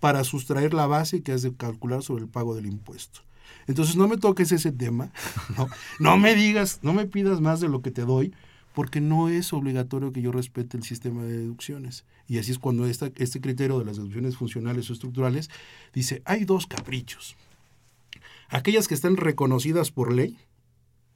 para 0.00 0.24
sustraer 0.24 0.74
la 0.74 0.86
base 0.86 1.22
que 1.22 1.32
has 1.32 1.42
de 1.42 1.54
calcular 1.54 2.02
sobre 2.02 2.24
el 2.24 2.28
pago 2.28 2.54
del 2.54 2.66
impuesto. 2.66 3.20
Entonces 3.66 3.96
no 3.96 4.08
me 4.08 4.16
toques 4.16 4.52
ese 4.52 4.72
tema, 4.72 5.10
no, 5.98 6.16
me 6.16 6.34
digas, 6.34 6.80
no 6.82 6.92
me 6.92 7.06
pidas 7.06 7.40
más 7.40 7.60
de 7.60 7.68
lo 7.68 7.82
que 7.82 7.90
te 7.90 8.02
doy, 8.02 8.34
porque 8.74 9.00
no 9.00 9.28
es 9.28 9.52
obligatorio 9.52 10.12
que 10.12 10.20
yo 10.20 10.32
respete 10.32 10.76
el 10.76 10.82
sistema 10.82 11.24
de 11.24 11.38
deducciones. 11.38 12.04
Y 12.28 12.38
así 12.38 12.52
es 12.52 12.58
cuando 12.58 12.86
este 12.86 13.40
criterio 13.40 13.78
de 13.78 13.86
las 13.86 13.96
deducciones 13.96 14.36
funcionales 14.36 14.90
o 14.90 14.92
estructurales 14.92 15.48
dice, 15.94 16.22
hay 16.24 16.44
dos 16.44 16.66
caprichos. 16.66 17.36
Aquellas 18.48 18.86
que 18.86 18.94
están 18.94 19.16
reconocidas 19.16 19.90
por 19.90 20.12
ley, 20.12 20.38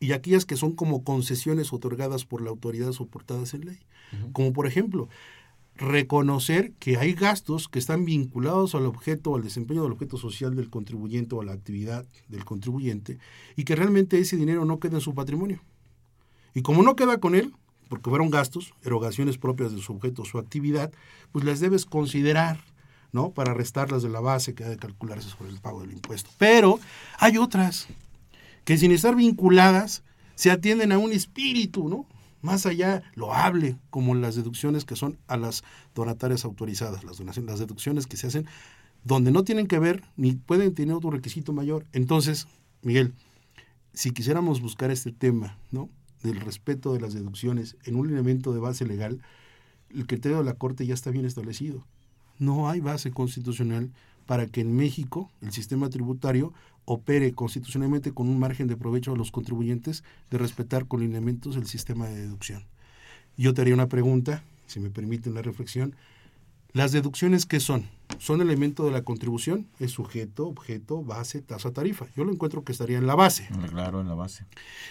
y 0.00 0.12
aquellas 0.12 0.46
que 0.46 0.56
son 0.56 0.72
como 0.72 1.04
concesiones 1.04 1.72
otorgadas 1.72 2.24
por 2.24 2.40
la 2.40 2.50
autoridad 2.50 2.90
soportadas 2.92 3.52
en 3.54 3.66
ley. 3.66 3.78
Como 4.32 4.52
por 4.52 4.66
ejemplo, 4.66 5.08
reconocer 5.76 6.72
que 6.78 6.96
hay 6.96 7.12
gastos 7.12 7.68
que 7.68 7.78
están 7.78 8.04
vinculados 8.04 8.74
al 8.74 8.86
objeto, 8.86 9.36
al 9.36 9.42
desempeño 9.42 9.82
del 9.82 9.92
objeto 9.92 10.16
social 10.16 10.56
del 10.56 10.70
contribuyente 10.70 11.34
o 11.34 11.42
a 11.42 11.44
la 11.44 11.52
actividad 11.52 12.06
del 12.28 12.44
contribuyente 12.44 13.18
y 13.56 13.64
que 13.64 13.76
realmente 13.76 14.18
ese 14.18 14.36
dinero 14.36 14.64
no 14.64 14.80
queda 14.80 14.96
en 14.96 15.00
su 15.02 15.14
patrimonio. 15.14 15.60
Y 16.54 16.62
como 16.62 16.82
no 16.82 16.96
queda 16.96 17.18
con 17.18 17.34
él, 17.34 17.54
porque 17.88 18.10
fueron 18.10 18.30
gastos, 18.30 18.72
erogaciones 18.82 19.36
propias 19.36 19.72
de 19.72 19.80
su 19.80 19.92
objeto 19.92 20.22
o 20.22 20.24
su 20.24 20.38
actividad, 20.38 20.92
pues 21.30 21.44
las 21.44 21.60
debes 21.60 21.84
considerar, 21.84 22.58
¿no? 23.12 23.30
Para 23.32 23.54
restarlas 23.54 24.02
de 24.02 24.08
la 24.08 24.20
base 24.20 24.54
que 24.54 24.64
ha 24.64 24.68
de 24.68 24.76
calcularse 24.76 25.28
sobre 25.28 25.50
el 25.50 25.60
pago 25.60 25.82
del 25.82 25.92
impuesto. 25.92 26.30
Pero 26.38 26.80
hay 27.18 27.36
otras 27.36 27.88
que 28.64 28.76
sin 28.76 28.92
estar 28.92 29.14
vinculadas 29.16 30.02
se 30.34 30.50
atienden 30.50 30.92
a 30.92 30.98
un 30.98 31.12
espíritu, 31.12 31.88
¿no? 31.88 32.06
más 32.42 32.66
allá 32.66 33.02
loable, 33.14 33.76
como 33.90 34.14
las 34.14 34.34
deducciones 34.34 34.84
que 34.84 34.96
son 34.96 35.18
a 35.26 35.36
las 35.36 35.62
donatarias 35.94 36.44
autorizadas, 36.44 37.04
las, 37.04 37.18
donaciones, 37.18 37.50
las 37.50 37.60
deducciones 37.60 38.06
que 38.06 38.16
se 38.16 38.28
hacen 38.28 38.46
donde 39.04 39.30
no 39.30 39.44
tienen 39.44 39.66
que 39.66 39.78
ver 39.78 40.02
ni 40.16 40.32
pueden 40.32 40.74
tener 40.74 40.94
otro 40.94 41.10
requisito 41.10 41.52
mayor. 41.52 41.86
Entonces, 41.92 42.46
Miguel, 42.82 43.14
si 43.92 44.10
quisiéramos 44.10 44.60
buscar 44.60 44.90
este 44.90 45.12
tema, 45.12 45.58
¿no? 45.70 45.88
del 46.22 46.40
respeto 46.40 46.92
de 46.92 47.00
las 47.00 47.14
deducciones 47.14 47.76
en 47.84 47.96
un 47.96 48.10
elemento 48.10 48.52
de 48.52 48.60
base 48.60 48.84
legal, 48.84 49.22
el 49.88 50.06
criterio 50.06 50.38
de 50.38 50.44
la 50.44 50.54
Corte 50.54 50.86
ya 50.86 50.94
está 50.94 51.10
bien 51.10 51.24
establecido. 51.24 51.86
No 52.38 52.68
hay 52.68 52.80
base 52.80 53.10
constitucional 53.10 53.90
para 54.30 54.46
que 54.46 54.60
en 54.60 54.76
México 54.76 55.28
el 55.40 55.50
sistema 55.50 55.90
tributario 55.90 56.54
opere 56.84 57.32
constitucionalmente 57.32 58.14
con 58.14 58.28
un 58.28 58.38
margen 58.38 58.68
de 58.68 58.76
provecho 58.76 59.12
a 59.12 59.16
los 59.16 59.32
contribuyentes 59.32 60.04
de 60.30 60.38
respetar 60.38 60.86
con 60.86 61.00
lineamientos 61.00 61.56
el 61.56 61.66
sistema 61.66 62.06
de 62.06 62.14
deducción. 62.14 62.64
Yo 63.36 63.54
te 63.54 63.62
haría 63.62 63.74
una 63.74 63.88
pregunta, 63.88 64.44
si 64.68 64.78
me 64.78 64.88
permite 64.88 65.30
una 65.30 65.42
reflexión. 65.42 65.96
¿Las 66.72 66.92
deducciones 66.92 67.44
qué 67.44 67.58
son? 67.58 67.88
¿Son 68.18 68.40
elemento 68.40 68.84
de 68.84 68.92
la 68.92 69.02
contribución? 69.02 69.66
¿Es 69.80 69.90
sujeto, 69.90 70.46
objeto, 70.46 71.02
base, 71.02 71.42
tasa, 71.42 71.72
tarifa? 71.72 72.06
Yo 72.16 72.24
lo 72.24 72.30
encuentro 72.30 72.62
que 72.62 72.70
estaría 72.70 72.98
en 72.98 73.08
la 73.08 73.16
base. 73.16 73.48
Claro, 73.70 74.00
en 74.00 74.06
la 74.06 74.14
base. 74.14 74.46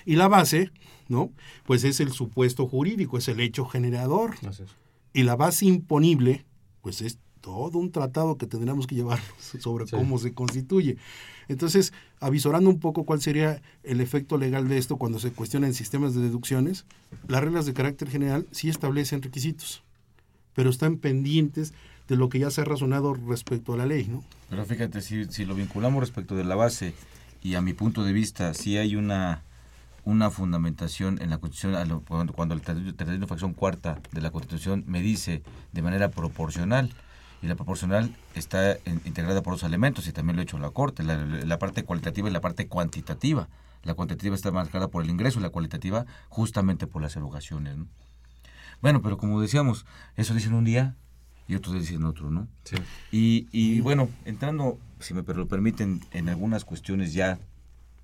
Y 0.06 0.18
la 0.18 0.28
base, 0.28 0.70
¿no? 1.08 1.32
Pues 1.66 1.86
es 1.86 2.02
el 2.02 2.12
supuesto 2.12 2.68
jurídico, 2.68 3.18
es 3.18 3.30
el 3.30 3.40
hecho 3.40 3.64
generador. 3.64 4.36
Y 5.14 5.24
la 5.24 5.38
base 5.38 5.66
imponible, 5.66 6.44
pues 6.82 7.00
es 7.00 7.20
todo 7.42 7.78
un 7.78 7.92
tratado 7.92 8.38
que 8.38 8.48
tendríamos 8.48 8.88
que 8.88 8.96
llevar 8.96 9.20
sobre 9.60 9.86
cómo 9.86 10.18
se 10.18 10.34
constituye. 10.34 10.98
Entonces, 11.48 11.94
avisorando 12.20 12.70
un 12.70 12.80
poco 12.80 13.06
cuál 13.06 13.22
sería 13.22 13.62
el 13.84 14.02
efecto 14.02 14.38
legal 14.38 14.68
de 14.68 14.78
esto 14.78 14.98
cuando 14.98 15.20
se 15.20 15.32
cuestionan 15.32 15.74
sistemas 15.74 16.14
de 16.14 16.22
deducciones, 16.22 16.86
las 17.28 17.44
reglas 17.44 17.66
de 17.66 17.74
carácter 17.74 18.10
general 18.10 18.46
sí 18.52 18.70
establecen 18.70 19.22
requisitos, 19.22 19.84
pero 20.54 20.70
están 20.70 20.98
pendientes 20.98 21.74
de 22.08 22.16
lo 22.16 22.30
que 22.30 22.40
ya 22.40 22.52
se 22.52 22.62
ha 22.62 22.66
razonado 22.66 23.14
respecto 23.14 23.74
a 23.74 23.78
la 23.78 23.86
ley, 23.86 24.08
¿no? 24.08 24.24
Pero 24.50 24.66
fíjate, 24.66 25.02
si, 25.02 25.26
si 25.26 25.46
lo 25.46 25.56
vinculamos 25.56 26.02
respecto 26.02 26.36
de 26.36 26.44
la 26.44 26.56
base, 26.56 26.94
y 27.42 27.56
a 27.56 27.62
mi 27.62 27.74
punto 27.74 28.04
de 28.04 28.14
vista, 28.14 28.54
sí 28.54 28.78
hay 28.78 28.96
una 28.96 29.44
una 30.06 30.32
fundamentación 30.32 31.22
en 31.22 31.30
la 31.30 31.38
Constitución, 31.38 32.04
cuando 32.36 32.56
el 32.56 32.62
Tratado 32.62 33.18
de 33.18 33.28
Facción 33.28 33.54
Cuarta 33.54 34.00
de 34.12 34.22
la 34.22 34.32
Constitución 34.32 34.84
me 34.88 35.02
dice 35.02 35.44
de 35.72 35.82
manera 35.82 36.10
proporcional, 36.10 36.90
y 37.42 37.48
la 37.48 37.56
proporcional 37.56 38.16
está 38.36 38.78
integrada 39.06 39.42
por 39.42 39.54
dos 39.54 39.64
elementos 39.64 40.08
y 40.08 40.12
también 40.12 40.36
lo 40.36 40.42
ha 40.42 40.44
hecho 40.44 40.60
la 40.60 40.72
Corte, 40.72 41.04
la, 41.04 41.60
parte 41.60 41.84
cualitativa 41.84 42.30
y 42.30 42.34
la 42.34 42.42
parte 42.42 42.68
cuantitativa. 42.68 43.48
La 43.84 43.94
cuantitativa 43.94 44.36
está 44.36 44.52
marcada 44.52 44.90
por 44.90 45.04
el 45.04 45.10
ingreso 45.10 45.40
y 45.40 45.44
la 45.44 45.50
cualitativa 45.50 46.06
justamente 46.28 46.86
por 46.86 47.02
las 47.02 47.16
erogaciones. 47.16 47.78
Bueno, 48.82 49.02
pero 49.02 49.18
como 49.18 49.40
decíamos, 49.40 49.86
eso 50.18 50.34
dicen 50.34 50.54
un 50.54 50.66
día 50.66 50.96
y 51.48 51.56
otros 51.56 51.76
dicen 51.76 52.04
otro, 52.04 52.30
¿no? 52.30 52.48
Sí. 52.66 52.76
Y, 53.12 53.48
y 53.52 53.80
bueno, 53.80 54.10
entrando, 54.26 54.78
si 55.00 55.14
me 55.14 55.24
lo 55.24 55.48
permiten, 55.48 56.02
en 56.12 56.28
algunas 56.28 56.66
cuestiones 56.66 57.14
ya 57.14 57.40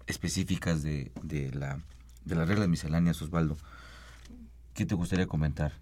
específicas 0.08 0.82
de, 0.82 1.12
de, 1.24 1.52
la, 1.52 1.80
de 2.24 2.36
las 2.36 2.48
reglas 2.48 2.70
misceláneas, 2.70 3.22
Osvaldo, 3.22 3.58
¿qué 4.74 4.86
te 4.86 4.96
gustaría 4.96 5.28
comentar? 5.28 5.74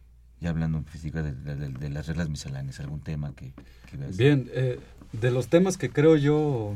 Ya 0.43 0.49
hablando 0.49 0.83
de, 1.01 1.31
de, 1.31 1.89
las 1.89 2.07
reglas 2.07 2.29
misceláneas, 2.29 2.79
algún 2.81 2.99
tema 2.99 3.33
que, 3.33 3.53
veas. 3.97 4.17
Bien, 4.17 4.49
eh, 4.53 4.77
de 5.13 5.31
los 5.31 5.47
temas 5.47 5.77
que 5.77 5.89
creo 5.89 6.17
yo 6.17 6.75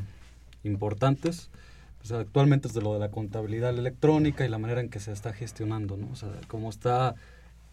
importantes, 0.64 1.50
pues 2.00 2.14
actualmente 2.14 2.70
es 2.70 2.74
de 2.74 2.82
lo 2.82 2.94
de 2.94 3.00
la 3.00 3.12
contabilidad 3.12 3.78
electrónica 3.78 4.46
y 4.46 4.50
la 4.50 4.58
manera 4.58 4.80
en 4.80 4.90
que 4.90 5.02
se 5.02 5.12
está 5.12 5.34
gestionando, 5.34 5.98
¿no? 5.98 6.10
O 6.14 6.16
sea, 6.16 6.30
cómo 6.48 6.70
está 6.70 7.16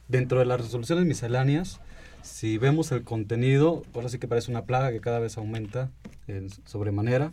dentro 0.09 0.41
de 0.41 0.47
las 0.47 0.61
resoluciones 0.61 1.07
misceláneas, 1.07 1.81
si 2.23 2.59
vemos 2.59 2.91
el 2.91 3.05
contenido, 3.05 3.85
ahora 3.95 4.09
sí 4.09 4.19
que 4.19 4.27
parece 4.27 4.51
una 4.51 4.65
plaga 4.65 4.91
que 4.91 5.01
cada 5.01 5.21
vez 5.21 5.39
aumenta 5.39 5.91
en 6.27 6.51
sobremanera 6.67 7.31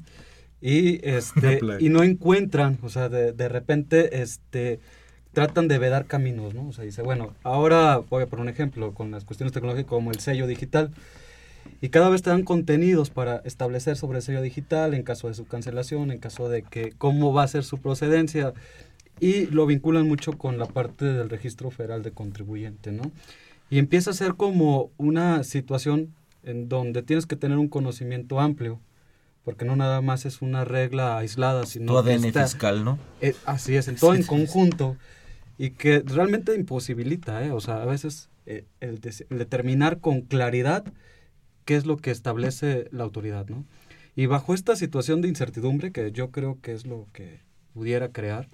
y 0.62 1.04
este 1.08 1.60
y 1.80 1.90
no 1.90 2.04
encuentran, 2.04 2.78
o 2.84 2.90
sea, 2.90 3.10
de, 3.10 3.34
de 3.34 3.50
repente 3.50 4.22
este 4.22 4.80
tratan 5.34 5.68
de 5.68 5.78
vedar 5.78 6.06
caminos, 6.06 6.54
¿no? 6.54 6.68
O 6.68 6.74
sea, 6.74 6.84
dice, 6.84 7.02
bueno, 7.02 7.34
ahora 7.44 7.98
voy 7.98 8.24
a 8.24 8.28
poner 8.28 8.44
un 8.44 8.50
ejemplo 8.50 8.94
con 8.94 9.12
las 9.12 9.24
cuestiones 9.24 9.54
tecnológicas 9.54 9.90
como 9.90 10.12
el 10.12 10.20
sello 10.20 10.48
digital. 10.48 10.92
Y 11.80 11.90
cada 11.90 12.10
vez 12.10 12.22
te 12.22 12.30
dan 12.30 12.44
contenidos 12.44 13.10
para 13.10 13.38
establecer 13.46 13.96
sobre 13.96 14.18
el 14.18 14.24
sello 14.24 14.42
digital 14.42 14.94
en 14.94 15.04
caso 15.04 15.28
de 15.28 15.36
su 15.36 15.46
cancelación, 15.46 16.12
en 16.12 16.20
caso 16.20 16.50
de 16.50 16.64
que 16.64 16.92
cómo 16.98 17.34
va 17.34 17.44
a 17.44 17.48
ser 17.48 17.64
su 17.64 17.78
procedencia. 17.78 18.54
Y 19.20 19.46
lo 19.48 19.66
vinculan 19.68 20.08
mucho 20.08 20.38
con 20.38 20.58
la 20.58 20.66
parte 20.66 21.06
del 21.06 21.30
registro 21.30 21.70
federal 21.70 22.02
de 22.02 22.12
contribuyente, 22.12 22.92
¿no? 22.92 23.04
Y 23.70 23.78
empieza 23.78 24.12
a 24.12 24.14
ser 24.14 24.34
como 24.34 24.90
una 24.98 25.44
situación 25.44 26.14
en 26.44 26.68
donde 26.68 27.04
tienes 27.04 27.26
que 27.28 27.36
tener 27.36 27.60
un 27.60 27.68
conocimiento 27.68 28.40
amplio, 28.40 28.80
porque 29.46 29.64
no 29.64 29.76
nada 29.76 30.02
más 30.02 30.26
es 30.26 30.42
una 30.42 30.66
regla 30.66 31.18
aislada, 31.18 31.66
sino 31.68 31.94
tu 31.94 31.98
ADN 32.00 32.34
fiscal, 32.34 32.84
¿no? 32.84 32.98
Eh, 33.22 33.36
así 33.46 33.76
es, 33.76 33.88
en 33.88 33.96
todo 33.96 34.16
en 34.16 34.24
conjunto 34.24 34.98
y 35.62 35.70
que 35.70 36.00
realmente 36.00 36.56
imposibilita, 36.56 37.46
¿eh? 37.46 37.52
o 37.52 37.62
sea, 37.62 37.84
a 37.84 37.86
veces 37.86 38.32
eh, 38.48 38.66
el, 38.80 39.00
determinar 39.00 40.00
con 40.00 40.22
claridad 40.22 40.84
qué 41.66 41.76
es 41.76 41.86
lo 41.86 41.98
que 41.98 42.10
establece 42.10 42.88
la 42.90 43.04
autoridad, 43.04 43.48
¿no? 43.48 43.64
Y 44.16 44.26
bajo 44.26 44.56
esta 44.56 44.76
situación 44.76 45.22
de 45.22 45.28
incertidumbre, 45.28 45.92
que 45.92 46.12
yo 46.12 46.32
creo 46.32 46.58
que 46.64 46.74
es 46.74 46.88
lo 46.88 47.06
que 47.14 47.42
pudiera 47.76 48.10
crear, 48.10 48.48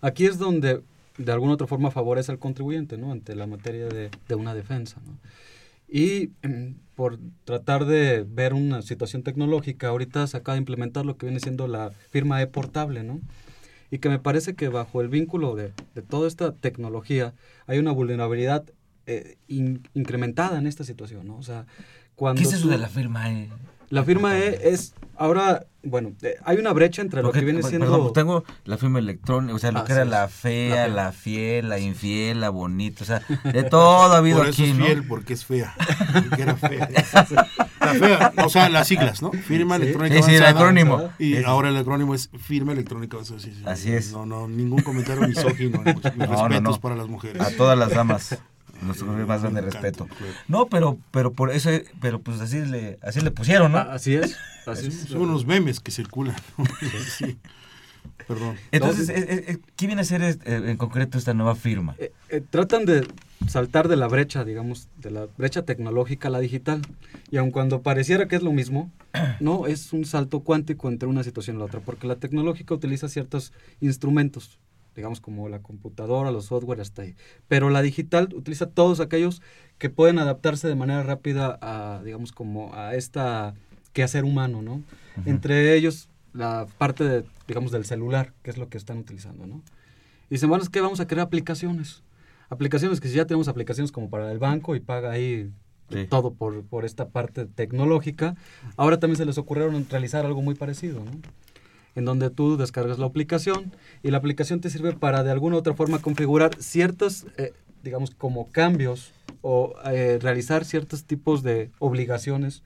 aquí 0.00 0.24
es 0.24 0.38
donde 0.38 0.80
de 1.18 1.32
alguna 1.32 1.52
otra 1.52 1.66
forma 1.66 1.90
favorece 1.90 2.32
al 2.32 2.38
contribuyente, 2.38 2.96
¿no? 2.96 3.12
Ante 3.12 3.36
la 3.36 3.46
materia 3.46 3.86
de, 3.88 4.10
de 4.28 4.34
una 4.34 4.54
defensa, 4.54 5.02
¿no? 5.04 5.18
Y 5.90 6.30
em, 6.40 6.76
por 6.94 7.18
tratar 7.44 7.84
de 7.84 8.24
ver 8.26 8.54
una 8.54 8.80
situación 8.80 9.22
tecnológica, 9.22 9.88
ahorita 9.88 10.26
se 10.26 10.38
acaba 10.38 10.54
de 10.54 10.60
implementar 10.60 11.04
lo 11.04 11.18
que 11.18 11.26
viene 11.26 11.40
siendo 11.40 11.68
la 11.68 11.90
firma 11.90 12.40
e-portable, 12.40 13.04
¿no? 13.04 13.20
Y 13.90 13.98
que 13.98 14.08
me 14.08 14.18
parece 14.18 14.54
que 14.54 14.68
bajo 14.68 15.00
el 15.00 15.08
vínculo 15.08 15.54
de, 15.54 15.72
toda 16.08 16.28
esta 16.28 16.52
tecnología 16.52 17.34
hay 17.66 17.78
una 17.78 17.92
vulnerabilidad 17.92 18.64
eh, 19.06 19.36
incrementada 19.94 20.58
en 20.58 20.66
esta 20.66 20.84
situación, 20.84 21.26
¿no? 21.26 21.36
O 21.36 21.42
sea, 21.42 21.66
cuando... 22.14 22.40
¿Qué 22.40 22.48
es 22.48 22.54
eso 22.54 22.68
de 22.68 22.78
la 22.78 22.88
firma 22.88 23.30
E? 23.30 23.48
La 23.90 24.04
firma 24.04 24.38
E 24.38 24.68
es, 24.70 24.94
ahora, 25.16 25.66
bueno, 25.82 26.12
eh, 26.22 26.36
hay 26.44 26.58
una 26.58 26.72
brecha 26.74 27.00
entre 27.00 27.22
lo 27.22 27.32
que 27.32 27.40
viene 27.40 27.62
siendo... 27.62 27.86
Perdón, 27.86 28.02
pues 28.02 28.12
tengo 28.12 28.44
la 28.64 28.76
firma 28.76 28.98
electrónica, 28.98 29.54
o 29.54 29.58
sea, 29.58 29.72
lo 29.72 29.84
que 29.84 29.92
era 29.92 30.04
la 30.04 30.28
fea, 30.28 30.88
la, 30.88 31.12
fiel, 31.12 31.70
la 31.70 31.78
infiel, 31.78 32.40
la 32.40 32.50
bonita, 32.50 33.04
o 33.04 33.06
sea, 33.06 33.22
de 33.44 33.62
todo 33.62 34.12
ha 34.12 34.18
habido 34.18 34.38
Por 34.38 34.48
eso 34.48 34.62
aquí, 34.62 34.70
es 34.70 34.76
fiel, 34.76 35.06
porque 35.06 35.32
es 35.32 35.44
fea, 35.46 35.74
porque 36.28 36.42
era 36.42 36.56
fea. 36.56 36.88
La 37.80 37.94
fea, 37.94 38.32
o 38.44 38.48
sea, 38.50 38.68
las 38.68 38.88
siglas, 38.88 39.22
¿no? 39.22 39.32
Firma 39.32 39.76
electrónica 39.76 40.16
Sí, 40.16 40.22
sí, 40.22 40.36
el 40.36 40.44
acrónimo. 40.44 41.10
Y 41.18 41.42
ahora 41.44 41.70
el 41.70 41.76
acrónimo 41.76 42.14
es 42.14 42.28
firma 42.38 42.72
electrónica 42.72 43.16
Así 43.64 43.92
es. 43.92 44.12
No, 44.12 44.26
no, 44.26 44.48
ningún 44.48 44.82
comentario 44.82 45.26
misógino, 45.26 45.82
mis 45.82 46.28
respetos 46.28 46.78
para 46.78 46.94
las 46.94 47.08
mujeres. 47.08 47.40
A 47.40 47.56
todas 47.56 47.78
las 47.78 47.90
damas 47.90 48.38
nuestro 48.82 49.06
más 49.06 49.42
grande 49.42 49.60
respeto. 49.60 50.08
No, 50.46 50.66
pero 50.66 50.98
pero 51.10 51.32
por 51.32 51.50
eso 51.50 51.70
pero 52.00 52.20
pues 52.20 52.40
así 52.40 52.60
le 52.60 52.98
así 53.02 53.20
le 53.20 53.30
pusieron, 53.30 53.72
¿no? 53.72 53.78
Así 53.78 54.14
es. 54.14 54.36
Así 54.66 54.90
Son 54.90 55.22
unos 55.22 55.46
memes 55.46 55.80
que 55.80 55.90
circulan. 55.90 56.36
sí. 57.18 57.38
Perdón. 58.26 58.56
Entonces, 58.70 59.10
¿qué 59.76 59.86
viene 59.86 60.02
a 60.02 60.04
ser 60.04 60.22
eh, 60.22 60.38
en 60.44 60.76
concreto 60.76 61.16
esta 61.16 61.32
nueva 61.32 61.54
firma? 61.54 61.94
Eh, 61.98 62.12
eh, 62.28 62.42
tratan 62.42 62.84
de 62.84 63.06
saltar 63.46 63.88
de 63.88 63.96
la 63.96 64.06
brecha, 64.08 64.44
digamos, 64.44 64.88
de 64.98 65.10
la 65.10 65.26
brecha 65.38 65.62
tecnológica 65.62 66.28
a 66.28 66.30
la 66.30 66.40
digital. 66.40 66.82
Y 67.30 67.38
aun 67.38 67.50
cuando 67.50 67.80
pareciera 67.80 68.28
que 68.28 68.36
es 68.36 68.42
lo 68.42 68.52
mismo, 68.52 68.90
no, 69.40 69.66
es 69.66 69.92
un 69.92 70.04
salto 70.04 70.40
cuántico 70.40 70.88
entre 70.88 71.08
una 71.08 71.24
situación 71.24 71.56
y 71.56 71.58
la 71.60 71.64
otra, 71.66 71.80
porque 71.80 72.06
la 72.06 72.16
tecnológica 72.16 72.74
utiliza 72.74 73.08
ciertos 73.08 73.52
instrumentos, 73.80 74.58
digamos 74.98 75.20
como 75.20 75.48
la 75.48 75.60
computadora, 75.60 76.32
los 76.32 76.46
software, 76.46 76.80
hasta 76.80 77.02
ahí. 77.02 77.14
Pero 77.46 77.70
la 77.70 77.82
digital 77.82 78.28
utiliza 78.34 78.66
todos 78.66 78.98
aquellos 78.98 79.42
que 79.78 79.90
pueden 79.90 80.18
adaptarse 80.18 80.66
de 80.66 80.74
manera 80.74 81.04
rápida 81.04 81.56
a, 81.62 82.02
digamos, 82.04 82.32
como 82.32 82.74
a 82.74 82.96
esta 82.96 83.54
quehacer 83.92 84.24
humano, 84.24 84.60
¿no? 84.60 84.82
Entre 85.24 85.76
ellos 85.76 86.08
la 86.32 86.66
parte, 86.78 87.04
de, 87.04 87.24
digamos, 87.46 87.70
del 87.70 87.84
celular, 87.84 88.34
que 88.42 88.50
es 88.50 88.58
lo 88.58 88.68
que 88.68 88.76
están 88.76 88.98
utilizando, 88.98 89.46
¿no? 89.46 89.62
Y 90.28 90.34
dicen, 90.34 90.48
bueno, 90.48 90.64
es 90.64 90.68
que 90.68 90.80
vamos 90.80 90.98
a 90.98 91.06
crear 91.06 91.28
aplicaciones. 91.28 92.02
Aplicaciones 92.48 93.00
que 93.00 93.06
si 93.06 93.14
ya 93.14 93.24
tenemos 93.24 93.46
aplicaciones 93.46 93.92
como 93.92 94.10
para 94.10 94.32
el 94.32 94.40
banco 94.40 94.74
y 94.74 94.80
paga 94.80 95.12
ahí 95.12 95.52
todo 96.10 96.34
por, 96.34 96.64
por 96.64 96.84
esta 96.84 97.10
parte 97.10 97.46
tecnológica, 97.46 98.34
ahora 98.76 98.98
también 98.98 99.16
se 99.16 99.24
les 99.24 99.38
ocurrieron 99.38 99.86
realizar 99.88 100.26
algo 100.26 100.42
muy 100.42 100.56
parecido, 100.56 101.04
¿no? 101.04 101.12
En 101.98 102.04
donde 102.04 102.30
tú 102.30 102.56
descargas 102.56 103.00
la 103.00 103.06
aplicación 103.06 103.72
y 104.04 104.12
la 104.12 104.18
aplicación 104.18 104.60
te 104.60 104.70
sirve 104.70 104.92
para 104.92 105.24
de 105.24 105.32
alguna 105.32 105.56
u 105.56 105.58
otra 105.58 105.74
forma 105.74 105.98
configurar 105.98 106.54
ciertos, 106.60 107.26
eh, 107.36 107.52
digamos, 107.82 108.12
como 108.12 108.52
cambios 108.52 109.12
o 109.42 109.74
eh, 109.84 110.20
realizar 110.22 110.64
ciertos 110.64 111.04
tipos 111.04 111.42
de 111.42 111.72
obligaciones 111.80 112.62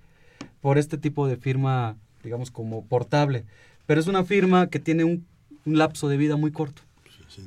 por 0.60 0.76
este 0.76 0.98
tipo 0.98 1.26
de 1.26 1.38
firma, 1.38 1.96
digamos, 2.22 2.50
como 2.50 2.84
portable. 2.84 3.46
Pero 3.86 4.00
es 4.00 4.06
una 4.06 4.22
firma 4.22 4.68
que 4.68 4.78
tiene 4.78 5.04
un, 5.04 5.26
lapso 5.64 6.08
de 6.08 6.18
vida 6.18 6.36
muy 6.36 6.50
corto. 6.50 6.82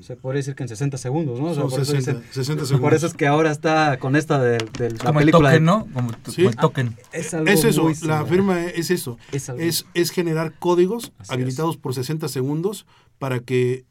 Se 0.02 0.16
puede 0.16 0.38
decir 0.38 0.56
que 0.56 0.64
en 0.64 0.70
60 0.70 0.98
segundos, 0.98 1.40
¿no? 1.40 1.54
por, 1.70 1.86
60, 1.86 2.12
eso 2.12 2.22
60 2.32 2.44
segundos. 2.66 2.72
por 2.82 2.94
eso 2.94 3.08
es 3.08 3.14
que 3.14 3.28
ahora 3.28 3.52
está 3.52 3.98
con 4.00 4.16
esta 4.16 4.40
de, 4.40 4.58
de 4.78 4.92
la 4.92 4.98
como 4.98 5.20
película. 5.20 5.54
El 5.54 5.64
token, 5.64 5.66
¿no? 5.66 5.88
Como, 5.94 6.12
el 6.38 6.56
token. 6.56 6.98
es, 7.12 7.34
algo 7.34 7.48
es, 7.48 7.64
eso, 7.64 7.92
la 8.06 8.26
firma 8.26 8.64
es 8.66 8.90
eso. 8.90 9.18
Es, 9.32 9.50
es, 9.50 9.86
es, 9.94 10.12
generar 10.12 10.54
códigos 10.58 11.12
habilitados 11.28 11.78
por 11.78 11.94
60 11.94 12.28
segundos 12.28 12.86
para 13.20 13.40
que 13.40 13.86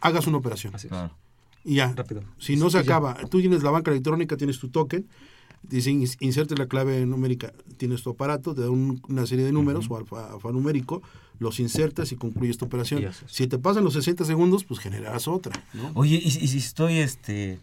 hagas 0.00 0.26
una 0.26 0.38
operación. 0.38 0.74
Así 0.74 0.88
es. 0.88 0.94
Y 1.64 1.76
ya. 1.76 1.92
Rápido. 1.94 2.22
Si 2.38 2.56
no 2.56 2.70
se 2.70 2.78
acaba, 2.78 3.14
tú 3.28 3.40
tienes 3.40 3.62
la 3.62 3.70
banca 3.70 3.90
electrónica, 3.90 4.36
tienes 4.36 4.58
tu 4.58 4.68
token, 4.68 5.08
dice 5.62 5.90
inserte 6.20 6.56
la 6.56 6.66
clave 6.66 7.04
numérica, 7.06 7.52
tienes 7.76 8.02
tu 8.02 8.10
aparato, 8.10 8.54
te 8.54 8.62
da 8.62 8.70
una 8.70 9.26
serie 9.26 9.44
de 9.44 9.52
números 9.52 9.86
o 9.90 9.96
alfanumérico, 9.96 11.02
los 11.38 11.60
insertas 11.60 12.12
y 12.12 12.16
concluyes 12.16 12.58
tu 12.58 12.64
operación. 12.64 13.04
Si 13.26 13.46
te 13.46 13.58
pasan 13.58 13.84
los 13.84 13.94
60 13.94 14.24
segundos, 14.24 14.64
pues 14.64 14.80
generarás 14.80 15.28
otra. 15.28 15.52
Oye, 15.94 16.20
y, 16.22 16.30
si 16.30 16.58
estoy, 16.58 16.98
este, 16.98 17.58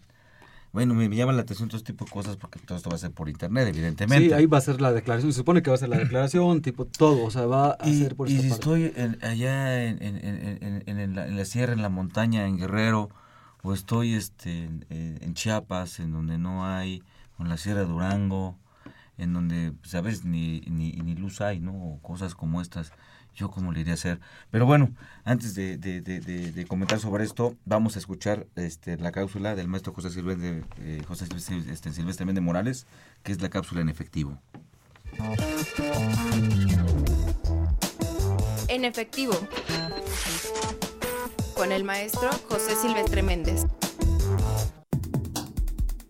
bueno, 0.72 0.94
me, 0.94 1.08
llama 1.08 1.32
la 1.32 1.42
atención 1.42 1.68
todo 1.68 1.78
este 1.78 1.92
tipo 1.92 2.04
de 2.04 2.10
cosas 2.10 2.36
porque 2.36 2.58
todo 2.58 2.78
esto 2.78 2.90
va 2.90 2.96
a 2.96 2.98
ser 2.98 3.10
por 3.10 3.28
internet, 3.28 3.68
evidentemente. 3.68 4.28
Sí, 4.28 4.32
ahí 4.32 4.46
va 4.46 4.58
a 4.58 4.62
ser 4.62 4.80
la 4.80 4.92
declaración, 4.92 5.32
se 5.32 5.38
supone 5.38 5.62
que 5.62 5.70
va 5.70 5.76
a 5.76 5.78
ser 5.78 5.88
la 5.88 5.98
declaración, 5.98 6.62
tipo 6.62 6.86
todo, 6.86 7.24
o 7.24 7.30
sea, 7.30 7.46
va 7.46 7.72
a 7.72 7.84
ser 7.86 8.14
por 8.14 8.30
Y 8.30 8.38
si 8.38 8.48
estoy 8.48 8.92
allá 9.20 9.84
en, 9.84 10.02
en, 10.02 11.14
la, 11.14 11.26
en, 11.26 11.36
la, 11.36 11.44
sierra, 11.44 11.72
en 11.72 11.82
la 11.82 11.88
montaña, 11.88 12.46
en 12.46 12.58
Guerrero, 12.58 13.10
o 13.66 13.72
estoy 13.72 14.14
este, 14.14 14.70
en, 14.90 15.34
Chiapas, 15.34 15.98
en 15.98 16.12
donde 16.12 16.38
no 16.38 16.64
hay, 16.66 17.02
en 17.38 17.48
la 17.48 17.56
sierra 17.56 17.80
de 17.80 17.86
Durango, 17.86 18.58
en 19.18 19.32
donde, 19.32 19.72
sabes, 19.82 20.20
pues, 20.20 20.24
ni, 20.24 20.60
ni, 20.60 20.92
ni 20.92 21.14
luz 21.14 21.40
hay, 21.40 21.60
¿no? 21.60 21.72
O 21.72 22.02
cosas 22.02 22.34
como 22.34 22.60
estas 22.60 22.92
yo 23.36 23.50
cómo 23.50 23.70
le 23.70 23.80
iría 23.80 23.92
a 23.92 23.94
hacer. 23.94 24.20
Pero 24.50 24.66
bueno, 24.66 24.90
antes 25.24 25.54
de, 25.54 25.76
de, 25.76 26.00
de, 26.00 26.66
comentar 26.66 26.98
sobre 26.98 27.24
esto, 27.24 27.54
vamos 27.64 27.96
a 27.96 27.98
escuchar 27.98 28.46
este, 28.56 28.96
la 28.96 29.12
cápsula 29.12 29.54
del 29.54 29.68
maestro 29.68 29.92
José 29.92 30.10
Silvestre, 30.10 30.64
eh, 30.80 31.02
José 31.06 31.26
Silvestre, 31.26 31.72
este, 31.72 31.92
Silvestre 31.92 32.24
Méndez 32.24 32.42
Morales, 32.42 32.86
que 33.22 33.32
es 33.32 33.40
la 33.42 33.50
cápsula 33.50 33.82
en 33.82 33.90
efectivo. 33.90 34.38
En 38.68 38.84
efectivo, 38.84 39.34
con 41.54 41.72
el 41.72 41.84
maestro 41.84 42.30
José 42.48 42.74
Silvestre 42.74 43.22
Méndez. 43.22 43.66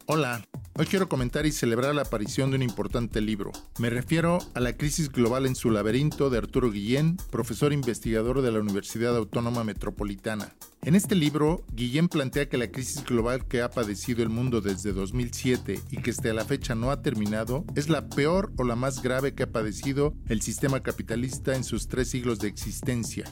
Hola. 0.07 0.43
Hoy 0.79 0.85
quiero 0.85 1.09
comentar 1.09 1.47
y 1.47 1.53
celebrar 1.53 1.95
la 1.95 2.03
aparición 2.03 2.51
de 2.51 2.57
un 2.57 2.63
importante 2.63 3.23
libro. 3.23 3.51
Me 3.79 3.89
refiero 3.89 4.41
a 4.53 4.61
La 4.61 4.77
crisis 4.77 5.11
global 5.11 5.47
en 5.47 5.55
su 5.55 5.71
laberinto 5.71 6.29
de 6.29 6.37
Arturo 6.37 6.71
Guillén, 6.71 7.17
profesor 7.31 7.73
investigador 7.73 8.43
de 8.43 8.53
la 8.53 8.61
Universidad 8.61 9.17
Autónoma 9.17 9.65
Metropolitana. 9.65 10.55
En 10.83 10.95
este 10.95 11.15
libro, 11.15 11.65
Guillén 11.73 12.09
plantea 12.09 12.51
que 12.51 12.59
la 12.59 12.71
crisis 12.71 13.03
global 13.07 13.47
que 13.47 13.63
ha 13.63 13.71
padecido 13.71 14.23
el 14.23 14.29
mundo 14.29 14.61
desde 14.61 14.93
2007 14.93 15.81
y 15.91 15.97
que 16.03 16.11
hasta 16.11 16.35
la 16.35 16.45
fecha 16.45 16.75
no 16.75 16.91
ha 16.91 17.01
terminado 17.01 17.65
es 17.75 17.89
la 17.89 18.11
peor 18.11 18.53
o 18.59 18.65
la 18.65 18.77
más 18.77 19.01
grave 19.01 19.35
que 19.35 19.45
ha 19.45 19.53
padecido 19.53 20.13
el 20.29 20.43
sistema 20.43 20.83
capitalista 20.83 21.57
en 21.57 21.65
sus 21.65 21.89
tres 21.89 22.11
siglos 22.11 22.39
de 22.39 22.49
existencia 22.49 23.25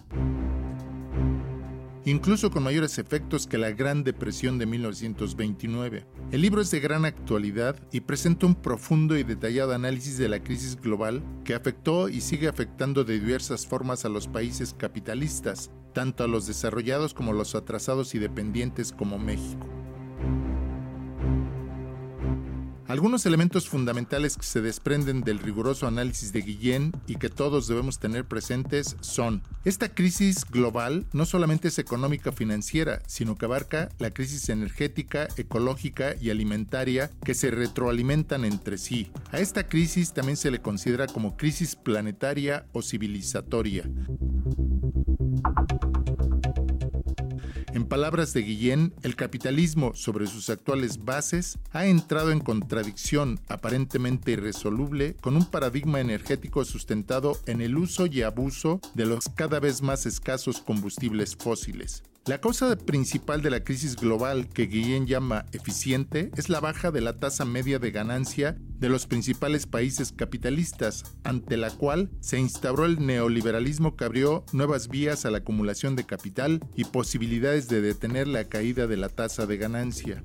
incluso 2.04 2.50
con 2.50 2.62
mayores 2.62 2.98
efectos 2.98 3.46
que 3.46 3.58
la 3.58 3.70
Gran 3.70 4.04
Depresión 4.04 4.58
de 4.58 4.66
1929. 4.66 6.06
El 6.30 6.40
libro 6.40 6.60
es 6.60 6.70
de 6.70 6.80
gran 6.80 7.04
actualidad 7.04 7.76
y 7.92 8.00
presenta 8.00 8.46
un 8.46 8.54
profundo 8.54 9.16
y 9.16 9.22
detallado 9.22 9.74
análisis 9.74 10.18
de 10.18 10.28
la 10.28 10.42
crisis 10.42 10.80
global 10.80 11.22
que 11.44 11.54
afectó 11.54 12.08
y 12.08 12.20
sigue 12.20 12.48
afectando 12.48 13.04
de 13.04 13.18
diversas 13.18 13.66
formas 13.66 14.04
a 14.04 14.08
los 14.08 14.28
países 14.28 14.74
capitalistas, 14.76 15.70
tanto 15.92 16.24
a 16.24 16.28
los 16.28 16.46
desarrollados 16.46 17.14
como 17.14 17.32
a 17.32 17.34
los 17.34 17.54
atrasados 17.54 18.14
y 18.14 18.18
dependientes 18.18 18.92
como 18.92 19.18
México. 19.18 19.83
Algunos 22.86 23.24
elementos 23.24 23.66
fundamentales 23.66 24.36
que 24.36 24.44
se 24.44 24.60
desprenden 24.60 25.22
del 25.22 25.38
riguroso 25.38 25.86
análisis 25.86 26.32
de 26.34 26.42
Guillén 26.42 26.92
y 27.06 27.16
que 27.16 27.30
todos 27.30 27.66
debemos 27.66 27.98
tener 27.98 28.26
presentes 28.26 28.96
son, 29.00 29.42
esta 29.64 29.88
crisis 29.94 30.44
global 30.44 31.06
no 31.14 31.24
solamente 31.24 31.68
es 31.68 31.78
económica 31.78 32.30
financiera, 32.30 33.00
sino 33.06 33.36
que 33.36 33.46
abarca 33.46 33.88
la 33.98 34.10
crisis 34.10 34.50
energética, 34.50 35.28
ecológica 35.38 36.14
y 36.20 36.28
alimentaria 36.28 37.10
que 37.24 37.34
se 37.34 37.50
retroalimentan 37.50 38.44
entre 38.44 38.76
sí. 38.76 39.10
A 39.32 39.38
esta 39.38 39.66
crisis 39.66 40.12
también 40.12 40.36
se 40.36 40.50
le 40.50 40.60
considera 40.60 41.06
como 41.06 41.38
crisis 41.38 41.76
planetaria 41.76 42.66
o 42.72 42.82
civilizatoria. 42.82 43.88
En 47.84 47.88
palabras 47.88 48.32
de 48.32 48.40
Guillén, 48.40 48.94
el 49.02 49.14
capitalismo 49.14 49.92
sobre 49.94 50.26
sus 50.26 50.48
actuales 50.48 51.04
bases 51.04 51.58
ha 51.70 51.84
entrado 51.84 52.32
en 52.32 52.40
contradicción 52.40 53.38
aparentemente 53.46 54.32
irresoluble 54.32 55.16
con 55.20 55.36
un 55.36 55.44
paradigma 55.44 56.00
energético 56.00 56.64
sustentado 56.64 57.36
en 57.44 57.60
el 57.60 57.76
uso 57.76 58.06
y 58.06 58.22
abuso 58.22 58.80
de 58.94 59.04
los 59.04 59.28
cada 59.28 59.60
vez 59.60 59.82
más 59.82 60.06
escasos 60.06 60.62
combustibles 60.62 61.36
fósiles. 61.36 62.02
La 62.26 62.40
causa 62.40 62.74
principal 62.74 63.42
de 63.42 63.50
la 63.50 63.62
crisis 63.62 63.96
global 63.96 64.48
que 64.48 64.66
Guillén 64.66 65.06
llama 65.06 65.44
eficiente 65.52 66.30
es 66.38 66.48
la 66.48 66.58
baja 66.58 66.90
de 66.90 67.02
la 67.02 67.18
tasa 67.18 67.44
media 67.44 67.78
de 67.78 67.90
ganancia 67.90 68.56
de 68.78 68.88
los 68.88 69.06
principales 69.06 69.66
países 69.66 70.10
capitalistas, 70.10 71.04
ante 71.22 71.58
la 71.58 71.70
cual 71.70 72.08
se 72.20 72.38
instauró 72.38 72.86
el 72.86 73.04
neoliberalismo 73.04 73.94
que 73.94 74.06
abrió 74.06 74.42
nuevas 74.54 74.88
vías 74.88 75.26
a 75.26 75.30
la 75.30 75.38
acumulación 75.38 75.96
de 75.96 76.06
capital 76.06 76.60
y 76.74 76.84
posibilidades 76.84 77.68
de 77.68 77.82
detener 77.82 78.26
la 78.26 78.44
caída 78.44 78.86
de 78.86 78.96
la 78.96 79.10
tasa 79.10 79.44
de 79.44 79.58
ganancia. 79.58 80.22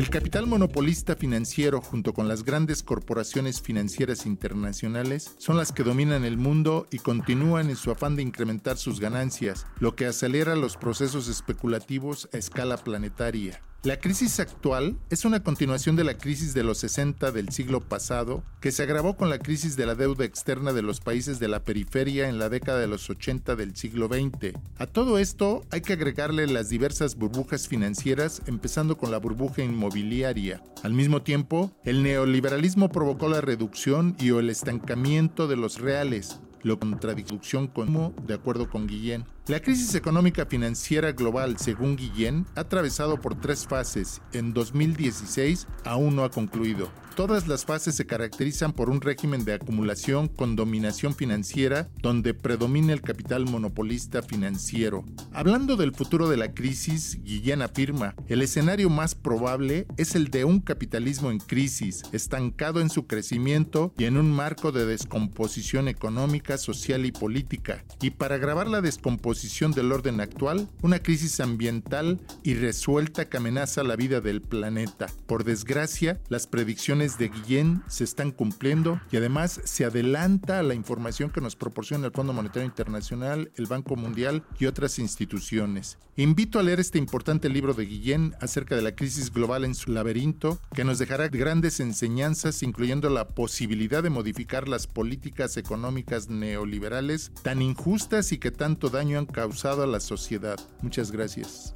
El 0.00 0.08
capital 0.08 0.46
monopolista 0.46 1.14
financiero 1.14 1.82
junto 1.82 2.14
con 2.14 2.26
las 2.26 2.42
grandes 2.42 2.82
corporaciones 2.82 3.60
financieras 3.60 4.24
internacionales 4.24 5.34
son 5.36 5.58
las 5.58 5.72
que 5.72 5.82
dominan 5.82 6.24
el 6.24 6.38
mundo 6.38 6.86
y 6.90 7.00
continúan 7.00 7.68
en 7.68 7.76
su 7.76 7.90
afán 7.90 8.16
de 8.16 8.22
incrementar 8.22 8.78
sus 8.78 8.98
ganancias, 8.98 9.66
lo 9.78 9.96
que 9.96 10.06
acelera 10.06 10.56
los 10.56 10.78
procesos 10.78 11.28
especulativos 11.28 12.30
a 12.32 12.38
escala 12.38 12.78
planetaria. 12.78 13.60
La 13.82 13.96
crisis 13.96 14.40
actual 14.40 14.98
es 15.08 15.24
una 15.24 15.42
continuación 15.42 15.96
de 15.96 16.04
la 16.04 16.18
crisis 16.18 16.52
de 16.52 16.62
los 16.62 16.76
60 16.76 17.32
del 17.32 17.48
siglo 17.48 17.80
pasado, 17.80 18.42
que 18.60 18.72
se 18.72 18.82
agravó 18.82 19.16
con 19.16 19.30
la 19.30 19.38
crisis 19.38 19.74
de 19.74 19.86
la 19.86 19.94
deuda 19.94 20.26
externa 20.26 20.74
de 20.74 20.82
los 20.82 21.00
países 21.00 21.40
de 21.40 21.48
la 21.48 21.64
periferia 21.64 22.28
en 22.28 22.38
la 22.38 22.50
década 22.50 22.78
de 22.78 22.88
los 22.88 23.08
80 23.08 23.56
del 23.56 23.74
siglo 23.74 24.08
XX. 24.08 24.54
A 24.76 24.84
todo 24.84 25.16
esto 25.16 25.64
hay 25.70 25.80
que 25.80 25.94
agregarle 25.94 26.46
las 26.46 26.68
diversas 26.68 27.16
burbujas 27.16 27.68
financieras, 27.68 28.42
empezando 28.44 28.98
con 28.98 29.10
la 29.10 29.16
burbuja 29.16 29.62
inmobiliaria. 29.62 30.62
Al 30.82 30.92
mismo 30.92 31.22
tiempo, 31.22 31.72
el 31.82 32.02
neoliberalismo 32.02 32.90
provocó 32.90 33.30
la 33.30 33.40
reducción 33.40 34.14
y 34.18 34.30
o 34.30 34.40
el 34.40 34.50
estancamiento 34.50 35.48
de 35.48 35.56
los 35.56 35.80
reales, 35.80 36.38
lo 36.62 36.78
contradicción 36.78 37.66
con 37.66 38.14
de 38.26 38.34
acuerdo 38.34 38.68
con 38.68 38.86
Guillén. 38.86 39.24
La 39.50 39.58
crisis 39.58 39.96
económica 39.96 40.46
financiera 40.46 41.10
global, 41.10 41.58
según 41.58 41.96
Guillén, 41.96 42.46
ha 42.54 42.60
atravesado 42.60 43.20
por 43.20 43.34
tres 43.34 43.66
fases. 43.66 44.22
En 44.32 44.52
2016 44.52 45.66
aún 45.84 46.14
no 46.14 46.22
ha 46.22 46.30
concluido. 46.30 46.88
Todas 47.16 47.48
las 47.48 47.64
fases 47.64 47.96
se 47.96 48.06
caracterizan 48.06 48.72
por 48.72 48.88
un 48.88 49.00
régimen 49.00 49.44
de 49.44 49.54
acumulación 49.54 50.28
con 50.28 50.54
dominación 50.54 51.14
financiera 51.14 51.88
donde 52.00 52.32
predomina 52.32 52.92
el 52.92 53.02
capital 53.02 53.44
monopolista 53.46 54.22
financiero. 54.22 55.04
Hablando 55.32 55.76
del 55.76 55.92
futuro 55.92 56.28
de 56.28 56.36
la 56.36 56.54
crisis, 56.54 57.18
Guillén 57.24 57.60
afirma, 57.60 58.14
el 58.28 58.42
escenario 58.42 58.88
más 58.88 59.16
probable 59.16 59.88
es 59.96 60.14
el 60.14 60.28
de 60.28 60.44
un 60.44 60.60
capitalismo 60.60 61.32
en 61.32 61.40
crisis, 61.40 62.04
estancado 62.12 62.80
en 62.80 62.88
su 62.88 63.08
crecimiento 63.08 63.92
y 63.98 64.04
en 64.04 64.16
un 64.16 64.30
marco 64.30 64.70
de 64.70 64.86
descomposición 64.86 65.88
económica, 65.88 66.56
social 66.56 67.04
y 67.04 67.10
política. 67.10 67.84
Y 68.00 68.10
para 68.10 68.36
agravar 68.36 68.68
la 68.68 68.80
descomposición 68.80 69.39
descomposición 69.40 69.72
del 69.72 69.92
orden 69.92 70.20
actual, 70.20 70.68
una 70.82 70.98
crisis 70.98 71.40
ambiental 71.40 72.20
irresuelta 72.42 73.28
que 73.28 73.38
amenaza 73.38 73.82
la 73.82 73.96
vida 73.96 74.20
del 74.20 74.42
planeta. 74.42 75.06
Por 75.26 75.44
desgracia, 75.44 76.20
las 76.28 76.46
predicciones 76.46 77.16
de 77.16 77.28
Guillén 77.28 77.82
se 77.88 78.04
están 78.04 78.32
cumpliendo 78.32 79.00
y 79.10 79.16
además 79.16 79.60
se 79.64 79.84
adelanta 79.84 80.58
a 80.58 80.62
la 80.62 80.74
información 80.74 81.30
que 81.30 81.40
nos 81.40 81.56
proporciona 81.56 82.06
el 82.06 82.12
Fondo 82.12 82.32
Monetario 82.32 82.66
Internacional, 82.66 83.50
el 83.56 83.66
Banco 83.66 83.96
Mundial 83.96 84.44
y 84.58 84.66
otras 84.66 84.98
instituciones. 84.98 85.98
Invito 86.16 86.58
a 86.58 86.62
leer 86.62 86.80
este 86.80 86.98
importante 86.98 87.48
libro 87.48 87.72
de 87.72 87.86
Guillén 87.86 88.34
acerca 88.40 88.76
de 88.76 88.82
la 88.82 88.94
crisis 88.94 89.32
global 89.32 89.64
en 89.64 89.74
su 89.74 89.90
laberinto, 89.90 90.60
que 90.74 90.84
nos 90.84 90.98
dejará 90.98 91.28
grandes 91.28 91.80
enseñanzas, 91.80 92.62
incluyendo 92.62 93.08
la 93.08 93.28
posibilidad 93.28 94.02
de 94.02 94.10
modificar 94.10 94.68
las 94.68 94.86
políticas 94.86 95.56
económicas 95.56 96.28
neoliberales 96.28 97.32
tan 97.42 97.62
injustas 97.62 98.32
y 98.32 98.38
que 98.38 98.50
tanto 98.50 98.90
daño 98.90 99.18
han 99.18 99.29
causado 99.32 99.82
a 99.82 99.86
la 99.86 100.00
sociedad. 100.00 100.58
Muchas 100.82 101.10
gracias. 101.10 101.74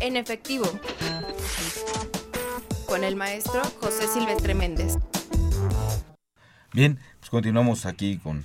En 0.00 0.16
efectivo, 0.16 0.66
con 2.86 3.04
el 3.04 3.16
maestro 3.16 3.62
José 3.80 4.06
Silvestre 4.06 4.54
Méndez. 4.54 4.98
Bien, 6.72 6.98
pues 7.20 7.30
continuamos 7.30 7.86
aquí 7.86 8.18
con, 8.18 8.44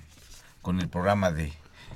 con 0.61 0.79
el 0.79 0.87
programa 0.87 1.31
de, 1.31 1.51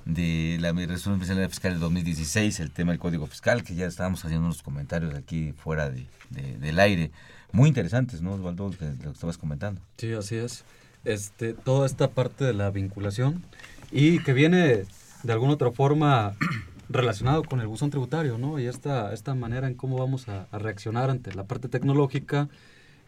de 0.05 0.57
la 0.59 0.71
Resolución 0.74 1.13
Especial 1.21 1.49
Fiscal 1.49 1.71
del 1.74 1.80
2016, 1.82 2.59
el 2.59 2.71
tema 2.71 2.91
del 2.91 2.99
Código 2.99 3.28
Fiscal, 3.28 3.63
que 3.63 3.76
ya 3.76 3.86
estábamos 3.86 4.24
haciendo 4.26 4.45
unos 4.45 4.63
comentarios 4.63 5.13
aquí 5.15 5.53
fuera 5.53 5.89
de, 5.89 6.07
de- 6.32 6.57
del 6.57 6.80
aire. 6.80 7.11
Muy 7.51 7.69
interesantes, 7.69 8.21
¿no, 8.21 8.34
Osvaldo? 8.34 8.69
Lo 8.69 8.78
que 8.78 9.09
estabas 9.11 9.38
comentando. 9.38 9.80
Sí, 9.97 10.11
así 10.13 10.36
es. 10.36 10.63
Este, 11.06 11.54
toda 11.54 11.86
esta 11.86 12.12
parte 12.12 12.45
de 12.45 12.54
la 12.54 12.72
vinculación 12.72 13.43
y 13.91 14.20
que 14.24 14.32
viene 14.32 14.86
de 15.24 15.34
alguna 15.34 15.54
otra 15.54 15.72
forma 15.72 16.36
relacionado 16.89 17.43
con 17.43 17.60
el 17.60 17.68
buzón 17.68 17.89
tributario, 17.89 18.38
¿no? 18.38 18.60
Y 18.60 18.68
esta, 18.68 19.14
esta 19.14 19.36
manera 19.36 19.68
en 19.68 19.76
cómo 19.76 19.97
vamos 19.97 20.30
a, 20.30 20.47
a 20.51 20.60
reaccionar 20.60 21.10
ante 21.10 21.34
la 21.34 21.43
parte 21.43 21.68
tecnológica 21.68 22.49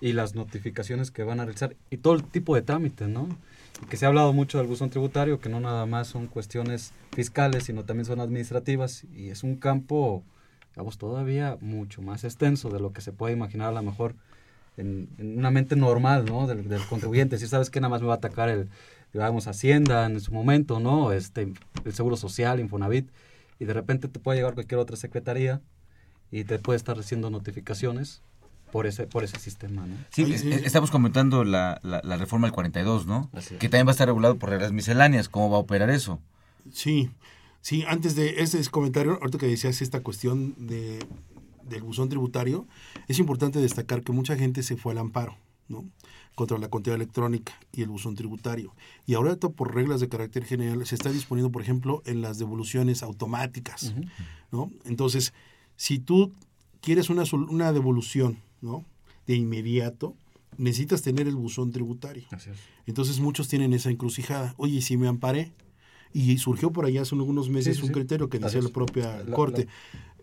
y 0.02 0.14
las 0.14 0.36
notificaciones 0.36 1.12
que 1.12 1.24
van 1.24 1.40
a 1.40 1.46
realizar 1.46 1.76
y 1.90 1.98
todo 1.98 2.16
el 2.16 2.24
tipo 2.24 2.56
de 2.56 2.62
trámites, 2.62 3.08
¿no? 3.08 3.30
Que 3.90 3.98
se 3.98 4.06
ha 4.06 4.10
hablado 4.10 4.34
mucho 4.34 4.58
del 4.58 4.68
buzón 4.68 4.90
tributario, 4.90 5.40
que 5.40 5.50
no 5.50 5.60
nada 5.60 5.86
más 5.86 6.08
son 6.08 6.28
cuestiones 6.28 6.94
fiscales, 7.14 7.64
sino 7.64 7.86
también 7.86 8.06
son 8.06 8.20
administrativas 8.20 9.06
y 9.16 9.30
es 9.30 9.44
un 9.44 9.56
campo, 9.56 10.24
digamos, 10.74 10.98
todavía 10.98 11.58
mucho 11.62 12.02
más 12.02 12.24
extenso 12.24 12.70
de 12.70 12.80
lo 12.80 12.94
que 12.94 13.02
se 13.02 13.14
puede 13.14 13.34
imaginar 13.34 13.70
a 13.70 13.74
lo 13.74 13.84
mejor 13.84 14.16
en, 14.78 15.10
en 15.18 15.38
una 15.38 15.52
mente 15.52 15.76
normal, 15.76 16.26
¿no? 16.26 16.48
Del, 16.48 16.68
del 16.68 16.86
contribuyente. 16.86 17.38
Si 17.38 17.48
sabes 17.48 17.70
que 17.70 17.80
nada 17.82 17.90
más 17.90 18.02
me 18.02 18.08
va 18.08 18.14
a 18.14 18.18
atacar 18.18 18.50
el, 18.50 18.68
digamos, 19.14 19.48
Hacienda 19.48 20.06
en 20.06 20.20
su 20.20 20.34
momento, 20.34 20.80
¿no? 20.80 21.12
Este, 21.12 21.52
el 21.86 21.94
Seguro 21.94 22.18
Social, 22.18 22.60
Infonavit, 22.60 23.10
y 23.60 23.66
de 23.66 23.74
repente 23.74 24.08
te 24.08 24.20
puede 24.20 24.40
llegar 24.40 24.54
cualquier 24.54 24.80
otra 24.80 24.98
secretaría 24.98 25.62
y 26.32 26.44
te 26.44 26.60
puede 26.60 26.78
estar 26.78 26.98
haciendo 27.00 27.30
notificaciones 27.30 28.22
por 28.72 28.88
ese, 28.88 29.08
por 29.08 29.24
ese 29.24 29.40
sistema, 29.40 29.86
¿no? 29.86 29.96
Sí, 30.10 30.24
es- 30.34 30.44
es- 30.44 30.64
estamos 30.66 30.92
comentando 30.92 31.46
la, 31.46 31.80
la, 31.84 32.02
la 32.04 32.18
reforma 32.18 32.48
del 32.48 32.54
42, 32.54 33.06
¿no? 33.08 33.30
Que 33.58 33.70
también 33.70 33.88
va 33.88 33.92
a 33.92 33.94
estar 33.94 34.08
regulado 34.08 34.36
por 34.38 34.50
reglas 34.50 34.74
misceláneas. 34.74 35.30
¿Cómo 35.30 35.50
va 35.50 35.58
a 35.58 35.60
operar 35.62 35.90
eso? 35.90 36.20
Sí, 36.74 37.10
sí, 37.62 37.86
antes 37.88 38.16
de 38.18 38.42
ese 38.42 38.62
comentario, 38.70 39.14
ahorita 39.22 39.38
que 39.38 39.48
decías 39.48 39.82
esta 39.82 40.02
cuestión 40.02 40.56
de, 40.58 41.00
del 41.68 41.84
buzón 41.84 42.10
tributario, 42.10 42.68
es 43.08 43.20
importante 43.20 43.60
destacar 43.60 44.02
que 44.04 44.12
mucha 44.12 44.36
gente 44.38 44.64
se 44.64 44.78
fue 44.78 44.92
al 44.94 45.00
amparo, 45.00 45.36
¿no? 45.68 45.86
Contra 46.36 46.58
la 46.58 46.70
contabilidad 46.70 47.02
electrónica 47.02 47.54
y 47.72 47.82
el 47.82 47.90
buzón 47.90 48.16
tributario. 48.16 48.74
Y 49.06 49.14
ahorita, 49.14 49.50
por 49.50 49.74
reglas 49.74 50.00
de 50.02 50.10
carácter 50.10 50.44
general, 50.46 50.86
se 50.86 50.96
está 50.96 51.12
disponiendo, 51.12 51.52
por 51.52 51.62
ejemplo, 51.62 52.02
en 52.06 52.22
las 52.22 52.38
devoluciones 52.40 53.04
automáticas, 53.04 53.94
¿no? 54.52 54.70
Entonces, 54.86 55.34
si 55.78 56.00
tú 56.00 56.34
quieres 56.82 57.10
una, 57.10 57.24
una 57.50 57.72
devolución, 57.74 58.38
¿no? 58.62 58.84
De 59.28 59.36
inmediato, 59.36 60.16
necesitas 60.58 61.02
tener 61.02 61.28
el 61.28 61.36
buzón 61.36 61.72
tributario. 61.72 62.24
Entonces 62.86 63.20
muchos 63.20 63.48
tienen 63.48 63.74
esa 63.74 63.90
encrucijada. 63.90 64.54
Oye, 64.58 64.76
¿y 64.76 64.82
si 64.82 64.98
me 64.98 65.08
amparé? 65.08 65.52
Y 66.14 66.38
surgió 66.38 66.72
por 66.72 66.86
allá 66.86 67.02
hace 67.02 67.16
algunos 67.16 67.50
meses 67.50 67.76
Sí, 67.76 67.82
sí, 67.82 67.88
un 67.88 67.94
criterio 67.94 68.30
que 68.30 68.40
decía 68.40 68.62
la 68.62 68.70
propia 68.70 69.24
La- 69.24 69.36
Corte. 69.36 69.68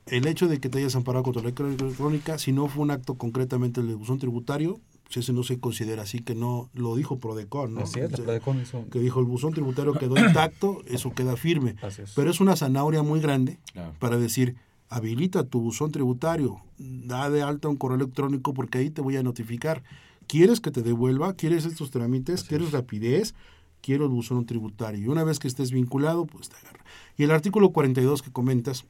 El 0.06 0.26
hecho 0.26 0.48
de 0.48 0.58
que 0.60 0.68
te 0.68 0.78
hayas 0.78 0.96
amparado 0.96 1.22
contra 1.24 1.42
la 1.42 1.48
electrónica, 1.50 2.38
si 2.38 2.52
no 2.52 2.68
fue 2.68 2.82
un 2.82 2.90
acto 2.90 3.14
concretamente 3.14 3.80
el 3.80 3.94
buzón 3.96 4.18
tributario, 4.18 4.80
pues 5.04 5.18
ese 5.18 5.32
no 5.32 5.42
se 5.42 5.60
considera 5.60 6.02
así, 6.02 6.20
que 6.20 6.34
no 6.34 6.70
lo 6.74 6.96
dijo 6.96 7.18
Prodecon, 7.18 7.74
¿no? 7.74 7.80
Así 7.82 8.00
es, 8.00 8.10
la 8.10 8.16
Prodecon 8.16 8.60
hizo- 8.60 8.84
Que 8.90 8.98
dijo 8.98 9.20
el 9.20 9.26
buzón 9.26 9.52
tributario 9.52 9.92
quedó 9.94 10.14
intacto, 10.18 10.80
eso 10.86 11.12
queda 11.12 11.36
firme. 11.36 11.76
Así 11.82 12.02
es. 12.02 12.12
Pero 12.14 12.30
es 12.30 12.40
una 12.40 12.56
zanahoria 12.56 13.02
muy 13.02 13.20
grande 13.20 13.58
Claro. 13.72 13.92
para 14.00 14.16
decir, 14.18 14.56
habilita 14.88 15.44
tu 15.44 15.60
buzón 15.60 15.92
tributario, 15.92 16.60
da 16.78 17.30
de 17.30 17.42
alta 17.42 17.68
un 17.68 17.76
correo 17.76 17.96
electrónico 17.96 18.52
porque 18.54 18.78
ahí 18.78 18.90
te 18.90 19.00
voy 19.02 19.16
a 19.16 19.22
notificar. 19.22 19.82
¿Quieres 20.26 20.60
que 20.60 20.70
te 20.70 20.82
devuelva? 20.82 21.34
¿Quieres 21.34 21.64
estos 21.64 21.90
trámites? 21.90 22.42
¿Quieres 22.44 22.72
rapidez? 22.72 23.34
Quiero 23.82 24.04
el 24.04 24.10
buzón 24.10 24.46
tributario. 24.46 25.00
Y 25.04 25.08
una 25.08 25.24
vez 25.24 25.38
que 25.38 25.48
estés 25.48 25.70
vinculado, 25.72 26.24
pues 26.26 26.48
te 26.48 26.56
agarra. 26.56 26.84
Y 27.18 27.24
el 27.24 27.30
artículo 27.32 27.70
42 27.70 28.22
que 28.22 28.30
comentas, 28.30 28.84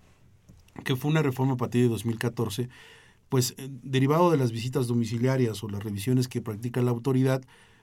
que 0.85 0.97
fue 0.97 1.11
una 1.11 1.23
reforma 1.23 1.55
a 1.55 1.57
partir 1.57 1.83
de 1.83 1.89
2014, 1.89 2.69
pues 3.29 3.55
eh, 3.59 3.69
derivado 3.83 4.31
de 4.31 4.37
las 4.37 4.53
visitas 4.53 4.87
domiciliarias 4.87 5.63
o 5.65 5.69
las 5.69 5.83
revisiones 5.83 6.29
que 6.29 6.43
practica 6.43 6.83
la 6.83 6.91
autoridad, 6.91 7.43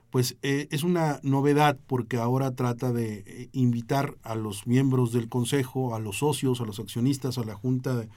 pues 0.09 0.37
eh, 0.41 0.67
es 0.71 0.83
una 0.83 1.19
novedad 1.23 1.77
porque 1.87 2.17
ahora 2.17 2.51
trata 2.55 2.91
de 2.91 3.23
eh, 3.25 3.49
invitar 3.51 4.15
a 4.23 4.35
los 4.35 4.65
miembros 4.67 5.11
del 5.11 5.29
consejo, 5.29 5.95
a 5.95 5.99
los 5.99 6.19
socios, 6.19 6.61
a 6.61 6.65
los 6.65 6.79
accionistas, 6.79 7.37
a 7.37 7.43
la 7.43 7.55
junta, 7.55 8.07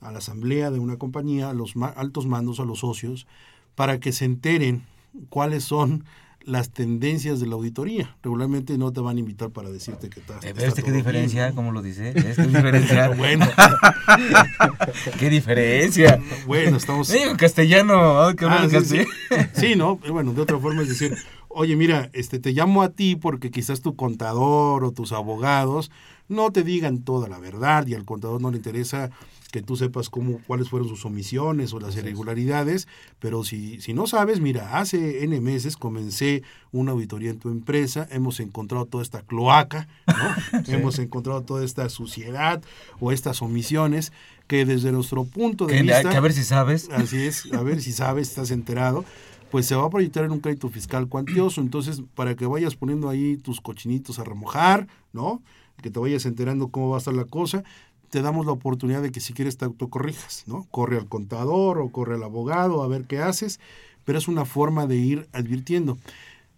a 0.00 0.12
la 0.12 0.18
asamblea 0.18 0.70
de 0.70 0.78
una 0.78 0.96
compañía, 0.98 1.50
a 1.50 1.54
los 1.54 1.76
ma- 1.76 1.88
altos 1.88 2.26
mandos, 2.26 2.60
a 2.60 2.64
los 2.64 2.80
socios, 2.80 3.26
para 3.74 3.98
que 4.00 4.12
se 4.12 4.24
enteren 4.24 4.84
cuáles 5.30 5.64
son 5.64 6.04
las 6.44 6.70
tendencias 6.70 7.40
de 7.40 7.46
la 7.46 7.54
auditoría. 7.54 8.16
Regularmente 8.22 8.76
no 8.78 8.92
te 8.92 9.00
van 9.00 9.16
a 9.16 9.20
invitar 9.20 9.50
para 9.50 9.70
decirte 9.70 10.08
que 10.10 10.20
está, 10.20 10.38
¿Ve 10.40 10.50
está 10.50 10.66
este 10.66 10.82
qué 10.82 10.92
diferencia? 10.92 11.44
bien. 11.44 11.54
¿Cómo 11.54 11.72
lo 11.72 11.82
dice? 11.82 12.12
¿Ves 12.12 12.36
qué 12.36 12.46
diferencia? 12.46 13.08
Bueno. 13.16 13.46
¿Qué 15.18 15.30
diferencia? 15.30 16.18
Bueno, 16.46 16.76
estamos... 16.76 17.08
Digo 17.12 17.30
en 17.30 17.36
castellano. 17.36 18.34
qué 18.36 18.46
Ah, 18.46 18.62
sí, 18.62 18.70
sí. 18.70 18.76
castellano. 18.76 19.48
Sí, 19.54 19.74
¿no? 19.76 19.98
Pero 20.00 20.12
Bueno, 20.14 20.32
de 20.32 20.40
otra 20.42 20.58
forma 20.58 20.82
es 20.82 20.88
decir, 20.88 21.16
oye, 21.48 21.76
mira, 21.76 22.10
este, 22.12 22.38
te 22.38 22.52
llamo 22.52 22.82
a 22.82 22.90
ti 22.90 23.16
porque 23.16 23.50
quizás 23.50 23.80
tu 23.80 23.94
contador 23.96 24.84
o 24.84 24.92
tus 24.92 25.12
abogados 25.12 25.90
no 26.28 26.50
te 26.50 26.62
digan 26.62 27.02
toda 27.02 27.28
la 27.28 27.38
verdad 27.38 27.86
y 27.86 27.94
al 27.94 28.04
contador 28.04 28.40
no 28.40 28.50
le 28.50 28.56
interesa 28.56 29.10
que 29.52 29.62
tú 29.62 29.76
sepas 29.76 30.08
cómo, 30.08 30.40
cuáles 30.48 30.68
fueron 30.68 30.88
sus 30.88 31.04
omisiones 31.04 31.72
o 31.72 31.78
las 31.78 31.94
irregularidades, 31.96 32.88
pero 33.20 33.44
si, 33.44 33.80
si 33.80 33.92
no 33.92 34.08
sabes, 34.08 34.40
mira, 34.40 34.78
hace 34.80 35.22
N 35.22 35.40
meses 35.40 35.76
comencé 35.76 36.42
una 36.72 36.92
auditoría 36.92 37.30
en 37.30 37.38
tu 37.38 37.50
empresa, 37.50 38.08
hemos 38.10 38.40
encontrado 38.40 38.86
toda 38.86 39.02
esta 39.04 39.22
cloaca, 39.22 39.86
¿no? 40.08 40.62
Sí. 40.64 40.72
hemos 40.72 40.98
encontrado 40.98 41.42
toda 41.42 41.64
esta 41.64 41.88
suciedad 41.90 42.62
o 42.98 43.12
estas 43.12 43.42
omisiones 43.42 44.12
que 44.48 44.64
desde 44.64 44.90
nuestro 44.90 45.24
punto 45.24 45.66
de 45.66 45.74
Que- 45.76 45.82
vista... 45.82 46.10
que 46.10 46.16
a 46.16 46.20
ver 46.20 46.32
si 46.32 46.42
sabes. 46.44 46.88
Así 46.90 47.18
es, 47.18 47.52
a 47.52 47.62
ver 47.62 47.80
si 47.82 47.92
sabes, 47.92 48.28
estás 48.30 48.50
enterado, 48.50 49.04
pues 49.50 49.66
se 49.66 49.74
va 49.76 49.84
a 49.84 49.90
proyectar 49.90 50.24
en 50.24 50.30
un 50.32 50.40
crédito 50.40 50.70
fiscal 50.70 51.08
cuantioso. 51.08 51.60
Entonces, 51.60 52.02
para 52.14 52.34
que 52.36 52.46
vayas 52.46 52.74
poniendo 52.74 53.10
ahí 53.10 53.36
tus 53.36 53.60
cochinitos 53.60 54.18
a 54.18 54.24
remojar, 54.24 54.88
¿no? 55.12 55.42
Que 55.82 55.90
te 55.90 55.98
vayas 55.98 56.24
enterando 56.24 56.68
cómo 56.68 56.88
va 56.88 56.96
a 56.96 56.98
estar 57.00 57.12
la 57.12 57.24
cosa, 57.26 57.64
te 58.12 58.20
damos 58.20 58.44
la 58.44 58.52
oportunidad 58.52 59.00
de 59.00 59.10
que 59.10 59.20
si 59.20 59.32
quieres 59.32 59.56
te 59.56 59.64
autocorrijas, 59.64 60.44
¿no? 60.46 60.66
Corre 60.70 60.98
al 60.98 61.08
contador 61.08 61.78
o 61.78 61.88
corre 61.90 62.16
al 62.16 62.22
abogado 62.22 62.82
a 62.82 62.86
ver 62.88 63.04
qué 63.04 63.20
haces, 63.20 63.58
pero 64.04 64.18
es 64.18 64.28
una 64.28 64.44
forma 64.44 64.86
de 64.86 64.96
ir 64.96 65.28
advirtiendo. 65.32 65.96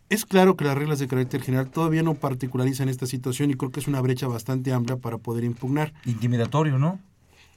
Es 0.09 0.27
claro 0.27 0.57
que 0.57 0.65
las 0.65 0.77
reglas 0.77 0.99
de 0.99 1.07
carácter 1.07 1.43
general 1.43 1.71
todavía 1.71 2.03
no 2.03 2.15
particularizan 2.15 2.89
esta 2.89 3.07
situación 3.07 3.51
y 3.51 3.55
creo 3.55 3.71
que 3.71 3.79
es 3.79 3.87
una 3.87 4.01
brecha 4.01 4.27
bastante 4.27 4.73
amplia 4.73 4.97
para 4.97 5.19
poder 5.19 5.45
impugnar. 5.45 5.95
Intimidatorio, 6.07 6.77
¿no? 6.77 6.99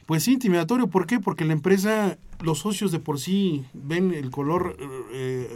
Pues 0.05 0.23
sí, 0.23 0.33
intimidatorio. 0.33 0.87
¿Por 0.87 1.07
qué? 1.07 1.19
Porque 1.19 1.43
la 1.43 1.53
empresa, 1.53 2.19
los 2.41 2.59
socios 2.59 2.91
de 2.91 2.99
por 2.99 3.19
sí 3.19 3.65
ven 3.73 4.13
el 4.13 4.29
color 4.29 4.77
eh, 5.11 5.49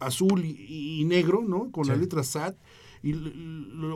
azul 0.00 0.44
y, 0.44 1.00
y 1.00 1.04
negro, 1.04 1.42
¿no? 1.46 1.70
Con 1.70 1.86
la 1.86 1.94
letra 2.00 2.22
SAT 2.24 2.56
y 3.02 3.12
lo, 3.12 3.30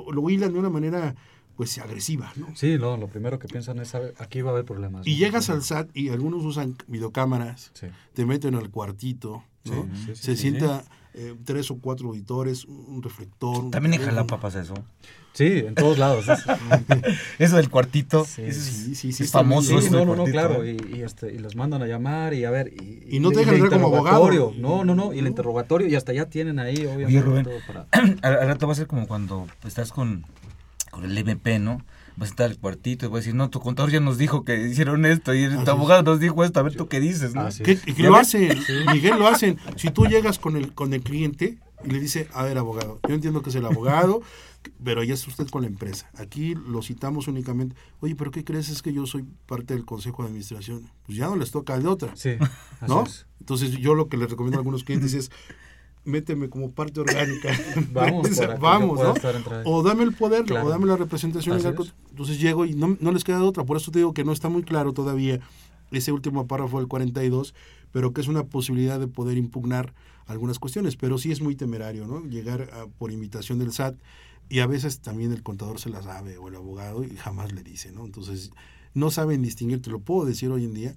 lo- 0.05 0.13
lo 0.13 0.31
hilan 0.31 0.53
de 0.53 0.59
una 0.61 0.71
manera 0.71 1.15
pues 1.59 1.77
agresiva, 1.79 2.33
¿no? 2.37 2.55
Sí, 2.55 2.79
no, 2.79 2.97
lo 2.97 3.09
primero 3.09 3.41
que 3.41 3.49
piensan 3.49 3.81
es, 3.81 3.93
aquí 3.97 4.43
va 4.43 4.51
a 4.51 4.53
haber 4.53 4.65
problemas. 4.65 5.05
Y 5.09 5.15
¿no? 5.15 5.19
llegas 5.19 5.51
al 5.51 5.65
SAT 5.65 5.91
y 5.93 6.09
algunos 6.11 6.45
usan 6.45 6.77
videocámaras, 6.87 7.73
Sí. 7.75 7.89
te 8.15 8.25
meten 8.25 8.55
al 8.55 8.71
cuartito, 8.71 9.43
¿no? 9.65 9.89
Sí, 10.07 10.15
se 10.15 10.37
sí. 10.37 10.43
sienta 10.43 10.85
eh, 11.15 11.35
tres 11.45 11.69
o 11.73 11.79
cuatro 11.79 12.11
auditores, 12.11 12.65
un 12.65 13.03
reflector. 13.03 13.73
También 13.73 13.95
en. 13.95 14.03
Jalapa 14.03 14.39
pasa 14.39 14.61
eso. 14.61 14.75
Sí, 15.33 15.47
en 15.67 15.75
todos 15.75 15.99
lados. 15.99 16.27
Eso 17.41 17.57
del 17.57 17.71
cuartito. 17.71 18.25
Sí, 18.25 18.43
es, 18.43 18.57
sí, 18.57 18.95
sí, 18.95 19.13
sí, 19.13 19.25
es 19.25 19.31
famoso. 19.33 19.81
Sí, 19.81 19.91
no, 19.91 20.05
no, 20.05 20.15
no, 20.15 20.25
claro. 20.27 20.63
¿eh? 20.63 20.77
Y, 20.93 20.99
y, 20.99 21.03
este, 21.03 21.33
y 21.33 21.39
los 21.39 21.57
mandan 21.57 21.83
a 21.83 21.87
llamar 21.87 22.35
y 22.35 22.45
a 22.45 22.51
ver. 22.53 22.73
Y, 22.73 23.17
Y 23.17 23.21
no 23.21 23.31
te 23.31 23.41
dejan 23.41 23.55
entrar 23.55 23.73
como 23.73 23.97
abogado. 23.97 24.53
No, 24.57 24.85
no, 24.85 24.95
no. 24.95 25.13
Y 25.13 25.19
el 25.19 25.27
interrogatorio. 25.27 25.89
Y 25.89 25.97
hasta 25.97 26.13
ya 26.13 26.27
tienen 26.27 26.61
ahí, 26.61 26.77
obviamente. 26.87 27.07
Oye, 27.07 27.21
Rubén, 27.21 27.45
todo 27.45 27.59
para... 27.67 27.87
al, 28.23 28.39
al 28.39 28.47
rato 28.47 28.67
va 28.69 28.75
a 28.75 28.77
ser 28.77 28.87
como 28.87 29.09
cuando 29.09 29.49
estás 29.65 29.91
con, 29.93 30.25
con 30.99 31.09
el 31.09 31.17
MP, 31.17 31.61
¿no? 31.61 31.81
Vas 32.17 32.31
a 32.31 32.33
estar 32.33 32.51
al 32.51 32.59
cuartito 32.59 33.07
y 33.07 33.09
vas 33.09 33.19
a 33.19 33.21
decir, 33.21 33.35
no, 33.37 33.51
tu 33.51 33.61
contador 33.61 33.93
ya 33.93 34.01
nos 34.01 34.19
dijo 34.19 34.43
que 34.45 34.67
hicieron 34.67 35.07
esto 35.07 35.33
y 35.33 35.49
tu 35.65 35.71
abogado 35.71 36.03
nos 36.03 36.19
dijo 36.19 36.43
esto, 36.43 36.59
a 36.59 36.65
ver 36.65 36.75
tú 36.75 36.89
qué 36.89 36.99
dices, 36.99 37.37
¿no? 37.37 37.43
Así 37.43 37.63
Que, 37.63 37.73
es. 37.73 37.83
que 37.85 37.93
¿Ya 37.93 38.09
lo 38.11 38.17
hacen, 38.17 38.59
Miguel, 38.93 39.17
lo 39.17 39.29
hacen. 39.29 39.59
Si 39.77 39.91
tú 39.91 40.07
llegas 40.07 40.41
con 40.41 40.57
el, 40.57 40.75
con 40.75 40.93
el 40.93 41.03
cliente 41.03 41.59
y 41.85 41.91
le 41.91 42.01
dice, 42.01 42.27
a 42.33 42.43
ver, 42.43 42.59
abogado, 42.59 42.99
yo 43.09 43.15
entiendo 43.15 43.43
que 43.43 43.51
es 43.51 43.55
el 43.55 43.65
abogado, 43.65 44.23
pero 44.83 45.05
ya 45.05 45.15
es 45.15 45.25
usted 45.29 45.47
con 45.49 45.63
la 45.63 45.69
empresa. 45.69 46.11
Aquí 46.17 46.57
lo 46.57 46.83
citamos 46.83 47.29
únicamente. 47.29 47.77
Oye, 48.01 48.17
pero 48.17 48.33
¿qué 48.33 48.43
crees? 48.43 48.69
Es 48.71 48.83
que 48.83 48.93
yo 48.93 49.07
soy 49.07 49.25
parte 49.47 49.75
del 49.75 49.85
consejo 49.85 50.25
de 50.25 50.31
administración. 50.31 50.91
Pues 51.07 51.17
ya 51.17 51.27
no 51.29 51.37
les 51.37 51.53
toca 51.53 51.79
de 51.79 51.87
otra. 51.87 52.17
Sí, 52.17 52.31
¿no? 52.89 53.05
Entonces 53.39 53.71
yo 53.79 53.95
lo 53.95 54.09
que 54.09 54.17
les 54.17 54.29
recomiendo 54.29 54.57
a 54.59 54.63
algunos 54.63 54.83
clientes 54.83 55.15
es 55.15 55.31
méteme 56.09 56.49
como 56.49 56.71
parte 56.73 57.01
orgánica. 57.01 57.51
Vamos, 57.93 58.29
vamos, 58.61 59.01
O 59.65 59.83
dame 59.83 60.03
el 60.05 60.13
poder, 60.15 60.45
Claro. 60.45 60.67
o 60.67 60.71
dame 60.71 60.87
la 60.87 60.97
representación 60.97 61.57
legal. 61.57 61.77
Entonces 62.11 62.41
llego 62.41 62.65
y 62.65 62.75
no, 62.75 62.97
no 63.01 63.13
les 63.13 63.25
queda 63.25 63.39
de 63.39 63.45
otra. 63.45 63.65
Por 63.65 63.77
eso 63.77 63.91
te 63.91 63.99
digo 64.01 64.13
que 64.15 64.25
no 64.25 64.33
está 64.33 64.49
muy 64.49 64.63
claro 64.63 64.93
todavía 64.93 65.41
ese 65.91 66.13
último 66.13 66.47
párrafo 66.47 66.79
del 66.79 66.89
42, 66.89 67.55
pero 67.93 68.13
que 68.13 68.21
es 68.21 68.29
una 68.29 68.45
posibilidad 68.45 68.99
de 68.99 69.07
poder 69.09 69.39
impugnar 69.39 69.95
algunas 70.27 70.59
cuestiones. 70.59 70.97
Pero 70.97 71.19
sí 71.19 71.31
es 71.31 71.41
muy 71.41 71.55
temerario, 71.57 72.07
¿no? 72.07 72.21
Llegar 72.25 72.63
a- 72.73 72.87
por 72.87 73.13
invitación 73.13 73.59
del 73.59 73.73
SAT 73.73 73.97
y 74.49 74.61
a 74.61 74.67
veces 74.67 75.01
también 75.01 75.33
el 75.33 75.43
contador 75.43 75.79
se 75.79 75.91
la 75.91 76.03
sabe 76.03 76.37
o 76.39 76.49
el 76.49 76.57
abogado 76.57 77.05
y 77.05 77.17
jamás 77.17 77.53
le 77.53 77.63
dice, 77.63 77.93
¿no? 77.93 78.05
Entonces 78.05 78.51
no 78.95 79.11
saben 79.11 79.43
distinguir, 79.43 79.81
te 79.83 79.91
lo 79.91 80.01
puedo 80.01 80.25
decir 80.27 80.51
hoy 80.51 80.65
en 80.65 80.75
día, 80.75 80.95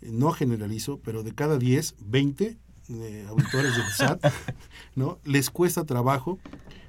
no 0.00 0.30
generalizo, 0.32 0.98
pero 1.04 1.22
de 1.22 1.32
cada 1.34 1.58
10, 1.58 1.94
20 2.00 2.56
eh, 3.00 3.26
auditores 3.28 3.76
del 3.76 3.86
SAT, 3.86 4.24
¿no? 4.96 5.18
Les 5.24 5.50
cuesta 5.50 5.84
trabajo 5.84 6.38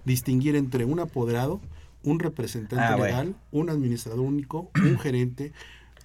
distinguir 0.05 0.55
entre 0.55 0.85
un 0.85 0.99
apoderado, 0.99 1.61
un 2.03 2.19
representante 2.19 2.83
Ah, 2.83 2.95
bueno. 2.97 3.05
legal, 3.05 3.35
un 3.51 3.69
administrador 3.69 4.19
único, 4.19 4.69
un 4.75 4.99
gerente, 4.99 5.53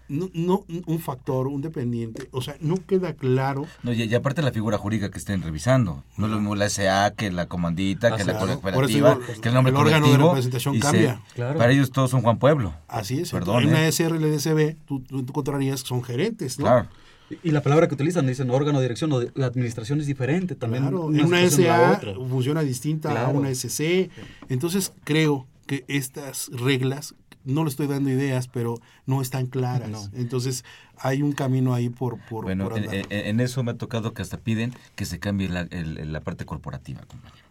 no, 0.09 0.31
no 0.33 0.65
un 0.87 0.99
factor, 1.01 1.47
un 1.49 1.61
dependiente, 1.63 2.29
o 2.33 2.41
sea, 2.43 2.57
no 2.61 2.77
queda 2.87 3.13
claro. 3.15 3.67
No, 3.83 3.93
y, 3.93 4.03
y 4.05 4.15
aparte 4.15 4.43
la 4.43 4.53
figura 4.53 4.79
jurídica 4.79 5.11
que 5.11 5.19
estén 5.19 5.43
revisando. 5.43 6.03
No 6.17 6.27
es 6.27 6.31
lo 6.33 6.39
mismo 6.39 6.55
la 6.57 6.69
SA 6.71 7.13
que 7.17 7.31
la 7.31 7.47
comandita, 7.47 8.17
que 8.17 8.25
la 8.25 8.33
Claro. 8.39 8.53
Eso 8.53 8.61
cooperativa, 8.61 9.15
digo, 9.17 9.41
que 9.41 9.49
el 9.49 9.55
nombre 9.55 9.71
el 9.73 9.77
órgano 9.77 10.11
de 10.11 10.17
representación 10.17 10.75
se- 10.75 10.81
cambia. 10.81 11.21
Claro. 11.35 11.59
Para 11.59 11.73
ellos 11.73 11.91
todos 11.91 12.11
son 12.11 12.23
Juan 12.23 12.39
Pueblo. 12.39 12.75
Así 12.89 13.21
es. 13.21 13.31
Perdón, 13.31 13.65
en 13.65 13.69
una 13.71 13.87
¿eh? 13.87 13.93
SRLDCB, 13.93 14.77
tú, 14.87 15.01
tú 15.01 15.19
encontrarías 15.19 15.83
que 15.83 15.89
son 15.89 16.03
gerentes, 16.03 16.59
¿no? 16.59 16.65
Claro. 16.67 16.89
Y- 17.43 17.51
la 17.51 17.63
palabra 17.63 17.89
que 17.89 17.95
utilizan, 17.95 18.27
dicen 18.27 18.49
órgano 18.51 18.79
de 18.79 18.85
dirección, 18.87 19.13
o 19.13 19.21
de- 19.21 19.31
la 19.35 19.47
administración 19.47 20.01
es 20.01 20.07
diferente 20.07 20.55
también. 20.55 20.85
Claro, 20.85 21.11
en 21.13 21.25
una 21.27 21.39
a 21.39 21.41
la 21.43 21.47
SA 21.51 22.01
funciona 22.31 22.63
distinta 22.63 23.11
a 23.11 23.13
Claro. 23.13 23.39
una 23.39 23.51
SC. 23.51 24.09
Entonces 24.49 24.93
creo 25.05 25.47
que 25.67 25.85
estas 25.89 26.49
reglas, 26.53 27.15
no 27.49 27.65
le 27.65 27.71
estoy 27.71 27.87
dando 27.89 28.11
ideas, 28.11 28.47
pero 28.49 28.75
no 29.07 29.21
están 29.23 29.47
claras. 29.47 29.89
No. 29.91 30.01
Entonces 30.15 30.65
hay 30.99 31.23
un 31.23 31.33
camino 31.33 31.75
ahí 31.75 31.89
por, 31.89 32.19
por, 32.29 32.45
Bueno, 32.45 32.69
por 32.69 32.79
en, 32.79 32.85
andar. 32.85 32.95
en- 33.11 33.27
en 33.27 33.41
eso 33.41 33.63
me 33.63 33.73
ha 33.73 33.75
tocado 33.77 34.15
que 34.15 34.23
hasta 34.23 34.39
piden 34.39 34.73
que 34.95 35.05
se 35.05 35.19
cambie 35.19 35.49
la, 35.49 35.63
el- 35.71 36.13
la 36.13 36.21
parte 36.21 36.45
corporativa, 36.45 37.01
compañero. 37.03 37.45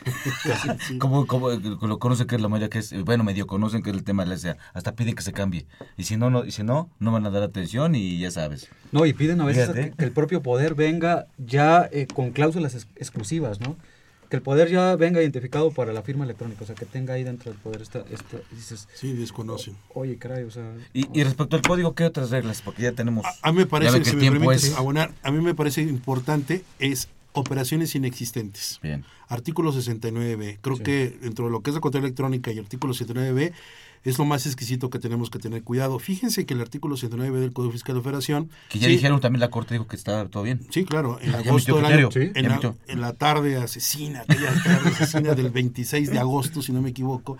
como, 0.98 1.26
como 1.26 1.50
lo 1.50 1.98
conocen 1.98 2.26
que 2.26 2.34
es 2.36 2.40
la 2.40 2.48
mayoría 2.48 2.70
que 2.70 2.78
es, 2.78 3.04
bueno, 3.04 3.22
medio 3.22 3.46
conocen 3.46 3.82
que 3.82 3.90
es 3.90 3.96
el 3.96 4.02
tema 4.04 4.24
de 4.24 4.30
la 4.30 4.38
SA, 4.38 4.56
hasta 4.72 4.94
piden 4.94 5.14
que 5.14 5.22
se 5.22 5.32
cambie. 5.32 5.66
Y 5.98 6.04
si 6.04 6.16
no, 6.16 6.30
no, 6.30 6.44
y 6.44 6.52
si 6.52 6.62
no, 6.62 6.88
no 6.98 7.12
van 7.12 7.26
a 7.26 7.30
dar 7.30 7.42
atención 7.42 7.94
y 7.94 8.18
ya 8.18 8.30
sabes. 8.30 8.68
No, 8.92 9.04
y 9.04 9.12
piden 9.12 9.40
a 9.40 9.44
veces 9.44 9.68
que, 9.70 9.90
que 9.90 10.04
el 10.04 10.12
propio 10.12 10.42
poder 10.42 10.74
venga 10.74 11.26
ya 11.38 11.88
eh, 11.92 12.06
con 12.06 12.30
cláusulas 12.30 12.74
ex- 12.74 12.88
exclusivas, 12.96 13.60
¿no? 13.60 13.76
Que 14.30 14.36
el 14.36 14.42
poder 14.42 14.70
ya 14.70 14.96
venga 14.96 15.20
identificado 15.20 15.72
para 15.72 15.92
la 15.92 16.02
firma 16.02 16.24
electrónica, 16.24 16.62
o 16.62 16.66
sea, 16.66 16.76
que 16.76 16.86
tenga 16.86 17.14
ahí 17.14 17.24
dentro 17.24 17.50
del 17.50 17.60
poder 17.60 17.82
esta, 17.82 17.98
esta 18.10 18.38
dices, 18.52 18.88
Sí, 18.94 19.12
desconocen. 19.12 19.76
oye, 19.92 20.16
caray, 20.16 20.44
o 20.44 20.50
sea... 20.50 20.72
Y, 20.94 21.06
y 21.18 21.24
respecto 21.24 21.56
al 21.56 21.62
código, 21.62 21.94
¿qué 21.94 22.04
otras 22.04 22.30
reglas? 22.30 22.62
Porque 22.62 22.82
ya 22.82 22.92
tenemos... 22.92 23.26
A 23.42 23.50
mí 23.50 23.58
me 23.58 23.64
ya 23.64 23.68
parece, 23.68 23.98
que 23.98 24.04
si 24.04 24.14
me 24.14 24.20
tiempo 24.22 24.38
permites 24.40 24.70
es... 24.70 24.76
abonar, 24.76 25.12
a 25.22 25.30
mí 25.32 25.42
me 25.42 25.54
parece 25.54 25.82
importante 25.82 26.64
es 26.78 27.08
operaciones 27.32 27.94
inexistentes. 27.94 28.78
Bien. 28.82 29.04
Artículo 29.28 29.72
69b. 29.72 30.58
Creo 30.60 30.78
que 30.78 31.18
dentro 31.20 31.46
de 31.46 31.50
lo 31.50 31.60
que 31.62 31.70
es 31.70 31.74
la 31.74 31.80
contabilidad 31.80 32.08
electrónica 32.08 32.52
y 32.52 32.58
artículo 32.58 32.94
69b 32.94 33.52
es 34.04 34.18
lo 34.18 34.24
más 34.24 34.46
exquisito 34.46 34.90
que 34.90 34.98
tenemos 34.98 35.30
que 35.30 35.38
tener 35.38 35.62
cuidado. 35.62 35.98
Fíjense 35.98 36.46
que 36.46 36.54
el 36.54 36.60
artículo 36.60 36.96
69b 36.96 37.38
del 37.38 37.52
Código 37.52 37.72
Fiscal 37.72 37.94
de 37.94 38.00
Operación... 38.00 38.50
Que 38.68 38.78
ya 38.78 38.86
sí, 38.86 38.94
dijeron 38.94 39.20
también 39.20 39.40
la 39.40 39.50
Corte 39.50 39.74
dijo 39.74 39.86
que 39.86 39.96
estaba 39.96 40.26
todo 40.28 40.42
bien. 40.42 40.60
Sí, 40.70 40.84
claro, 40.84 41.18
en 41.20 41.34
agosto 41.34 41.76
del 41.76 41.84
año, 41.84 42.08
en, 42.14 42.48
la, 42.48 42.74
en 42.86 43.00
la 43.00 43.12
tarde 43.12 43.56
asesina, 43.56 44.22
aquella 44.22 44.54
tarde 44.62 44.90
asesina 44.90 45.34
del 45.34 45.50
26 45.50 46.10
de 46.10 46.18
agosto, 46.18 46.62
si 46.62 46.72
no 46.72 46.80
me 46.80 46.90
equivoco, 46.90 47.36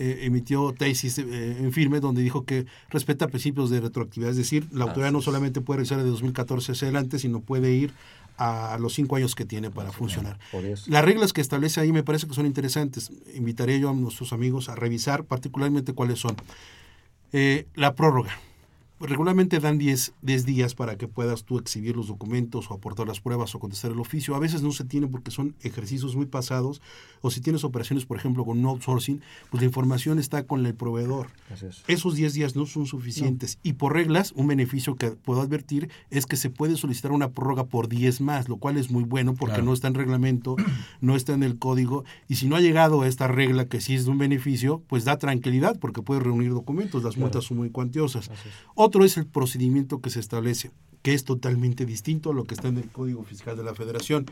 eh, 0.00 0.26
emitió 0.26 0.72
tesis 0.78 1.18
eh, 1.18 1.56
en 1.58 1.72
firme 1.72 1.98
donde 1.98 2.22
dijo 2.22 2.44
que 2.44 2.66
respeta 2.88 3.26
principios 3.26 3.68
de 3.68 3.80
retroactividad, 3.80 4.30
es 4.30 4.36
decir, 4.36 4.68
la 4.70 4.84
autoridad 4.84 5.10
no 5.10 5.20
solamente 5.20 5.60
puede 5.60 5.78
realizar 5.78 5.98
de 5.98 6.08
2014 6.08 6.70
hacia 6.70 6.86
adelante, 6.86 7.18
sino 7.18 7.40
puede 7.40 7.72
ir 7.72 7.92
a 8.38 8.78
los 8.78 8.94
cinco 8.94 9.16
años 9.16 9.34
que 9.34 9.44
tiene 9.44 9.70
para 9.70 9.92
funcionar. 9.92 10.38
Las 10.86 11.04
reglas 11.04 11.32
que 11.32 11.40
establece 11.40 11.80
ahí 11.80 11.92
me 11.92 12.02
parece 12.02 12.26
que 12.26 12.34
son 12.34 12.46
interesantes. 12.46 13.10
Invitaré 13.34 13.80
yo 13.80 13.90
a 13.90 13.92
nuestros 13.92 14.32
amigos 14.32 14.68
a 14.68 14.76
revisar 14.76 15.24
particularmente 15.24 15.92
cuáles 15.92 16.20
son. 16.20 16.36
Eh, 17.32 17.66
la 17.74 17.94
prórroga. 17.94 18.30
Regularmente 19.00 19.60
dan 19.60 19.78
10, 19.78 20.14
10 20.22 20.44
días 20.44 20.74
para 20.74 20.96
que 20.96 21.06
puedas 21.06 21.44
tú 21.44 21.58
exhibir 21.58 21.96
los 21.96 22.08
documentos 22.08 22.70
o 22.70 22.74
aportar 22.74 23.06
las 23.06 23.20
pruebas 23.20 23.54
o 23.54 23.60
contestar 23.60 23.92
el 23.92 24.00
oficio. 24.00 24.34
A 24.34 24.40
veces 24.40 24.62
no 24.62 24.72
se 24.72 24.84
tiene 24.84 25.06
porque 25.06 25.30
son 25.30 25.54
ejercicios 25.60 26.16
muy 26.16 26.26
pasados 26.26 26.82
o 27.20 27.30
si 27.30 27.40
tienes 27.40 27.62
operaciones, 27.64 28.06
por 28.06 28.16
ejemplo, 28.16 28.44
con 28.44 28.58
un 28.58 28.66
outsourcing, 28.66 29.20
pues 29.50 29.60
la 29.60 29.66
información 29.66 30.18
está 30.18 30.44
con 30.44 30.66
el 30.66 30.74
proveedor. 30.74 31.28
Es. 31.52 31.82
Esos 31.86 32.16
10 32.16 32.34
días 32.34 32.56
no 32.56 32.66
son 32.66 32.86
suficientes 32.86 33.58
y 33.62 33.74
por 33.74 33.92
reglas 33.94 34.32
un 34.34 34.46
beneficio 34.48 34.96
que 34.96 35.10
puedo 35.12 35.40
advertir 35.40 35.90
es 36.10 36.26
que 36.26 36.36
se 36.36 36.50
puede 36.50 36.76
solicitar 36.76 37.12
una 37.12 37.30
prórroga 37.30 37.64
por 37.66 37.88
10 37.88 38.20
más, 38.20 38.48
lo 38.48 38.56
cual 38.56 38.76
es 38.76 38.90
muy 38.90 39.04
bueno 39.04 39.34
porque 39.34 39.54
Claro. 39.54 39.64
no 39.66 39.72
está 39.74 39.88
en 39.88 39.94
reglamento, 39.94 40.56
no 41.00 41.14
está 41.16 41.34
en 41.34 41.42
el 41.42 41.58
código 41.58 42.04
y 42.28 42.34
si 42.34 42.46
no 42.48 42.56
ha 42.56 42.60
llegado 42.60 43.02
a 43.02 43.08
esta 43.08 43.28
regla 43.28 43.66
que 43.66 43.80
sí 43.80 43.94
es 43.94 44.04
de 44.06 44.10
un 44.10 44.18
beneficio, 44.18 44.82
pues 44.88 45.04
da 45.04 45.18
tranquilidad 45.18 45.78
porque 45.78 46.02
puede 46.02 46.20
reunir 46.20 46.50
documentos, 46.50 47.02
las 47.04 47.16
multas 47.16 47.44
son 47.44 47.58
muy 47.58 47.70
cuantiosas. 47.70 48.30
Otro 48.88 49.04
es 49.04 49.18
el 49.18 49.26
procedimiento 49.26 50.00
que 50.00 50.08
se 50.08 50.18
establece, 50.18 50.70
que 51.02 51.12
es 51.12 51.22
totalmente 51.22 51.84
distinto 51.84 52.30
a 52.30 52.32
lo 52.32 52.44
que 52.44 52.54
está 52.54 52.68
en 52.68 52.78
el 52.78 52.88
Código 52.88 53.22
Fiscal 53.22 53.54
de 53.54 53.62
la 53.62 53.74
Federación. 53.74 54.24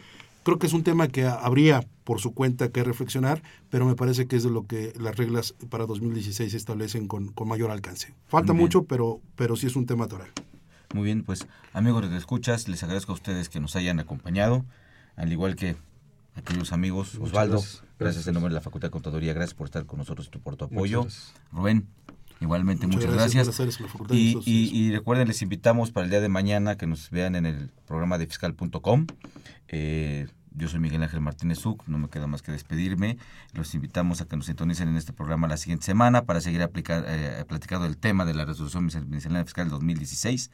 Creo 0.44 0.58
que 0.58 0.66
es 0.66 0.72
un 0.72 0.82
tema 0.82 1.08
que 1.08 1.26
habría 1.26 1.86
por 2.04 2.22
su 2.22 2.32
cuenta 2.32 2.70
que 2.70 2.82
reflexionar, 2.82 3.42
pero 3.68 3.84
me 3.84 3.96
parece 3.96 4.26
que 4.26 4.36
es 4.36 4.44
de 4.44 4.48
lo 4.48 4.66
que 4.66 4.94
las 4.98 5.14
reglas 5.16 5.54
para 5.68 5.84
2016 5.84 6.52
se 6.52 6.56
establecen 6.56 7.06
con, 7.06 7.28
con 7.32 7.48
mayor 7.48 7.70
alcance. 7.70 8.14
Falta 8.28 8.54
mucho, 8.54 8.84
pero, 8.84 9.20
pero 9.34 9.56
sí 9.56 9.66
es 9.66 9.76
un 9.76 9.84
tema 9.84 10.08
toral. 10.08 10.30
Muy 10.94 11.04
bien, 11.04 11.22
pues 11.22 11.46
amigos 11.74 12.10
de 12.10 12.16
escuchas, 12.16 12.66
les 12.66 12.82
agradezco 12.82 13.12
a 13.12 13.16
ustedes 13.16 13.50
que 13.50 13.60
nos 13.60 13.76
hayan 13.76 14.00
acompañado, 14.00 14.64
al 15.16 15.30
igual 15.30 15.54
que 15.54 15.76
a 16.34 16.40
aquellos 16.40 16.72
amigos. 16.72 17.08
Muchas 17.16 17.28
Osvaldo, 17.28 17.58
gracias. 17.58 17.82
gracias. 17.98 18.26
En 18.26 18.32
nombre 18.32 18.48
de 18.48 18.54
la 18.54 18.62
Facultad 18.62 18.88
de 18.88 18.92
Contaduría, 18.92 19.34
gracias 19.34 19.52
por 19.52 19.66
estar 19.66 19.84
con 19.84 19.98
nosotros 19.98 20.30
y 20.32 20.38
por 20.38 20.56
tu 20.56 20.64
apoyo. 20.64 21.02
gracias. 21.02 21.34
Rubén, 21.52 21.86
igualmente 22.40 22.86
Muchas 22.86 23.02
muchas, 23.02 23.14
gracias, 23.16 23.46
y 24.14 24.34
Y, 24.46 24.90
recuerden, 24.92 25.28
les 25.28 25.40
invitamos 25.42 25.90
para 25.90 26.04
el 26.04 26.10
día 26.10 26.20
de 26.20 26.28
mañana 26.28 26.76
que 26.76 26.86
nos 26.86 27.10
vean 27.10 27.34
en 27.36 27.46
el 27.46 27.70
programa 27.86 28.18
de 28.18 28.26
fiscal.com. 28.26 29.06
Eh, 29.68 30.28
yo 30.58 30.68
soy 30.68 30.80
Miguel 30.80 31.02
Ángel 31.02 31.20
Martínez 31.20 31.58
Zuc, 31.60 31.86
no 31.86 31.98
me 31.98 32.08
queda 32.08 32.26
más 32.26 32.40
que 32.42 32.50
despedirme. 32.50 33.18
Los 33.52 33.74
invitamos 33.74 34.20
a 34.22 34.24
que 34.26 34.36
nos 34.36 34.46
sintonicen 34.46 34.88
en 34.88 34.96
este 34.96 35.12
programa 35.12 35.48
la 35.48 35.58
siguiente 35.58 35.84
semana 35.84 36.24
para 36.24 36.40
seguir 36.40 36.62
aplica- 36.62 37.04
eh, 37.06 37.44
platicando 37.46 37.86
el 37.86 37.98
tema 37.98 38.24
de 38.24 38.32
la 38.34 38.44
resolución 38.46 38.86
miscelánea 38.86 39.44
fiscal 39.44 39.68
2016. 39.68 40.50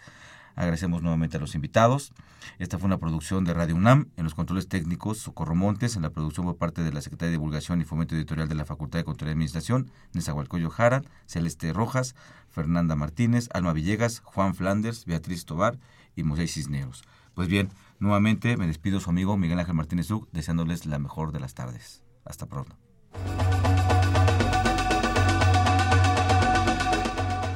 Agradecemos 0.55 1.03
nuevamente 1.03 1.37
a 1.37 1.41
los 1.41 1.55
invitados. 1.55 2.13
Esta 2.59 2.79
fue 2.79 2.87
una 2.87 2.99
producción 2.99 3.45
de 3.45 3.55
Radio 3.55 3.77
UNAM. 3.77 4.09
En 4.17 4.25
los 4.25 4.35
controles 4.35 4.69
técnicos, 4.69 5.19
Socorro 5.19 5.55
Montes. 5.55 5.97
En 5.97 6.03
la 6.03 6.11
producción 6.11 6.47
por 6.47 6.57
parte 6.57 6.83
de 6.83 6.93
la 6.93 7.01
Secretaría 7.01 7.31
de 7.31 7.39
Divulgación 7.39 7.81
y 7.81 7.85
Fomento 7.85 8.15
Editorial 8.15 8.49
de 8.49 8.55
la 8.55 8.65
Facultad 8.65 8.99
de 8.99 9.05
Contaduría 9.05 9.31
y 9.31 9.35
Administración, 9.35 9.91
Nezahualcóyotl 10.13 10.75
Jara, 10.75 11.03
Celeste 11.27 11.73
Rojas, 11.73 12.15
Fernanda 12.51 12.97
Martínez, 12.97 13.49
Alma 13.53 13.73
Villegas, 13.73 14.21
Juan 14.25 14.55
Flanders, 14.55 15.05
Beatriz 15.05 15.45
Tobar 15.45 15.79
y 16.17 16.23
Moisés 16.23 16.53
Cisneros. 16.53 17.05
Pues 17.35 17.49
bien, 17.49 17.71
nuevamente 17.99 18.57
me 18.57 18.67
despido 18.67 19.01
su 19.01 19.11
amigo 19.11 19.37
Miguel 19.37 19.59
Ángel 19.59 19.75
Martínez 19.75 20.09
Zuc, 20.09 20.29
deseándoles 20.33 20.87
la 20.87 20.99
mejor 20.99 21.33
de 21.33 21.41
las 21.41 21.55
tardes. 21.55 22.03
Hasta 22.25 22.47
pronto. 22.47 22.77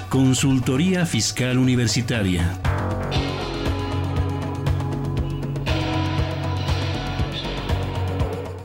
Consultoría 0.08 1.04
Fiscal 1.04 1.58
Universitaria. 1.58 2.58